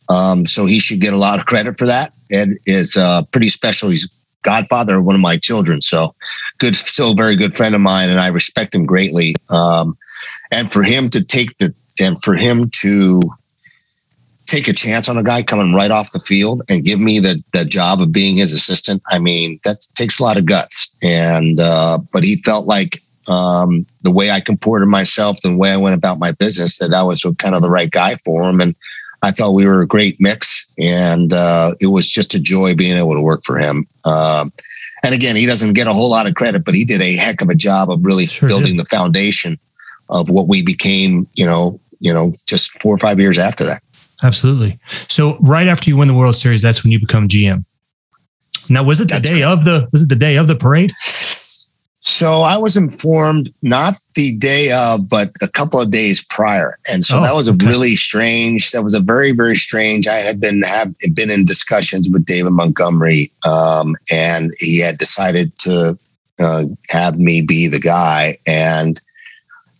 Um, 0.08 0.44
so 0.46 0.66
he 0.66 0.78
should 0.78 1.00
get 1.00 1.12
a 1.12 1.16
lot 1.16 1.38
of 1.38 1.46
credit 1.46 1.78
for 1.78 1.86
that. 1.86 2.12
Ed 2.30 2.58
is 2.66 2.96
uh, 2.96 3.22
pretty 3.32 3.48
special. 3.48 3.88
He's 3.88 4.12
godfather 4.42 4.98
of 4.98 5.04
one 5.04 5.14
of 5.14 5.20
my 5.20 5.36
children. 5.36 5.80
So 5.80 6.14
good, 6.58 6.76
still 6.76 7.12
a 7.12 7.14
very 7.14 7.36
good 7.36 7.56
friend 7.56 7.74
of 7.74 7.80
mine, 7.80 8.10
and 8.10 8.20
I 8.20 8.28
respect 8.28 8.74
him 8.74 8.86
greatly. 8.86 9.34
Um, 9.48 9.96
and 10.50 10.70
for 10.70 10.82
him 10.82 11.10
to 11.10 11.24
take 11.24 11.56
the 11.58 11.74
and 12.00 12.22
for 12.22 12.34
him 12.34 12.70
to 12.70 13.20
take 14.46 14.66
a 14.68 14.72
chance 14.72 15.08
on 15.08 15.16
a 15.16 15.22
guy 15.22 15.42
coming 15.42 15.74
right 15.74 15.90
off 15.90 16.12
the 16.12 16.18
field 16.18 16.62
and 16.68 16.84
give 16.84 17.00
me 17.00 17.18
the 17.18 17.42
the 17.52 17.64
job 17.64 18.00
of 18.00 18.12
being 18.12 18.36
his 18.36 18.52
assistant, 18.52 19.02
I 19.08 19.18
mean 19.18 19.60
that 19.64 19.86
takes 19.94 20.18
a 20.18 20.22
lot 20.22 20.38
of 20.38 20.46
guts. 20.46 20.94
And 21.02 21.60
uh, 21.60 21.98
but 22.12 22.24
he 22.24 22.36
felt 22.36 22.66
like 22.66 23.00
um, 23.28 23.86
the 24.02 24.10
way 24.10 24.30
I 24.30 24.40
comported 24.40 24.86
myself, 24.86 25.40
the 25.42 25.54
way 25.54 25.70
I 25.70 25.76
went 25.76 25.94
about 25.94 26.18
my 26.18 26.32
business, 26.32 26.78
that 26.78 26.92
I 26.92 27.02
was 27.02 27.24
kind 27.38 27.54
of 27.54 27.62
the 27.62 27.70
right 27.70 27.90
guy 27.90 28.16
for 28.16 28.42
him. 28.48 28.60
And 28.60 28.74
I 29.22 29.30
thought 29.30 29.52
we 29.52 29.66
were 29.66 29.82
a 29.82 29.86
great 29.86 30.16
mix, 30.18 30.66
and 30.78 31.32
uh, 31.32 31.74
it 31.80 31.86
was 31.86 32.08
just 32.08 32.34
a 32.34 32.42
joy 32.42 32.74
being 32.74 32.98
able 32.98 33.14
to 33.14 33.22
work 33.22 33.44
for 33.44 33.56
him. 33.56 33.86
Um, 34.04 34.52
and 35.04 35.14
again, 35.14 35.36
he 35.36 35.46
doesn't 35.46 35.74
get 35.74 35.86
a 35.86 35.92
whole 35.92 36.10
lot 36.10 36.26
of 36.26 36.34
credit, 36.34 36.64
but 36.64 36.74
he 36.74 36.84
did 36.84 37.00
a 37.00 37.16
heck 37.16 37.40
of 37.40 37.48
a 37.48 37.54
job 37.54 37.90
of 37.90 38.04
really 38.04 38.26
sure 38.26 38.48
building 38.48 38.76
did. 38.76 38.80
the 38.80 38.84
foundation 38.86 39.58
of 40.08 40.28
what 40.28 40.48
we 40.48 40.62
became. 40.62 41.26
You 41.34 41.46
know, 41.46 41.80
you 42.00 42.12
know, 42.12 42.32
just 42.46 42.80
four 42.82 42.94
or 42.94 42.98
five 42.98 43.20
years 43.20 43.38
after 43.38 43.64
that. 43.64 43.82
Absolutely. 44.22 44.78
So 45.08 45.36
right 45.38 45.66
after 45.66 45.90
you 45.90 45.96
win 45.96 46.08
the 46.08 46.14
World 46.14 46.36
Series, 46.36 46.62
that's 46.62 46.82
when 46.84 46.92
you 46.92 47.00
become 47.00 47.28
GM. 47.28 47.64
Now, 48.68 48.84
was 48.84 49.00
it 49.00 49.08
the 49.08 49.14
that's 49.14 49.28
day 49.28 49.42
of 49.42 49.64
the 49.64 49.88
was 49.92 50.02
it 50.02 50.08
the 50.08 50.16
day 50.16 50.36
of 50.36 50.46
the 50.46 50.54
parade? 50.54 50.92
So 52.04 52.42
I 52.42 52.56
was 52.56 52.76
informed 52.76 53.54
not 53.62 53.94
the 54.16 54.36
day 54.36 54.72
of, 54.72 55.08
but 55.08 55.30
a 55.40 55.46
couple 55.46 55.80
of 55.80 55.92
days 55.92 56.24
prior, 56.24 56.76
and 56.90 57.04
so 57.04 57.18
oh, 57.18 57.22
that 57.22 57.32
was 57.32 57.48
a 57.48 57.52
okay. 57.52 57.64
really 57.64 57.94
strange. 57.94 58.72
That 58.72 58.82
was 58.82 58.94
a 58.94 59.00
very 59.00 59.30
very 59.30 59.54
strange. 59.54 60.08
I 60.08 60.16
had 60.16 60.40
been 60.40 60.62
have 60.62 60.92
been 61.14 61.30
in 61.30 61.44
discussions 61.44 62.08
with 62.10 62.26
David 62.26 62.50
Montgomery, 62.50 63.30
um, 63.46 63.94
and 64.10 64.52
he 64.58 64.80
had 64.80 64.98
decided 64.98 65.56
to 65.58 65.96
uh, 66.40 66.64
have 66.88 67.20
me 67.20 67.40
be 67.40 67.68
the 67.68 67.78
guy, 67.78 68.36
and 68.48 69.00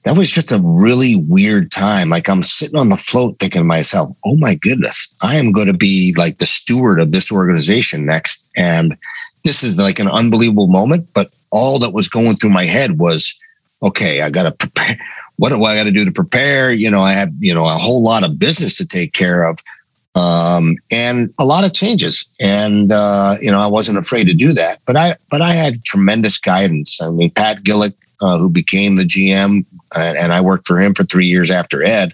that 0.05 0.17
was 0.17 0.31
just 0.31 0.53
a 0.53 0.61
really 0.63 1.17
weird 1.17 1.73
time. 1.73 2.09
Like 2.09 2.29
I'm 2.29 2.45
sitting 2.45 2.79
on 2.79 2.89
the 2.89 2.97
float 2.97 3.41
thinking 3.41 3.63
to 3.63 3.65
myself, 3.65 4.15
"Oh 4.25 4.37
my 4.37 4.55
goodness, 4.55 5.13
I 5.23 5.39
am 5.39 5.51
going 5.51 5.67
to 5.67 5.73
be 5.73 6.15
like 6.17 6.39
the 6.39 6.47
steward 6.47 7.01
of 7.01 7.11
this 7.11 7.33
organization 7.33 8.07
next," 8.07 8.49
and 8.57 8.97
this 9.45 9.65
is 9.65 9.77
like 9.77 9.99
an 9.99 10.09
unbelievable 10.09 10.69
moment, 10.69 11.09
but 11.15 11.33
all 11.53 11.79
that 11.79 11.95
was 11.95 12.09
going 12.09 12.35
through 12.37 12.51
my 12.51 12.67
head 12.67 12.99
was, 12.99 13.41
okay, 13.83 14.23
I 14.23 14.31
got 14.31 14.45
to 14.45 14.53
prepare. 14.53 14.99
What 15.39 15.49
do 15.49 15.65
I 15.65 15.75
got 15.75 15.85
to 15.85 15.91
do 15.91 16.05
to 16.05 16.13
prepare? 16.13 16.71
You 16.71 16.91
know, 16.91 17.01
I 17.01 17.15
have, 17.15 17.31
you 17.41 17.53
know, 17.53 17.67
a 17.67 17.73
whole 17.73 18.03
lot 18.03 18.23
of 18.23 18.39
business 18.39 18.77
to 18.77 18.87
take 18.87 19.13
care 19.13 19.45
of 19.45 19.59
um, 20.15 20.77
and 20.91 21.33
a 21.39 21.45
lot 21.45 21.65
of 21.65 21.73
changes. 21.73 22.25
And, 22.41 22.93
uh, 22.93 23.39
you 23.41 23.51
know, 23.51 23.59
I 23.59 23.67
wasn't 23.67 23.99
afraid 23.99 24.25
to 24.25 24.35
do 24.35 24.53
that, 24.53 24.79
but 24.87 24.95
I, 24.95 25.17
but 25.31 25.41
I 25.41 25.53
had 25.53 25.85
tremendous 25.85 26.39
guidance. 26.39 27.01
I 27.03 27.11
mean, 27.11 27.31
Pat 27.31 27.65
Gillick, 27.65 27.95
uh, 28.21 28.39
who 28.39 28.51
became 28.51 28.97
the 28.97 29.05
GM 29.05 29.65
and 29.97 30.33
I 30.33 30.41
worked 30.41 30.67
for 30.67 30.81
him 30.81 30.95
for 30.95 31.05
three 31.05 31.27
years 31.27 31.51
after 31.51 31.83
Ed. 31.83 32.13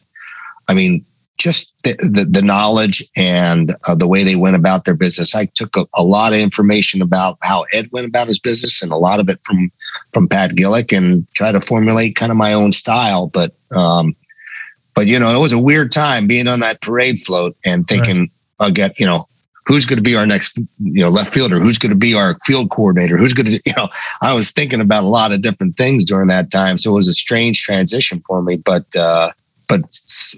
I 0.68 0.74
mean, 0.74 1.04
just 1.38 1.74
the, 1.84 1.94
the, 1.98 2.26
the 2.28 2.42
knowledge 2.42 3.02
and 3.16 3.74
uh, 3.86 3.94
the 3.94 4.08
way 4.08 4.24
they 4.24 4.36
went 4.36 4.56
about 4.56 4.84
their 4.84 4.96
business. 4.96 5.34
I 5.34 5.46
took 5.46 5.76
a, 5.76 5.86
a, 5.94 6.02
lot 6.02 6.32
of 6.32 6.40
information 6.40 7.00
about 7.00 7.38
how 7.42 7.64
Ed 7.72 7.88
went 7.92 8.06
about 8.06 8.26
his 8.26 8.40
business 8.40 8.82
and 8.82 8.92
a 8.92 8.96
lot 8.96 9.20
of 9.20 9.28
it 9.28 9.38
from 9.44 9.70
from 10.12 10.28
Pat 10.28 10.50
Gillick 10.50 10.96
and 10.96 11.26
try 11.34 11.52
to 11.52 11.60
formulate 11.60 12.16
kind 12.16 12.32
of 12.32 12.36
my 12.36 12.52
own 12.52 12.72
style. 12.72 13.28
But 13.28 13.52
um, 13.74 14.14
but 14.94 15.06
you 15.06 15.18
know, 15.18 15.34
it 15.34 15.40
was 15.40 15.52
a 15.52 15.58
weird 15.58 15.92
time 15.92 16.26
being 16.26 16.48
on 16.48 16.60
that 16.60 16.82
parade 16.82 17.20
float 17.20 17.56
and 17.64 17.86
thinking, 17.86 18.20
right. 18.20 18.30
I'll 18.60 18.72
get 18.72 18.98
you 18.98 19.06
know. 19.06 19.26
Who's 19.66 19.84
going 19.84 19.98
to 19.98 20.02
be 20.02 20.16
our 20.16 20.26
next, 20.26 20.56
you 20.56 21.02
know, 21.02 21.10
left 21.10 21.34
fielder? 21.34 21.60
Who's 21.60 21.76
going 21.76 21.92
to 21.92 21.98
be 21.98 22.14
our 22.14 22.38
field 22.42 22.70
coordinator? 22.70 23.18
Who's 23.18 23.34
going 23.34 23.46
to, 23.50 23.60
you 23.66 23.74
know, 23.76 23.90
I 24.22 24.32
was 24.32 24.50
thinking 24.50 24.80
about 24.80 25.04
a 25.04 25.08
lot 25.08 25.30
of 25.30 25.42
different 25.42 25.76
things 25.76 26.06
during 26.06 26.28
that 26.28 26.50
time. 26.50 26.78
So 26.78 26.92
it 26.92 26.94
was 26.94 27.06
a 27.06 27.12
strange 27.12 27.60
transition 27.60 28.22
for 28.26 28.40
me, 28.40 28.56
but, 28.56 28.86
uh, 28.96 29.30
but 29.68 29.82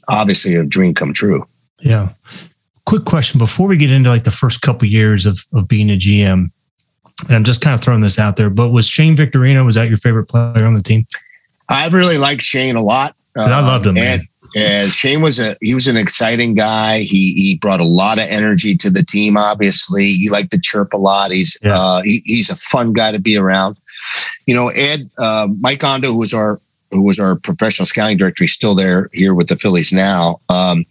obviously 0.08 0.54
a 0.56 0.64
dream 0.64 0.94
come 0.94 1.12
true. 1.12 1.46
Yeah. 1.80 2.10
Quick 2.86 3.04
question 3.04 3.38
before 3.38 3.68
we 3.68 3.76
get 3.76 3.90
into 3.90 4.10
like 4.10 4.24
the 4.24 4.30
first 4.30 4.62
couple 4.62 4.88
years 4.88 5.26
of 5.26 5.46
of 5.52 5.68
being 5.68 5.90
a 5.90 5.96
GM, 5.96 6.50
and 7.26 7.36
I'm 7.36 7.44
just 7.44 7.60
kind 7.60 7.74
of 7.74 7.80
throwing 7.80 8.00
this 8.00 8.18
out 8.18 8.36
there, 8.36 8.50
but 8.50 8.70
was 8.70 8.86
Shane 8.86 9.16
Victorino 9.16 9.64
was 9.64 9.76
that 9.76 9.88
your 9.88 9.98
favorite 9.98 10.26
player 10.26 10.64
on 10.64 10.74
the 10.74 10.82
team? 10.82 11.06
I 11.68 11.88
really 11.88 12.18
liked 12.18 12.42
Shane 12.42 12.76
a 12.76 12.82
lot. 12.82 13.14
I 13.36 13.60
loved 13.60 13.86
him, 13.86 13.96
and, 13.96 14.22
and 14.56 14.92
Shane 14.92 15.22
was 15.22 15.38
a 15.38 15.54
he 15.60 15.72
was 15.72 15.86
an 15.86 15.96
exciting 15.96 16.54
guy. 16.54 16.98
He 16.98 17.32
he 17.34 17.58
brought 17.60 17.80
a 17.80 17.84
lot 17.84 18.18
of 18.18 18.24
energy 18.28 18.74
to 18.76 18.90
the 18.90 19.04
team. 19.04 19.36
Obviously, 19.36 20.06
he 20.06 20.30
liked 20.30 20.50
to 20.50 20.60
chirp 20.60 20.92
a 20.92 20.96
lot. 20.96 21.30
He's 21.30 21.56
yeah. 21.62 21.78
uh, 21.78 22.02
he, 22.02 22.22
he's 22.24 22.50
a 22.50 22.56
fun 22.56 22.92
guy 22.92 23.12
to 23.12 23.20
be 23.20 23.36
around. 23.36 23.78
You 24.46 24.54
know, 24.54 24.68
Ed 24.70 25.08
uh, 25.18 25.46
Mike 25.60 25.84
Ondo, 25.84 26.08
who 26.08 26.18
was 26.18 26.34
our 26.34 26.60
who 26.90 27.04
was 27.04 27.18
our 27.18 27.36
professional 27.36 27.86
scouting 27.86 28.16
director, 28.16 28.44
he's 28.44 28.52
still 28.52 28.74
there 28.74 29.08
here 29.12 29.34
with 29.34 29.48
the 29.48 29.56
Phillies 29.56 29.92
now. 29.92 30.40
Um, 30.48 30.84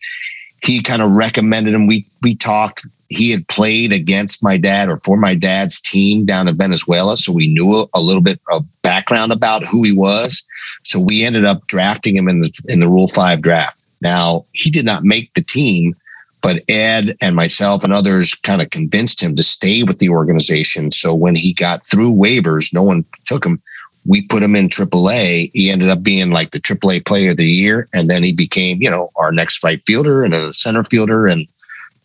he 0.63 0.81
kind 0.81 1.01
of 1.01 1.11
recommended 1.11 1.73
him. 1.73 1.87
We 1.87 2.05
we 2.21 2.35
talked. 2.35 2.85
He 3.09 3.31
had 3.31 3.47
played 3.47 3.91
against 3.91 4.43
my 4.43 4.57
dad 4.57 4.87
or 4.87 4.99
for 4.99 5.17
my 5.17 5.33
dad's 5.33 5.81
team 5.81 6.25
down 6.25 6.47
in 6.47 6.57
Venezuela, 6.57 7.17
so 7.17 7.33
we 7.33 7.47
knew 7.47 7.87
a, 7.95 8.01
little 8.01 8.21
bit 8.21 8.39
of 8.51 8.67
background 8.83 9.31
about 9.31 9.63
who 9.63 9.83
he 9.83 9.91
was. 9.91 10.43
So 10.83 10.99
we 10.99 11.23
ended 11.23 11.43
up 11.43 11.65
drafting 11.65 12.15
him 12.15 12.27
in 12.27 12.41
the 12.41 12.51
in 12.67 12.81
the 12.81 12.89
Rule 12.89 13.07
Five 13.07 13.41
draft. 13.41 13.87
Now 14.01 14.45
he 14.51 14.69
did 14.69 14.85
not 14.85 15.03
make 15.03 15.33
the 15.33 15.43
team, 15.43 15.95
but 16.41 16.63
Ed 16.69 17.17
and 17.21 17.35
myself 17.35 17.83
and 17.83 17.93
others 17.93 18.35
kind 18.35 18.61
of 18.61 18.69
convinced 18.69 19.21
him 19.21 19.35
to 19.35 19.43
stay 19.43 19.83
with 19.83 19.99
the 19.99 20.09
organization. 20.09 20.91
So 20.91 21.15
when 21.15 21.35
he 21.35 21.53
got 21.53 21.85
through 21.85 22.13
waivers, 22.13 22.73
no 22.73 22.83
one 22.83 23.05
took 23.25 23.45
him 23.45 23.61
we 24.05 24.21
put 24.23 24.43
him 24.43 24.55
in 24.55 24.69
AAA. 24.69 25.51
He 25.53 25.69
ended 25.69 25.89
up 25.89 26.01
being 26.01 26.31
like 26.31 26.51
the 26.51 26.59
AAA 26.59 27.05
player 27.05 27.31
of 27.31 27.37
the 27.37 27.47
year. 27.47 27.87
And 27.93 28.09
then 28.09 28.23
he 28.23 28.33
became, 28.33 28.81
you 28.81 28.89
know, 28.89 29.09
our 29.15 29.31
next 29.31 29.63
right 29.63 29.81
fielder 29.85 30.23
and 30.23 30.33
a 30.33 30.53
center 30.53 30.83
fielder 30.83 31.27
and 31.27 31.47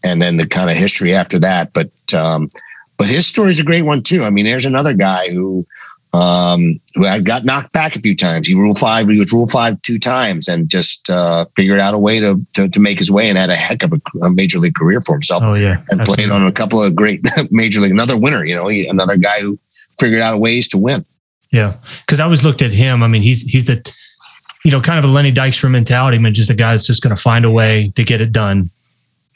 and 0.07 0.21
then 0.21 0.37
the 0.37 0.47
kind 0.47 0.71
of 0.71 0.77
history 0.77 1.15
after 1.15 1.39
that. 1.39 1.73
But 1.73 1.91
um, 2.15 2.51
but 2.99 3.07
his 3.07 3.27
story 3.27 3.51
is 3.51 3.61
a 3.61 3.65
great 3.65 3.83
one 3.83 4.03
too. 4.03 4.23
I 4.23 4.31
mean, 4.31 4.45
there's 4.45 4.67
another 4.67 4.95
guy 4.95 5.31
who 5.31 5.67
um, 6.15 6.81
who 6.95 7.05
had 7.05 7.25
got 7.25 7.45
knocked 7.45 7.73
back 7.73 7.97
a 7.97 8.01
few 8.01 8.15
times. 8.15 8.47
He 8.47 8.55
rule 8.55 8.77
five, 8.77 9.09
he 9.09 9.19
was 9.19 9.33
rule 9.33 9.49
five 9.49 9.83
two 9.83 9.99
times 9.99 10.47
and 10.47 10.69
just 10.69 11.11
uh, 11.11 11.47
figured 11.57 11.81
out 11.81 11.92
a 11.92 11.99
way 11.99 12.21
to, 12.21 12.40
to, 12.53 12.69
to 12.69 12.79
make 12.79 13.01
his 13.01 13.11
way 13.11 13.29
and 13.29 13.37
had 13.37 13.51
a 13.51 13.57
heck 13.57 13.83
of 13.83 13.92
a, 13.92 14.01
a 14.23 14.31
major 14.31 14.61
league 14.61 14.77
career 14.77 15.01
for 15.01 15.15
himself. 15.15 15.42
Oh 15.45 15.55
yeah, 15.55 15.83
and 15.90 16.01
Absolutely. 16.01 16.27
played 16.27 16.31
on 16.31 16.47
a 16.47 16.53
couple 16.53 16.81
of 16.81 16.95
great 16.95 17.27
major 17.51 17.81
league. 17.81 17.90
Another 17.90 18.17
winner, 18.17 18.45
you 18.45 18.55
know, 18.55 18.69
he, 18.69 18.87
another 18.87 19.17
guy 19.17 19.40
who 19.40 19.59
figured 19.99 20.23
out 20.23 20.40
ways 20.40 20.69
to 20.69 20.79
win. 20.79 21.05
Yeah, 21.55 21.77
because 22.00 22.19
I 22.19 22.25
always 22.25 22.44
looked 22.44 22.63
at 22.63 22.73
him. 22.73 23.05
I 23.05 23.07
mean, 23.07 23.23
he's 23.23 23.42
he's 23.42 23.67
the 23.67 23.88
you 24.65 24.73
know 24.73 24.81
kind 24.81 24.98
of 24.98 25.05
a 25.05 25.13
Lenny 25.13 25.31
Dykstra 25.31 25.71
mentality. 25.71 26.17
I 26.17 26.21
mean, 26.21 26.35
just 26.35 26.50
a 26.50 26.55
guy 26.55 26.73
that's 26.73 26.88
just 26.88 27.00
going 27.00 27.15
to 27.15 27.23
find 27.23 27.44
a 27.44 27.50
way 27.50 27.92
to 27.94 28.02
get 28.02 28.21
it 28.21 28.33
done. 28.33 28.71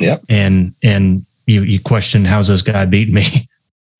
Yep. 0.01 0.25
And 0.29 0.75
and 0.83 1.25
you 1.47 1.63
you 1.63 1.79
question 1.79 2.25
how's 2.25 2.49
this 2.49 2.63
guy 2.63 2.85
beat 2.87 3.13
me? 3.13 3.23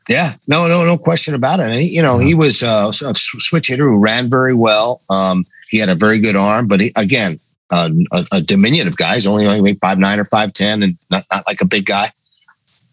Yeah, 0.09 0.31
no, 0.47 0.67
no, 0.67 0.87
no 0.87 0.97
question 0.97 1.35
about 1.35 1.61
it. 1.61 1.65
And 1.65 1.75
he, 1.75 1.95
you 1.95 2.01
know, 2.01 2.17
he 2.17 2.35
was 2.35 2.63
uh, 2.63 2.91
a 3.05 3.15
switch 3.15 3.67
hitter 3.67 3.85
who 3.85 3.99
ran 3.99 4.31
very 4.31 4.55
well. 4.55 5.03
Um, 5.11 5.47
he 5.69 5.77
had 5.77 5.91
a 5.91 5.95
very 5.95 6.19
good 6.19 6.35
arm, 6.35 6.67
but 6.67 6.81
he, 6.81 6.93
again, 6.97 7.39
uh, 7.71 7.91
a, 8.13 8.25
a, 8.33 8.41
diminutive 8.41 8.97
guy. 8.97 9.13
He's 9.15 9.27
only 9.27 9.47
only 9.47 9.75
five 9.75 9.99
nine 9.99 10.19
or 10.19 10.25
five 10.25 10.55
ten, 10.55 10.83
and 10.83 10.97
not 11.11 11.25
not 11.31 11.47
like 11.47 11.61
a 11.61 11.67
big 11.67 11.85
guy. 11.85 12.07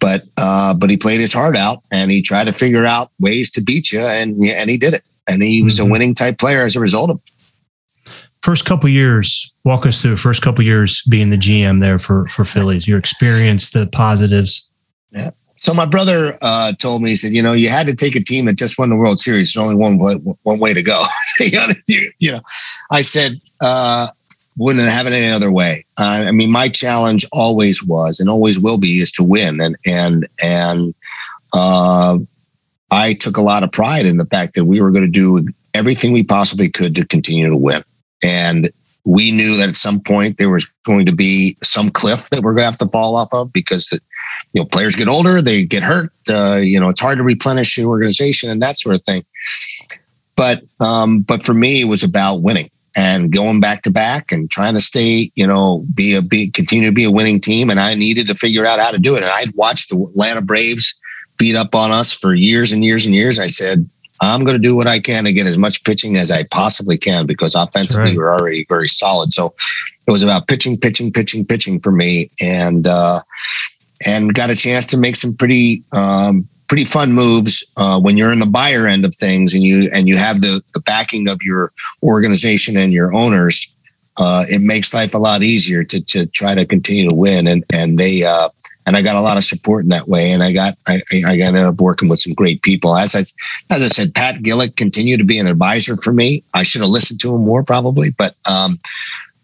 but 0.02 0.24
uh, 0.36 0.74
but 0.74 0.90
he 0.90 0.98
played 0.98 1.22
his 1.22 1.32
heart 1.32 1.56
out 1.56 1.82
and 1.90 2.12
he 2.12 2.22
tried 2.22 2.46
to 2.46 2.54
figure 2.54 2.86
out 2.86 3.12
ways 3.22 3.50
to 3.52 3.62
beat 3.62 3.94
you, 3.94 4.02
and 4.02 4.36
and 4.44 4.70
he 4.70 4.78
did 4.78 4.94
it. 4.94 5.04
And 5.28 5.42
he 5.44 5.64
was 5.64 5.78
mm-hmm. 5.78 5.88
a 5.88 5.92
winning 5.92 6.16
type 6.16 6.38
player 6.38 6.62
as 6.62 6.76
a 6.76 6.80
result 6.80 7.10
of. 7.10 7.22
First 8.42 8.66
couple 8.66 8.90
years, 8.90 9.56
walk 9.64 9.88
us 9.88 10.02
through 10.02 10.18
first 10.18 10.44
couple 10.44 10.64
years 10.64 11.02
being 11.10 11.32
the 11.32 11.38
GM 11.38 11.80
there 11.80 11.98
for 11.98 12.28
for 12.28 12.46
Phillies. 12.46 12.88
Your 12.88 13.00
experience, 13.00 13.72
the 13.72 13.88
positives. 13.88 14.70
Yeah. 15.12 15.32
So 15.58 15.74
my 15.74 15.86
brother 15.86 16.38
uh, 16.42 16.74
told 16.74 17.02
me, 17.02 17.12
he 17.12 17.16
said, 17.16 17.32
you 17.32 17.42
know, 17.42 17.54
you 17.54 17.70
had 17.70 17.88
to 17.88 17.96
take 17.96 18.16
a 18.16 18.24
team 18.24 18.46
that 18.46 18.58
just 18.58 18.78
won 18.78 18.90
the 18.90 18.96
World 18.96 19.20
Series. 19.20 19.52
There's 19.52 19.66
only 19.66 19.76
one 19.76 19.98
way, 19.98 20.14
one 20.44 20.60
way 20.60 20.74
to 20.74 20.84
go. 20.84 21.04
you 21.40 22.32
know, 22.32 22.42
I 22.92 23.02
said, 23.02 23.40
uh, 23.62 24.08
wouldn't 24.58 24.90
have 24.90 25.08
it 25.08 25.14
any 25.14 25.30
other 25.30 25.52
way. 25.52 25.86
Uh, 25.98 26.26
I 26.28 26.32
mean, 26.32 26.52
my 26.52 26.70
challenge 26.70 27.26
always 27.34 27.84
was 27.84 28.20
and 28.20 28.30
always 28.30 28.60
will 28.60 28.78
be 28.78 29.02
is 29.02 29.12
to 29.14 29.24
win, 29.24 29.60
and 29.60 29.76
and 29.86 30.28
and 30.42 30.94
uh, 31.54 32.18
I 32.92 33.14
took 33.14 33.38
a 33.38 33.42
lot 33.42 33.64
of 33.64 33.72
pride 33.72 34.06
in 34.06 34.18
the 34.18 34.26
fact 34.26 34.56
that 34.56 34.66
we 34.66 34.82
were 34.82 34.92
going 34.92 35.06
to 35.06 35.12
do 35.12 35.48
everything 35.74 36.14
we 36.14 36.24
possibly 36.24 36.70
could 36.70 36.96
to 36.96 37.08
continue 37.08 37.50
to 37.50 37.58
win, 37.58 37.84
and 38.24 38.70
we 39.06 39.32
knew 39.32 39.56
that 39.58 39.70
at 39.70 39.76
some 39.76 40.00
point 40.00 40.38
there 40.38 40.50
was 40.50 40.66
going 40.86 41.06
to 41.06 41.12
be 41.12 41.56
some 41.64 41.92
cliff 41.92 42.30
that 42.32 42.42
we're 42.42 42.54
going 42.54 42.64
to 42.64 42.72
have 42.72 42.78
to 42.78 42.88
fall 42.88 43.16
off 43.16 43.30
of 43.34 43.54
because 43.54 43.92
you 44.54 44.62
know 44.62 44.66
players 44.66 44.96
get 44.96 45.08
older, 45.08 45.42
they 45.42 45.64
get 45.64 45.84
hurt. 45.84 46.12
Uh, 46.30 46.60
you 46.62 46.80
know, 46.80 46.90
it's 46.90 47.02
hard 47.02 47.18
to 47.18 47.24
replenish 47.24 47.76
the 47.76 47.86
organization 47.86 48.50
and 48.50 48.62
that 48.62 48.78
sort 48.78 48.96
of 48.96 49.04
thing. 49.04 49.24
But 50.36 50.64
um, 50.80 51.22
but 51.22 51.46
for 51.46 51.54
me, 51.54 51.82
it 51.82 51.86
was 51.86 52.04
about 52.04 52.42
winning 52.42 52.70
and 52.96 53.32
going 53.32 53.60
back 53.60 53.82
to 53.84 53.92
back 53.92 54.32
and 54.32 54.50
trying 54.50 54.74
to 54.74 54.80
stay, 54.80 55.32
you 55.36 55.46
know, 55.46 55.86
be 55.94 56.16
a 56.16 56.22
be 56.22 56.50
continue 56.50 56.90
to 56.90 56.96
be 56.96 57.04
a 57.04 57.12
winning 57.12 57.40
team. 57.40 57.70
And 57.70 57.80
I 57.80 57.94
needed 57.96 58.28
to 58.28 58.36
figure 58.36 58.66
out 58.66 58.80
how 58.80 58.92
to 58.92 58.98
do 58.98 59.16
it. 59.16 59.24
And 59.24 59.32
I'd 59.32 59.54
watched 59.56 59.90
the 59.90 60.02
Atlanta 60.02 60.42
Braves 60.42 61.00
beat 61.38 61.56
up 61.56 61.76
on 61.76 61.92
us 61.92 62.14
for 62.14 62.34
years 62.34 62.72
and 62.72 62.84
years 62.84 63.06
and 63.06 63.16
years. 63.16 63.40
I 63.40 63.48
said, 63.48 63.88
I'm 64.22 64.44
going 64.44 64.60
to 64.60 64.68
do 64.68 64.76
what 64.76 64.88
I 64.88 65.00
can 65.00 65.26
to 65.26 65.34
get 65.34 65.48
as 65.48 65.58
much 65.58 65.84
pitching 65.84 66.18
as 66.18 66.32
I 66.32 66.44
possibly 66.46 66.98
can 66.98 67.26
because 67.26 67.56
offensively 67.56 68.10
right. 68.12 68.18
we're 68.18 68.34
already 68.34 68.66
very 68.70 68.88
solid. 68.88 69.34
So 69.34 69.54
it 70.08 70.12
was 70.12 70.24
about 70.24 70.48
pitching, 70.48 70.78
pitching, 70.78 71.12
pitching, 71.12 71.46
pitching 71.46 71.80
for 71.80 71.92
me, 71.92 72.30
and 72.42 72.88
uh, 72.88 73.20
and 74.06 74.34
got 74.34 74.50
a 74.50 74.56
chance 74.56 74.86
to 74.88 74.98
make 74.98 75.16
some 75.16 75.34
pretty 75.34 75.84
um, 75.92 76.48
pretty 76.68 76.86
fun 76.86 77.12
moves 77.12 77.64
uh, 77.78 78.00
when 78.00 78.18
you're 78.18 78.32
in 78.32 78.40
the 78.40 78.46
buyer 78.46 78.88
end 78.88 79.06
of 79.06 79.14
things 79.16 79.54
and 79.54 79.64
you 79.64 79.90
and 79.94 80.08
you 80.08 80.18
have 80.18 80.42
the 80.42 80.62
the 80.74 80.82
backing 80.82 81.30
of 81.30 81.42
your 81.42 81.72
organization 82.04 82.78
and 82.78 82.94
your 82.94 83.14
owners. 83.14 83.72
Uh, 84.18 84.46
it 84.48 84.62
makes 84.62 84.94
life 84.94 85.14
a 85.14 85.18
lot 85.18 85.44
easier 85.44 85.84
to 85.84 86.00
to 86.02 86.26
try 86.28 86.56
to 86.56 86.66
continue 86.66 87.10
to 87.10 87.16
win 87.16 87.48
and 87.48 87.66
and 87.74 87.98
they 87.98 88.24
uh, 88.24 88.48
and 88.86 88.96
I 88.96 89.02
got 89.02 89.16
a 89.16 89.22
lot 89.22 89.38
of 89.38 89.44
support 89.44 89.84
in 89.84 89.90
that 89.90 90.08
way 90.08 90.32
and 90.32 90.44
I 90.44 90.52
got 90.52 90.76
I, 90.88 91.02
I 91.28 91.38
ended 91.38 91.64
up 91.64 91.82
working 91.82 92.10
with 92.10 92.20
some 92.20 92.34
great 92.34 92.62
people 92.62 92.96
as 92.96 93.16
I 93.16 93.22
as 93.74 93.84
I 93.84 93.88
said 93.88 94.14
Pat 94.14 94.36
Gillick 94.38 94.76
continued 94.76 95.18
to 95.18 95.26
be 95.26 95.40
an 95.40 95.48
advisor 95.48 95.98
for 95.98 96.14
me 96.14 96.44
I 96.54 96.64
should 96.64 96.82
have 96.82 96.90
listened 96.90 97.20
to 97.22 97.36
him 97.36 97.46
more 97.46 97.64
probably 97.64 98.10
but 98.18 98.36
um, 98.50 98.80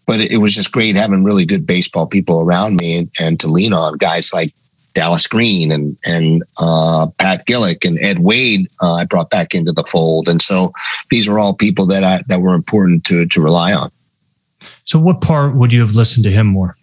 but 0.06 0.20
it 0.20 0.38
was 0.38 0.54
just 0.54 0.72
great 0.72 0.96
having 0.96 1.24
really 1.24 1.46
good 1.46 1.66
baseball 1.66 2.06
people 2.06 2.42
around 2.42 2.76
me 2.76 2.98
and, 2.98 3.10
and 3.20 3.40
to 3.40 3.48
lean 3.48 3.72
on 3.72 3.96
guys 3.98 4.32
like 4.32 4.52
Dallas 4.94 5.26
Green 5.26 5.72
and 5.72 5.96
and 6.04 6.42
uh, 6.58 7.06
Pat 7.18 7.46
Gillick 7.46 7.86
and 7.86 7.98
Ed 8.00 8.18
Wade. 8.18 8.68
Uh, 8.82 8.94
I 8.94 9.04
brought 9.06 9.30
back 9.30 9.54
into 9.54 9.72
the 9.72 9.84
fold, 9.84 10.28
and 10.28 10.42
so 10.42 10.72
these 11.10 11.26
are 11.28 11.38
all 11.38 11.54
people 11.54 11.86
that 11.86 12.04
I, 12.04 12.22
that 12.28 12.40
were 12.40 12.54
important 12.54 13.04
to 13.04 13.26
to 13.26 13.40
rely 13.40 13.72
on. 13.72 13.90
So, 14.84 14.98
what 14.98 15.20
part 15.20 15.54
would 15.54 15.72
you 15.72 15.80
have 15.80 15.94
listened 15.94 16.24
to 16.24 16.30
him 16.30 16.46
more? 16.46 16.76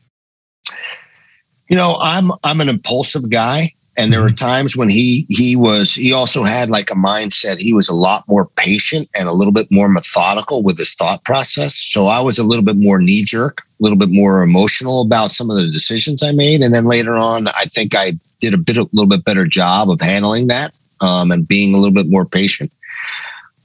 You 1.69 1.77
know, 1.77 1.95
I'm 1.99 2.31
I'm 2.43 2.61
an 2.61 2.69
impulsive 2.69 3.29
guy, 3.29 3.73
and 3.99 4.13
there 4.13 4.21
were 4.21 4.27
mm-hmm. 4.27 4.47
times 4.47 4.77
when 4.77 4.89
he 4.89 5.25
he 5.29 5.55
was 5.55 5.93
he 5.93 6.13
also 6.13 6.43
had 6.43 6.69
like 6.69 6.89
a 6.89 6.95
mindset. 6.95 7.59
He 7.59 7.73
was 7.73 7.89
a 7.89 7.93
lot 7.93 8.23
more 8.27 8.45
patient 8.55 9.09
and 9.17 9.27
a 9.27 9.33
little 9.33 9.51
bit 9.51 9.69
more 9.69 9.89
methodical 9.89 10.63
with 10.63 10.77
his 10.77 10.93
thought 10.95 11.23
process. 11.25 11.75
So 11.75 12.07
i 12.07 12.19
was 12.19 12.39
a 12.39 12.45
little 12.45 12.63
bit 12.63 12.77
more 12.77 12.99
knee 12.99 13.23
jerk 13.23 13.61
a 13.61 13.83
little 13.83 13.97
bit 13.97 14.09
more 14.09 14.41
emotional 14.41 15.01
about 15.01 15.31
some 15.31 15.49
of 15.49 15.57
the 15.57 15.69
decisions 15.69 16.23
i 16.23 16.31
made. 16.31 16.61
And 16.61 16.73
then 16.73 16.85
later 16.85 17.17
on 17.17 17.47
i 17.49 17.65
think 17.65 17.93
i 17.95 18.13
did 18.39 18.53
a 18.53 18.57
bit 18.57 18.77
a 18.77 18.89
little 18.93 19.09
bit 19.09 19.25
better 19.25 19.45
job 19.45 19.89
of 19.89 19.99
handling 19.99 20.47
that 20.47 20.71
um, 21.01 21.31
and 21.31 21.47
being 21.47 21.73
a 21.73 21.77
little 21.77 21.93
bit 21.93 22.09
more 22.09 22.25
patient. 22.25 22.71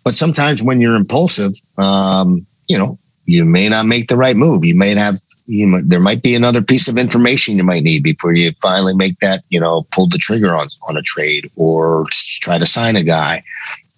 But 0.05 0.15
sometimes 0.15 0.63
when 0.63 0.81
you're 0.81 0.97
impulsive 0.97 1.53
um, 1.79 2.45
you 2.69 2.77
know 2.77 2.99
you 3.27 3.45
may 3.45 3.69
not 3.69 3.87
make 3.87 4.09
the 4.09 4.19
right 4.19 4.37
move. 4.37 4.65
You 4.65 4.75
may 4.75 4.95
have 4.97 5.19
you 5.47 5.67
know, 5.67 5.81
there 5.83 6.01
might 6.01 6.23
be 6.23 6.35
another 6.35 6.63
piece 6.63 6.89
of 6.89 6.97
information 6.97 7.57
you 7.57 7.65
might 7.65 7.83
need 7.83 8.03
before 8.03 8.33
you 8.33 8.53
finally 8.53 8.95
make 8.95 9.19
that, 9.21 9.45
you 9.51 9.61
know, 9.61 9.87
pull 9.91 10.09
the 10.09 10.19
trigger 10.19 10.55
on 10.55 10.69
on 10.89 10.97
a 10.97 11.03
trade 11.03 11.51
or 11.57 12.07
try 12.41 12.59
to 12.59 12.67
sign 12.67 12.97
a 12.97 13.03
guy. 13.03 13.43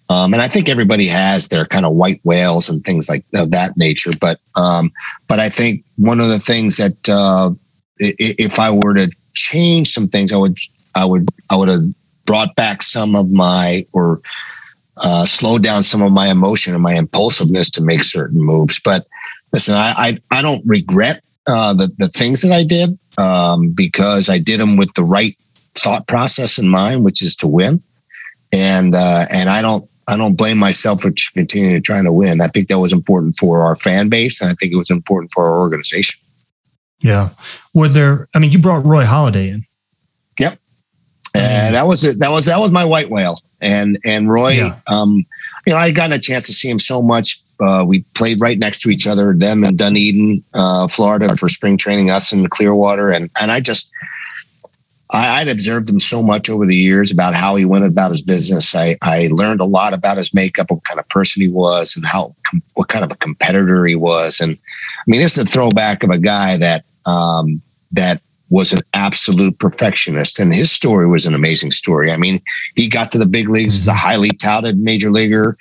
Um, 0.09 0.33
and 0.33 0.41
I 0.41 0.47
think 0.47 0.69
everybody 0.69 1.07
has 1.07 1.49
their 1.49 1.65
kind 1.65 1.85
of 1.85 1.93
white 1.95 2.21
whales 2.23 2.69
and 2.69 2.83
things 2.83 3.09
like 3.09 3.23
of 3.35 3.51
that 3.51 3.77
nature. 3.77 4.11
But 4.19 4.39
um, 4.55 4.91
but 5.27 5.39
I 5.39 5.49
think 5.49 5.83
one 5.97 6.19
of 6.19 6.27
the 6.27 6.39
things 6.39 6.77
that 6.77 7.09
uh, 7.09 7.51
if 7.99 8.59
I 8.59 8.71
were 8.71 8.93
to 8.95 9.09
change 9.33 9.89
some 9.89 10.07
things, 10.07 10.31
I 10.33 10.37
would 10.37 10.57
I 10.95 11.05
would 11.05 11.29
I 11.49 11.55
would 11.55 11.69
have 11.69 11.83
brought 12.25 12.55
back 12.55 12.83
some 12.83 13.15
of 13.15 13.31
my 13.31 13.85
or 13.93 14.21
uh, 14.97 15.25
slowed 15.25 15.63
down 15.63 15.83
some 15.83 16.01
of 16.01 16.11
my 16.11 16.27
emotion 16.27 16.73
and 16.73 16.83
my 16.83 16.95
impulsiveness 16.95 17.69
to 17.71 17.83
make 17.83 18.03
certain 18.03 18.41
moves. 18.41 18.79
But 18.79 19.05
listen, 19.53 19.75
I, 19.75 19.93
I, 19.97 20.37
I 20.37 20.41
don't 20.41 20.65
regret 20.65 21.21
uh, 21.47 21.73
the 21.73 21.91
the 21.97 22.07
things 22.09 22.41
that 22.41 22.51
I 22.51 22.63
did 22.63 22.97
um, 23.17 23.71
because 23.71 24.29
I 24.29 24.37
did 24.37 24.59
them 24.59 24.77
with 24.77 24.93
the 24.93 25.03
right 25.03 25.35
thought 25.75 26.07
process 26.07 26.57
in 26.57 26.67
mind, 26.67 27.03
which 27.03 27.21
is 27.21 27.35
to 27.37 27.47
win. 27.47 27.81
And 28.53 28.95
uh, 28.95 29.25
and 29.29 29.49
I 29.49 29.61
don't 29.61 29.89
I 30.07 30.17
don't 30.17 30.35
blame 30.35 30.57
myself 30.57 31.01
for 31.01 31.11
continuing 31.33 31.75
to 31.75 31.81
trying 31.81 32.05
to 32.05 32.13
win. 32.13 32.41
I 32.41 32.47
think 32.47 32.67
that 32.67 32.79
was 32.79 32.93
important 32.93 33.37
for 33.37 33.63
our 33.63 33.75
fan 33.75 34.09
base, 34.09 34.41
and 34.41 34.49
I 34.49 34.53
think 34.53 34.71
it 34.71 34.77
was 34.77 34.89
important 34.89 35.31
for 35.33 35.45
our 35.45 35.59
organization. 35.59 36.19
Yeah. 36.99 37.29
Were 37.73 37.89
there? 37.89 38.27
I 38.33 38.39
mean, 38.39 38.51
you 38.51 38.59
brought 38.59 38.85
Roy 38.85 39.03
Halladay 39.03 39.53
in. 39.53 39.65
Yep. 40.39 40.59
And 41.35 41.75
that 41.75 41.85
was 41.85 42.03
it. 42.03 42.19
That 42.19 42.31
was 42.31 42.45
that 42.45 42.59
was 42.59 42.71
my 42.71 42.85
white 42.85 43.09
whale. 43.09 43.41
And 43.61 43.99
and 44.05 44.29
Roy, 44.29 44.53
yeah. 44.53 44.79
um, 44.87 45.25
you 45.65 45.73
know, 45.73 45.77
I 45.77 45.91
gotten 45.91 46.13
a 46.13 46.19
chance 46.19 46.47
to 46.47 46.53
see 46.53 46.69
him 46.69 46.79
so 46.79 47.01
much 47.01 47.39
uh, 47.59 47.83
we 47.87 48.01
played 48.15 48.41
right 48.41 48.57
next 48.57 48.81
to 48.81 48.89
each 48.89 49.07
other, 49.07 49.33
them 49.33 49.63
in 49.63 49.75
Dunedin, 49.75 50.43
uh, 50.53 50.87
Florida, 50.87 51.35
for 51.35 51.49
spring 51.49 51.77
training, 51.77 52.09
us 52.09 52.31
in 52.31 52.47
Clearwater, 52.47 53.09
and 53.09 53.29
and 53.39 53.51
I 53.51 53.59
just 53.59 53.91
I, 55.09 55.43
would 55.43 55.51
observed 55.51 55.89
him 55.89 55.99
so 55.99 56.21
much 56.21 56.49
over 56.49 56.65
the 56.65 56.75
years 56.75 57.11
about 57.11 57.33
how 57.33 57.55
he 57.55 57.65
went 57.65 57.85
about 57.85 58.09
his 58.11 58.21
business. 58.21 58.75
I 58.75 58.97
I 59.01 59.29
learned 59.31 59.61
a 59.61 59.65
lot 59.65 59.93
about 59.93 60.17
his 60.17 60.33
makeup, 60.33 60.69
what 60.69 60.83
kind 60.83 60.99
of 60.99 61.07
person 61.09 61.41
he 61.41 61.49
was, 61.49 61.95
and 61.95 62.05
how 62.05 62.35
what 62.73 62.89
kind 62.89 63.05
of 63.05 63.11
a 63.11 63.15
competitor 63.15 63.85
he 63.85 63.95
was. 63.95 64.39
And 64.39 64.53
I 64.55 65.03
mean, 65.11 65.21
it's 65.21 65.37
a 65.37 65.45
throwback 65.45 66.03
of 66.03 66.09
a 66.09 66.17
guy 66.17 66.57
that 66.57 66.83
um, 67.05 67.61
that 67.93 68.21
was 68.49 68.73
an 68.73 68.81
absolute 68.93 69.59
perfectionist, 69.59 70.39
and 70.39 70.53
his 70.53 70.71
story 70.71 71.07
was 71.07 71.25
an 71.25 71.33
amazing 71.33 71.71
story. 71.71 72.11
I 72.11 72.17
mean, 72.17 72.41
he 72.75 72.87
got 72.87 73.11
to 73.11 73.17
the 73.17 73.25
big 73.25 73.49
leagues 73.49 73.75
as 73.75 73.87
a 73.87 73.93
highly 73.93 74.29
touted 74.29 74.77
major 74.77 75.11
leaguer, 75.11 75.57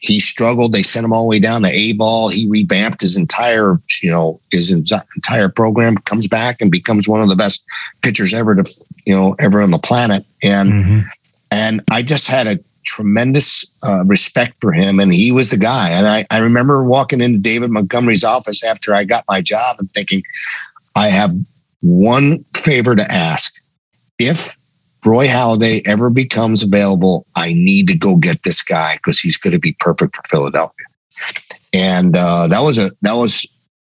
he 0.00 0.18
struggled. 0.18 0.72
They 0.72 0.82
sent 0.82 1.04
him 1.04 1.12
all 1.12 1.24
the 1.24 1.28
way 1.28 1.38
down 1.38 1.62
to 1.62 1.68
A 1.68 1.92
ball. 1.92 2.28
He 2.28 2.48
revamped 2.48 3.02
his 3.02 3.16
entire, 3.16 3.74
you 4.02 4.10
know, 4.10 4.40
his 4.50 4.70
entire 4.70 5.50
program. 5.50 5.96
Comes 5.98 6.26
back 6.26 6.60
and 6.60 6.70
becomes 6.70 7.06
one 7.06 7.20
of 7.20 7.28
the 7.28 7.36
best 7.36 7.64
pitchers 8.02 8.32
ever 8.32 8.54
to, 8.54 8.84
you 9.04 9.14
know, 9.14 9.36
ever 9.38 9.60
on 9.60 9.70
the 9.70 9.78
planet. 9.78 10.24
And 10.42 10.72
mm-hmm. 10.72 11.00
and 11.50 11.82
I 11.90 12.02
just 12.02 12.26
had 12.26 12.46
a 12.46 12.58
tremendous 12.82 13.70
uh, 13.82 14.04
respect 14.06 14.56
for 14.60 14.72
him, 14.72 15.00
and 15.00 15.14
he 15.14 15.32
was 15.32 15.50
the 15.50 15.58
guy. 15.58 15.90
And 15.90 16.08
I 16.08 16.26
I 16.30 16.38
remember 16.38 16.82
walking 16.82 17.20
into 17.20 17.38
David 17.38 17.70
Montgomery's 17.70 18.24
office 18.24 18.64
after 18.64 18.94
I 18.94 19.04
got 19.04 19.24
my 19.28 19.42
job 19.42 19.76
and 19.80 19.90
thinking, 19.90 20.22
I 20.96 21.08
have 21.08 21.32
one 21.82 22.42
favor 22.56 22.96
to 22.96 23.12
ask. 23.12 23.54
If 24.18 24.56
Roy 25.04 25.26
Halladay 25.26 25.82
ever 25.86 26.10
becomes 26.10 26.62
available, 26.62 27.26
I 27.34 27.52
need 27.52 27.88
to 27.88 27.96
go 27.96 28.16
get 28.16 28.42
this 28.42 28.62
guy 28.62 28.96
because 28.96 29.18
he's 29.18 29.36
going 29.36 29.52
to 29.52 29.58
be 29.58 29.76
perfect 29.80 30.16
for 30.16 30.22
Philadelphia. 30.28 30.86
And 31.72 32.16
uh, 32.16 32.48
that 32.48 32.60
was 32.60 32.78
a 32.78 32.90
that 33.02 33.14
was 33.14 33.46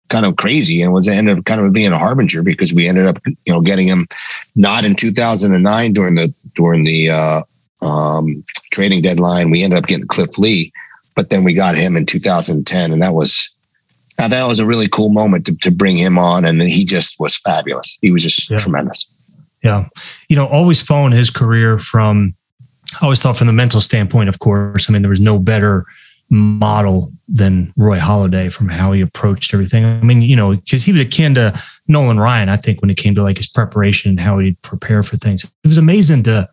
kind 0.08 0.26
of 0.26 0.36
crazy 0.36 0.82
and 0.82 0.92
was 0.92 1.08
ended 1.08 1.38
up 1.38 1.44
kind 1.44 1.60
of 1.60 1.72
being 1.72 1.92
a 1.92 1.98
harbinger 1.98 2.42
because 2.42 2.74
we 2.74 2.86
ended 2.86 3.06
up 3.06 3.18
you 3.26 3.52
know 3.52 3.60
getting 3.60 3.86
him 3.86 4.06
not 4.56 4.84
in 4.84 4.94
2009 4.94 5.92
during 5.92 6.16
the 6.16 6.34
during 6.54 6.84
the 6.84 7.10
uh, 7.10 7.42
um, 7.82 8.44
trading 8.72 9.02
deadline. 9.02 9.50
We 9.50 9.62
ended 9.62 9.78
up 9.78 9.86
getting 9.86 10.06
Cliff 10.06 10.36
Lee, 10.38 10.72
but 11.14 11.30
then 11.30 11.44
we 11.44 11.54
got 11.54 11.76
him 11.76 11.96
in 11.96 12.06
2010, 12.06 12.92
and 12.92 13.02
that 13.02 13.14
was 13.14 13.54
now 14.18 14.28
that 14.28 14.46
was 14.46 14.60
a 14.60 14.66
really 14.66 14.88
cool 14.88 15.10
moment 15.10 15.46
to, 15.46 15.56
to 15.62 15.70
bring 15.70 15.96
him 15.96 16.18
on, 16.18 16.44
and 16.44 16.60
he 16.60 16.84
just 16.84 17.18
was 17.18 17.38
fabulous. 17.38 17.96
He 18.02 18.12
was 18.12 18.22
just 18.22 18.50
yeah. 18.50 18.58
tremendous. 18.58 19.10
Yeah. 19.62 19.88
You 20.28 20.36
know, 20.36 20.46
always 20.46 20.82
following 20.82 21.12
his 21.12 21.30
career 21.30 21.78
from, 21.78 22.34
I 23.00 23.04
always 23.04 23.20
thought 23.20 23.36
from 23.36 23.46
the 23.46 23.52
mental 23.52 23.80
standpoint, 23.80 24.28
of 24.28 24.38
course. 24.38 24.88
I 24.88 24.92
mean, 24.92 25.02
there 25.02 25.10
was 25.10 25.20
no 25.20 25.38
better 25.38 25.86
model 26.30 27.12
than 27.28 27.72
Roy 27.76 27.98
Halladay 27.98 28.52
from 28.52 28.68
how 28.68 28.92
he 28.92 29.00
approached 29.00 29.52
everything. 29.52 29.84
I 29.84 30.00
mean, 30.00 30.22
you 30.22 30.36
know, 30.36 30.56
because 30.56 30.84
he 30.84 30.92
was 30.92 31.02
akin 31.02 31.34
to 31.34 31.60
Nolan 31.88 32.18
Ryan, 32.20 32.48
I 32.48 32.56
think, 32.56 32.80
when 32.80 32.90
it 32.90 32.96
came 32.96 33.14
to 33.16 33.22
like 33.22 33.36
his 33.36 33.48
preparation 33.48 34.10
and 34.10 34.20
how 34.20 34.38
he'd 34.38 34.60
prepare 34.62 35.02
for 35.02 35.16
things. 35.16 35.44
It 35.44 35.68
was 35.68 35.78
amazing 35.78 36.22
to, 36.24 36.48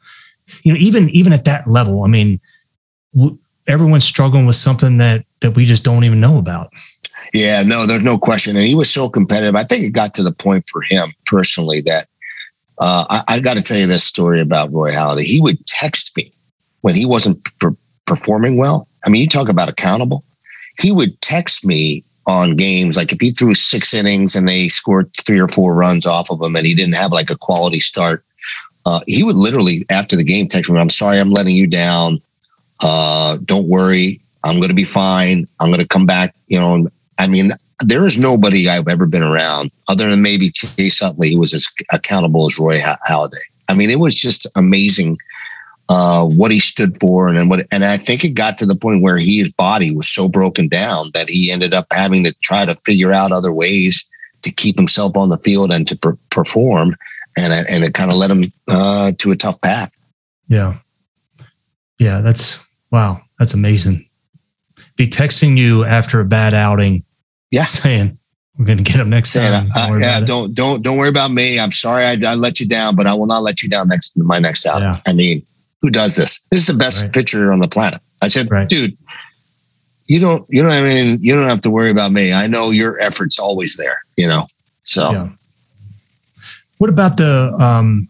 you 0.63 0.73
know, 0.73 0.79
even 0.79 1.09
even 1.11 1.31
at 1.31 1.45
that 1.45 1.67
level. 1.67 2.03
I 2.03 2.07
mean, 2.07 2.39
w- 3.13 3.37
everyone's 3.67 4.05
struggling 4.05 4.45
with 4.45 4.55
something 4.55 4.97
that 4.97 5.25
that 5.41 5.55
we 5.55 5.65
just 5.65 5.83
don't 5.83 6.03
even 6.03 6.19
know 6.19 6.37
about. 6.37 6.73
Yeah, 7.33 7.61
no, 7.61 7.85
there's 7.85 8.03
no 8.03 8.17
question. 8.17 8.55
And 8.55 8.65
he 8.65 8.75
was 8.75 8.91
so 8.91 9.09
competitive. 9.09 9.55
I 9.55 9.63
think 9.63 9.83
it 9.83 9.91
got 9.91 10.13
to 10.15 10.23
the 10.23 10.33
point 10.33 10.67
for 10.69 10.81
him 10.81 11.13
personally 11.25 11.81
that 11.81 12.07
uh, 12.79 13.05
I, 13.09 13.35
I 13.35 13.39
got 13.39 13.55
to 13.55 13.61
tell 13.61 13.77
you 13.77 13.87
this 13.87 14.03
story 14.03 14.39
about 14.39 14.71
Roy 14.71 14.91
Halladay. 14.91 15.23
He 15.23 15.41
would 15.41 15.65
text 15.65 16.15
me 16.15 16.31
when 16.81 16.95
he 16.95 17.05
wasn't 17.05 17.43
per- 17.59 17.75
performing 18.05 18.57
well. 18.57 18.87
I 19.05 19.09
mean, 19.09 19.21
you 19.21 19.27
talk 19.27 19.49
about 19.49 19.69
accountable. 19.69 20.23
He 20.79 20.91
would 20.91 21.19
text 21.21 21.65
me 21.65 22.03
on 22.27 22.55
games 22.55 22.97
like 22.97 23.11
if 23.11 23.19
he 23.21 23.31
threw 23.31 23.53
six 23.53 23.93
innings 23.93 24.35
and 24.35 24.47
they 24.47 24.67
scored 24.67 25.09
three 25.15 25.39
or 25.39 25.47
four 25.47 25.73
runs 25.73 26.05
off 26.05 26.29
of 26.29 26.41
him 26.41 26.55
and 26.55 26.67
he 26.67 26.75
didn't 26.75 26.95
have 26.95 27.11
like 27.11 27.29
a 27.29 27.37
quality 27.37 27.79
start. 27.79 28.23
Uh, 28.85 28.99
he 29.07 29.23
would 29.23 29.35
literally 29.35 29.85
after 29.89 30.15
the 30.15 30.23
game 30.23 30.47
text 30.47 30.69
me, 30.69 30.79
"I'm 30.79 30.89
sorry, 30.89 31.19
I'm 31.19 31.31
letting 31.31 31.55
you 31.55 31.67
down. 31.67 32.21
Uh, 32.79 33.37
don't 33.43 33.67
worry, 33.67 34.21
I'm 34.43 34.57
going 34.57 34.69
to 34.69 34.75
be 34.75 34.83
fine. 34.83 35.47
I'm 35.59 35.71
going 35.71 35.81
to 35.81 35.87
come 35.87 36.05
back." 36.05 36.35
You 36.47 36.59
know, 36.59 36.87
I 37.17 37.27
mean, 37.27 37.51
there 37.83 38.05
is 38.05 38.17
nobody 38.17 38.67
I've 38.67 38.87
ever 38.87 39.05
been 39.05 39.23
around 39.23 39.71
other 39.87 40.09
than 40.09 40.21
maybe 40.21 40.49
Chase 40.49 41.01
Utley 41.01 41.33
who 41.33 41.39
was 41.39 41.53
as 41.53 41.67
accountable 41.91 42.47
as 42.47 42.57
Roy 42.57 42.79
Halladay. 42.79 43.37
I 43.69 43.75
mean, 43.75 43.89
it 43.89 43.99
was 43.99 44.15
just 44.15 44.47
amazing 44.55 45.17
uh, 45.89 46.25
what 46.25 46.51
he 46.51 46.59
stood 46.59 46.99
for, 46.99 47.27
and, 47.27 47.37
and 47.37 47.49
what. 47.49 47.65
And 47.71 47.85
I 47.85 47.97
think 47.97 48.23
it 48.23 48.31
got 48.31 48.57
to 48.57 48.65
the 48.65 48.75
point 48.75 49.01
where 49.01 49.17
he, 49.17 49.39
his 49.39 49.51
body 49.53 49.95
was 49.95 50.07
so 50.07 50.27
broken 50.27 50.67
down 50.67 51.05
that 51.13 51.29
he 51.29 51.51
ended 51.51 51.73
up 51.73 51.87
having 51.91 52.23
to 52.25 52.33
try 52.41 52.65
to 52.65 52.75
figure 52.75 53.13
out 53.13 53.31
other 53.31 53.53
ways 53.53 54.05
to 54.41 54.51
keep 54.51 54.77
himself 54.77 55.15
on 55.15 55.29
the 55.29 55.37
field 55.39 55.71
and 55.71 55.87
to 55.87 55.95
per- 55.95 56.17
perform, 56.29 56.95
and 57.37 57.53
and 57.69 57.83
it 57.83 57.93
kind 57.93 58.11
of 58.11 58.17
led 58.17 58.31
him 58.31 58.43
uh, 58.69 59.11
to 59.17 59.31
a 59.31 59.35
tough 59.35 59.61
path. 59.61 59.95
Yeah, 60.49 60.77
yeah, 61.99 62.19
that's 62.21 62.59
wow, 62.91 63.21
that's 63.39 63.53
amazing. 63.53 64.09
Be 64.97 65.07
texting 65.07 65.57
you 65.57 65.85
after 65.85 66.19
a 66.19 66.25
bad 66.25 66.53
outing 66.53 67.03
yeah. 67.51 67.65
Saying 67.65 68.17
we're 68.57 68.65
going 68.65 68.79
to 68.79 68.83
get 68.83 68.99
him 68.99 69.09
next 69.09 69.31
Saying, 69.31 69.51
time. 69.51 69.69
Don't, 69.73 69.93
uh, 69.93 69.97
yeah, 69.97 70.19
don't 70.19 70.55
don't 70.55 70.81
don't 70.81 70.97
worry 70.97 71.09
about 71.09 71.31
me. 71.31 71.59
I'm 71.59 71.71
sorry 71.71 72.03
I, 72.03 72.17
I, 72.25 72.35
let 72.35 72.59
you 72.59 72.67
down, 72.67 72.95
but 72.95 73.05
I 73.05 73.13
will 73.13 73.27
not 73.27 73.43
let 73.43 73.61
you 73.61 73.69
down 73.69 73.87
next 73.87 74.17
my 74.17 74.39
next 74.39 74.65
out. 74.65 74.81
Yeah. 74.81 74.93
I 75.05 75.13
mean, 75.13 75.45
who 75.81 75.89
does 75.89 76.15
this? 76.15 76.41
This 76.51 76.61
is 76.61 76.67
the 76.67 76.73
best 76.73 77.03
right. 77.03 77.13
pitcher 77.13 77.51
on 77.51 77.59
the 77.59 77.67
planet. 77.67 78.01
I 78.21 78.29
said, 78.29 78.49
right. 78.49 78.67
dude, 78.67 78.97
you 80.07 80.19
don't 80.19 80.45
you 80.49 80.63
don't 80.63 80.71
I 80.71 80.81
mean 80.81 81.19
you 81.21 81.35
don't 81.35 81.47
have 81.47 81.61
to 81.61 81.69
worry 81.69 81.91
about 81.91 82.11
me. 82.11 82.33
I 82.33 82.47
know 82.47 82.71
your 82.71 82.99
effort's 82.99 83.37
always 83.37 83.77
there. 83.77 84.01
You 84.17 84.27
know, 84.27 84.45
so. 84.83 85.11
Yeah. 85.11 85.29
What 86.79 86.91
about 86.91 87.17
the 87.17 87.55
um, 87.59 88.07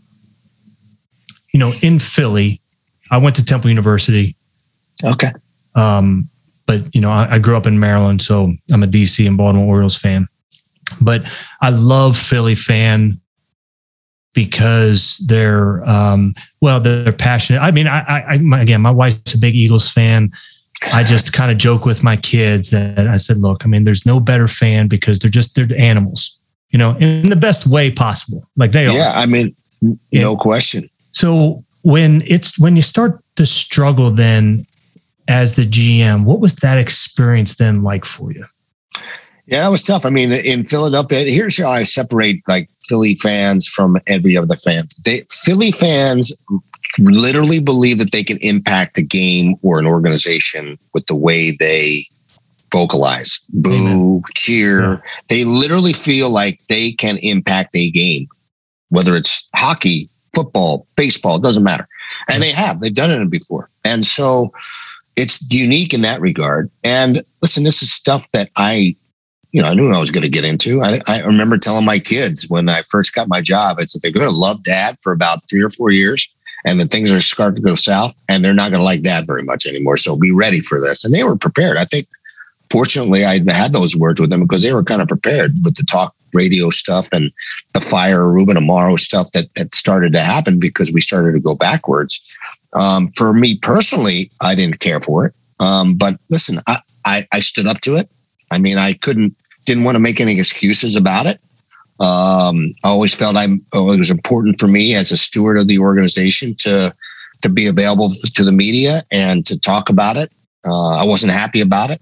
you 1.54 1.60
know, 1.60 1.72
in 1.84 2.00
Philly? 2.00 2.62
I 3.10 3.18
went 3.18 3.36
to 3.38 3.46
Temple 3.46 3.70
University. 3.70 4.36
Okay. 5.04 5.32
Um, 5.74 6.30
but 6.68 6.94
you 6.94 7.02
know, 7.02 7.12
I, 7.12 7.36
I, 7.36 7.40
grew 7.40 7.58
up 7.58 7.66
in 7.66 7.80
Maryland, 7.80 8.22
so 8.22 8.54
I'm 8.72 8.84
a 8.84 8.88
DC 8.88 9.26
and 9.26 9.38
Baltimore 9.38 9.66
Orioles 9.66 9.98
fan. 9.98 10.28
But 11.02 11.24
I 11.62 11.70
love 11.70 12.16
Philly 12.16 12.56
fan 12.56 13.20
because 14.34 15.18
they're 15.26 15.84
um, 15.90 16.36
well, 16.62 16.80
they're 16.80 17.12
passionate. 17.12 17.60
I 17.60 17.72
mean, 17.72 17.88
I, 17.88 18.02
I 18.02 18.38
my, 18.38 18.62
again, 18.62 18.82
my 18.82 18.92
wife's 18.92 19.34
a 19.34 19.38
big 19.40 19.56
Eagles 19.56 19.90
fan. 19.90 20.30
I 20.94 21.04
just 21.16 21.34
kind 21.34 21.52
of 21.52 21.58
joke 21.58 21.86
with 21.86 22.04
my 22.04 22.18
kids 22.18 22.70
that 22.70 23.08
I 23.08 23.18
said, 23.18 23.38
look, 23.38 23.66
I 23.66 23.68
mean, 23.68 23.84
there's 23.84 24.06
no 24.06 24.20
better 24.20 24.48
fan 24.48 24.88
because 24.88 25.20
they're 25.20 25.32
just 25.32 25.56
they're 25.56 25.68
animals, 25.78 26.40
you 26.70 26.78
know, 26.78 26.96
in 26.98 27.30
the 27.30 27.36
best 27.36 27.66
way 27.66 27.92
possible, 27.92 28.48
like 28.56 28.74
they 28.74 28.86
are. 28.86 28.94
Yeah, 28.94 29.14
I 29.16 29.26
mean, 29.26 29.56
no 29.82 29.98
and 30.12 30.38
question. 30.38 30.90
So 31.14 31.64
when 31.82 32.22
it's 32.28 32.60
when 32.60 32.76
you 32.76 32.82
start 32.82 33.24
to 33.38 33.46
struggle, 33.46 34.12
then 34.12 34.66
as 35.28 35.56
the 35.56 35.64
GM. 35.64 36.24
What 36.26 36.40
was 36.40 36.56
that 36.58 36.78
experience 36.78 37.56
then 37.56 37.84
like 37.84 38.06
for 38.06 38.32
you? 38.32 38.46
Yeah, 39.48 39.66
it 39.66 39.72
was 39.72 39.84
tough. 39.84 40.06
I 40.06 40.10
mean, 40.10 40.34
in 40.34 40.66
Philadelphia, 40.66 41.20
here's 41.20 41.58
how 41.58 41.72
I 41.72 41.84
separate 41.84 42.42
like 42.50 42.70
Philly 42.88 43.16
fans 43.16 43.66
from 43.66 43.98
every 44.06 44.36
other 44.36 44.56
fan. 44.58 44.90
They 45.06 45.22
Philly 45.30 45.72
fans 45.72 46.34
literally 47.00 47.60
believe 47.60 47.98
that 48.00 48.12
they 48.12 48.24
can 48.24 48.38
impact 48.42 48.96
the 48.96 49.06
game 49.06 49.56
or 49.62 49.80
an 49.80 49.88
organization 49.88 50.78
with 50.94 51.06
the 51.08 51.16
way 51.16 51.52
they 51.52 52.04
vocalize, 52.74 53.40
boo, 53.50 53.72
Amen. 53.72 54.22
cheer. 54.36 54.82
Yeah. 54.82 54.98
They 55.30 55.44
literally 55.46 55.94
feel 55.94 56.30
like 56.30 56.60
they 56.68 56.92
can 56.92 57.18
impact 57.18 57.76
a 57.76 57.90
game, 57.92 58.28
whether 58.90 59.16
it's 59.16 59.48
hockey, 59.56 60.10
football, 60.34 60.86
baseball, 60.96 61.38
it 61.38 61.44
doesn't 61.44 61.64
matter. 61.64 61.88
And 62.30 62.44
they 62.44 62.52
have, 62.52 62.82
they've 62.82 62.94
done 62.94 63.12
it 63.12 63.30
before. 63.30 63.70
And 63.86 64.06
so 64.06 64.52
it's 65.18 65.44
unique 65.52 65.94
in 65.94 66.02
that 66.04 66.22
regard. 66.22 66.70
And 66.84 67.24
listen, 67.42 67.64
this 67.64 67.82
is 67.82 67.92
stuff 67.92 68.32
that 68.34 68.50
I, 68.56 68.96
you 69.52 69.62
know, 69.62 69.68
I 69.68 69.74
knew 69.74 69.92
I 69.92 70.00
was 70.00 70.12
going 70.12 70.24
to 70.24 70.30
get 70.30 70.46
into. 70.46 70.82
I, 70.82 71.02
I 71.08 71.22
remember 71.22 71.58
telling 71.58 71.86
my 71.86 72.00
kids 72.00 72.48
when 72.50 72.70
I 72.70 72.84
first 72.84 73.16
got 73.16 73.28
my 73.28 73.42
job, 73.42 73.78
I 73.80 73.86
said 73.86 74.02
they're 74.02 74.12
going 74.12 74.30
to 74.30 74.32
love 74.32 74.64
dad 74.64 74.98
for 75.02 75.12
about 75.12 75.50
three 75.50 75.64
or 75.64 75.72
four 75.72 75.90
years. 75.90 76.30
And 76.66 76.80
then 76.80 76.88
things 76.88 77.12
are 77.12 77.20
starting 77.20 77.64
to 77.64 77.68
go 77.68 77.76
south 77.76 78.16
and 78.30 78.44
they're 78.44 78.54
not 78.54 78.72
going 78.72 78.80
to 78.80 78.86
like 78.86 79.02
dad 79.02 79.26
very 79.26 79.44
much 79.44 79.66
anymore. 79.66 79.98
So 79.98 80.16
be 80.16 80.32
ready 80.32 80.60
for 80.60 80.80
this. 80.80 81.04
And 81.04 81.14
they 81.14 81.24
were 81.24 81.38
prepared. 81.38 81.78
I 81.78 81.86
think 81.86 82.08
fortunately 82.72 83.26
I 83.26 83.40
had 83.52 83.74
those 83.74 83.96
words 83.96 84.22
with 84.22 84.30
them 84.30 84.42
because 84.42 84.64
they 84.64 84.74
were 84.74 84.84
kind 84.84 85.02
of 85.02 85.08
prepared 85.08 85.54
with 85.64 85.76
the 85.76 85.86
talk 85.90 86.14
radio 86.34 86.70
stuff 86.70 87.08
and 87.12 87.32
the 87.74 87.82
fire 87.82 88.32
Ruben 88.32 88.58
Amaro 88.58 89.00
stuff 89.00 89.32
that, 89.32 89.54
that 89.56 89.74
started 89.74 90.14
to 90.14 90.20
happen 90.20 90.60
because 90.60 90.92
we 90.92 91.02
started 91.02 91.32
to 91.34 91.40
go 91.40 91.56
backwards. 91.56 92.22
Um, 92.78 93.12
for 93.16 93.34
me 93.34 93.58
personally, 93.58 94.30
I 94.42 94.54
didn't 94.54 94.80
care 94.80 95.02
for 95.02 95.26
it. 95.26 95.34
Um, 95.60 95.96
but 95.96 96.20
listen, 96.30 96.60
I, 96.68 96.78
I, 97.06 97.28
I, 97.32 97.40
stood 97.40 97.66
up 97.66 97.82
to 97.82 97.96
it. 97.96 98.10
I 98.52 98.60
mean, 98.60 98.78
I 98.78 98.94
couldn't, 98.94 99.36
didn't 99.66 99.84
want 99.84 99.96
to 99.96 100.00
make 100.00 100.22
any 100.22 100.34
excuses 100.34 100.96
about 100.96 101.26
it. 101.26 101.40
Um, 102.00 102.74
I 102.84 102.90
always 102.90 103.16
felt 103.16 103.36
I'm, 103.36 103.66
oh, 103.74 103.92
it 103.92 103.98
was 103.98 104.12
important 104.12 104.60
for 104.60 104.68
me 104.68 104.94
as 104.94 105.12
a 105.12 105.18
steward 105.18 105.58
of 105.58 105.68
the 105.68 105.80
organization 105.80 106.54
to, 106.60 106.94
to 107.42 107.50
be 107.50 107.66
available 107.66 108.12
to 108.12 108.44
the 108.44 108.52
media 108.52 109.02
and 109.12 109.44
to 109.48 109.60
talk 109.60 109.90
about 109.90 110.16
it. 110.16 110.32
Uh, 110.64 111.02
I 111.02 111.06
wasn't 111.06 111.34
happy 111.34 111.62
about 111.62 111.90
it. 111.90 112.02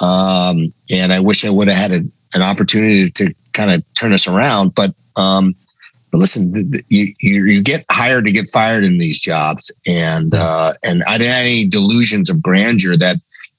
Um, 0.00 0.74
and 0.90 1.12
I 1.12 1.20
wish 1.20 1.46
I 1.46 1.50
would 1.50 1.68
have 1.68 1.76
had 1.76 1.92
a, 1.92 2.04
an 2.34 2.42
opportunity 2.42 3.10
to 3.12 3.34
kind 3.52 3.72
of 3.72 3.82
turn 3.94 4.12
us 4.12 4.28
around. 4.28 4.74
But 4.74 4.94
um, 5.16 5.54
but 6.14 6.20
listen, 6.20 6.54
you, 6.90 7.12
you, 7.18 7.44
you 7.44 7.60
get 7.60 7.84
hired 7.90 8.24
to 8.26 8.30
get 8.30 8.48
fired 8.48 8.84
in 8.84 8.98
these 8.98 9.18
jobs, 9.18 9.72
and 9.84 10.32
uh, 10.32 10.72
and 10.84 11.02
I 11.08 11.18
didn't 11.18 11.34
have 11.34 11.44
any 11.44 11.66
delusions 11.66 12.30
of 12.30 12.40
grandeur 12.40 12.96
that 12.96 13.16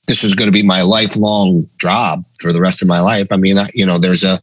this 0.08 0.24
was 0.24 0.36
going 0.36 0.46
to 0.46 0.54
be 0.54 0.64
my 0.64 0.82
lifelong 0.82 1.68
job 1.82 2.24
for 2.40 2.54
the 2.54 2.62
rest 2.62 2.82
of 2.82 2.88
my 2.88 3.02
life. 3.02 3.28
I 3.30 3.36
mean, 3.36 3.58
you 3.74 3.86
know, 3.86 3.98
there's 3.98 4.24
a 4.24 4.40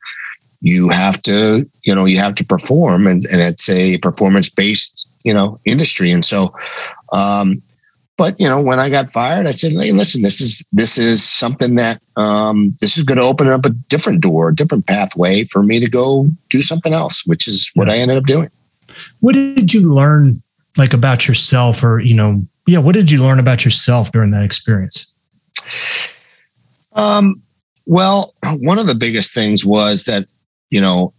you 0.60 0.90
have 0.90 1.22
to 1.22 1.66
you 1.84 1.94
know 1.94 2.04
you 2.04 2.18
have 2.18 2.34
to 2.34 2.44
perform, 2.44 3.06
and 3.06 3.24
and 3.32 3.40
it's 3.40 3.70
a 3.70 3.96
performance 3.96 4.50
based 4.50 5.10
you 5.24 5.32
know 5.32 5.58
industry, 5.64 6.12
and 6.12 6.22
so 6.22 6.54
um, 7.14 7.62
but 8.22 8.38
you 8.38 8.48
know, 8.48 8.62
when 8.62 8.78
I 8.78 8.88
got 8.88 9.10
fired, 9.10 9.48
I 9.48 9.50
said, 9.50 9.72
"Hey, 9.72 9.90
listen, 9.90 10.22
this 10.22 10.40
is 10.40 10.68
this 10.70 10.96
is 10.96 11.20
something 11.20 11.74
that 11.74 12.00
um, 12.14 12.72
this 12.80 12.96
is 12.96 13.02
going 13.02 13.18
to 13.18 13.24
open 13.24 13.48
up 13.48 13.66
a 13.66 13.70
different 13.70 14.20
door, 14.20 14.50
a 14.50 14.54
different 14.54 14.86
pathway 14.86 15.42
for 15.42 15.64
me 15.64 15.80
to 15.80 15.90
go 15.90 16.28
do 16.48 16.62
something 16.62 16.92
else," 16.92 17.26
which 17.26 17.48
is 17.48 17.72
what 17.74 17.90
I 17.90 17.96
ended 17.96 18.18
up 18.18 18.26
doing. 18.26 18.48
What 19.18 19.32
did 19.32 19.74
you 19.74 19.92
learn, 19.92 20.40
like 20.76 20.92
about 20.92 21.26
yourself, 21.26 21.82
or 21.82 21.98
you 21.98 22.14
know, 22.14 22.42
yeah, 22.64 22.78
what 22.78 22.92
did 22.92 23.10
you 23.10 23.20
learn 23.20 23.40
about 23.40 23.64
yourself 23.64 24.12
during 24.12 24.30
that 24.30 24.44
experience? 24.44 25.12
Um, 26.92 27.42
well, 27.86 28.34
one 28.60 28.78
of 28.78 28.86
the 28.86 28.94
biggest 28.94 29.34
things 29.34 29.66
was 29.66 30.04
that 30.04 30.28
you 30.70 30.80
know 30.80 31.12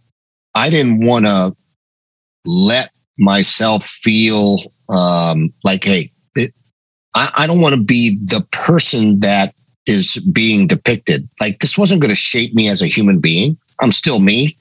I 0.54 0.70
didn't 0.70 1.04
want 1.04 1.26
to 1.26 1.54
let 2.46 2.92
myself 3.18 3.84
feel 3.84 4.56
um, 4.88 5.52
like, 5.64 5.84
hey, 5.84 6.10
I, 7.14 7.30
I 7.34 7.46
don't 7.46 7.60
want 7.60 7.74
to 7.74 7.82
be 7.82 8.16
the 8.16 8.46
person 8.50 9.20
that 9.20 9.54
is 9.86 10.16
being 10.32 10.66
depicted. 10.66 11.28
Like 11.40 11.58
this 11.58 11.78
wasn't 11.78 12.00
going 12.00 12.10
to 12.10 12.16
shape 12.16 12.54
me 12.54 12.68
as 12.68 12.82
a 12.82 12.86
human 12.86 13.20
being. 13.20 13.56
I'm 13.80 13.92
still 13.92 14.18
me. 14.18 14.56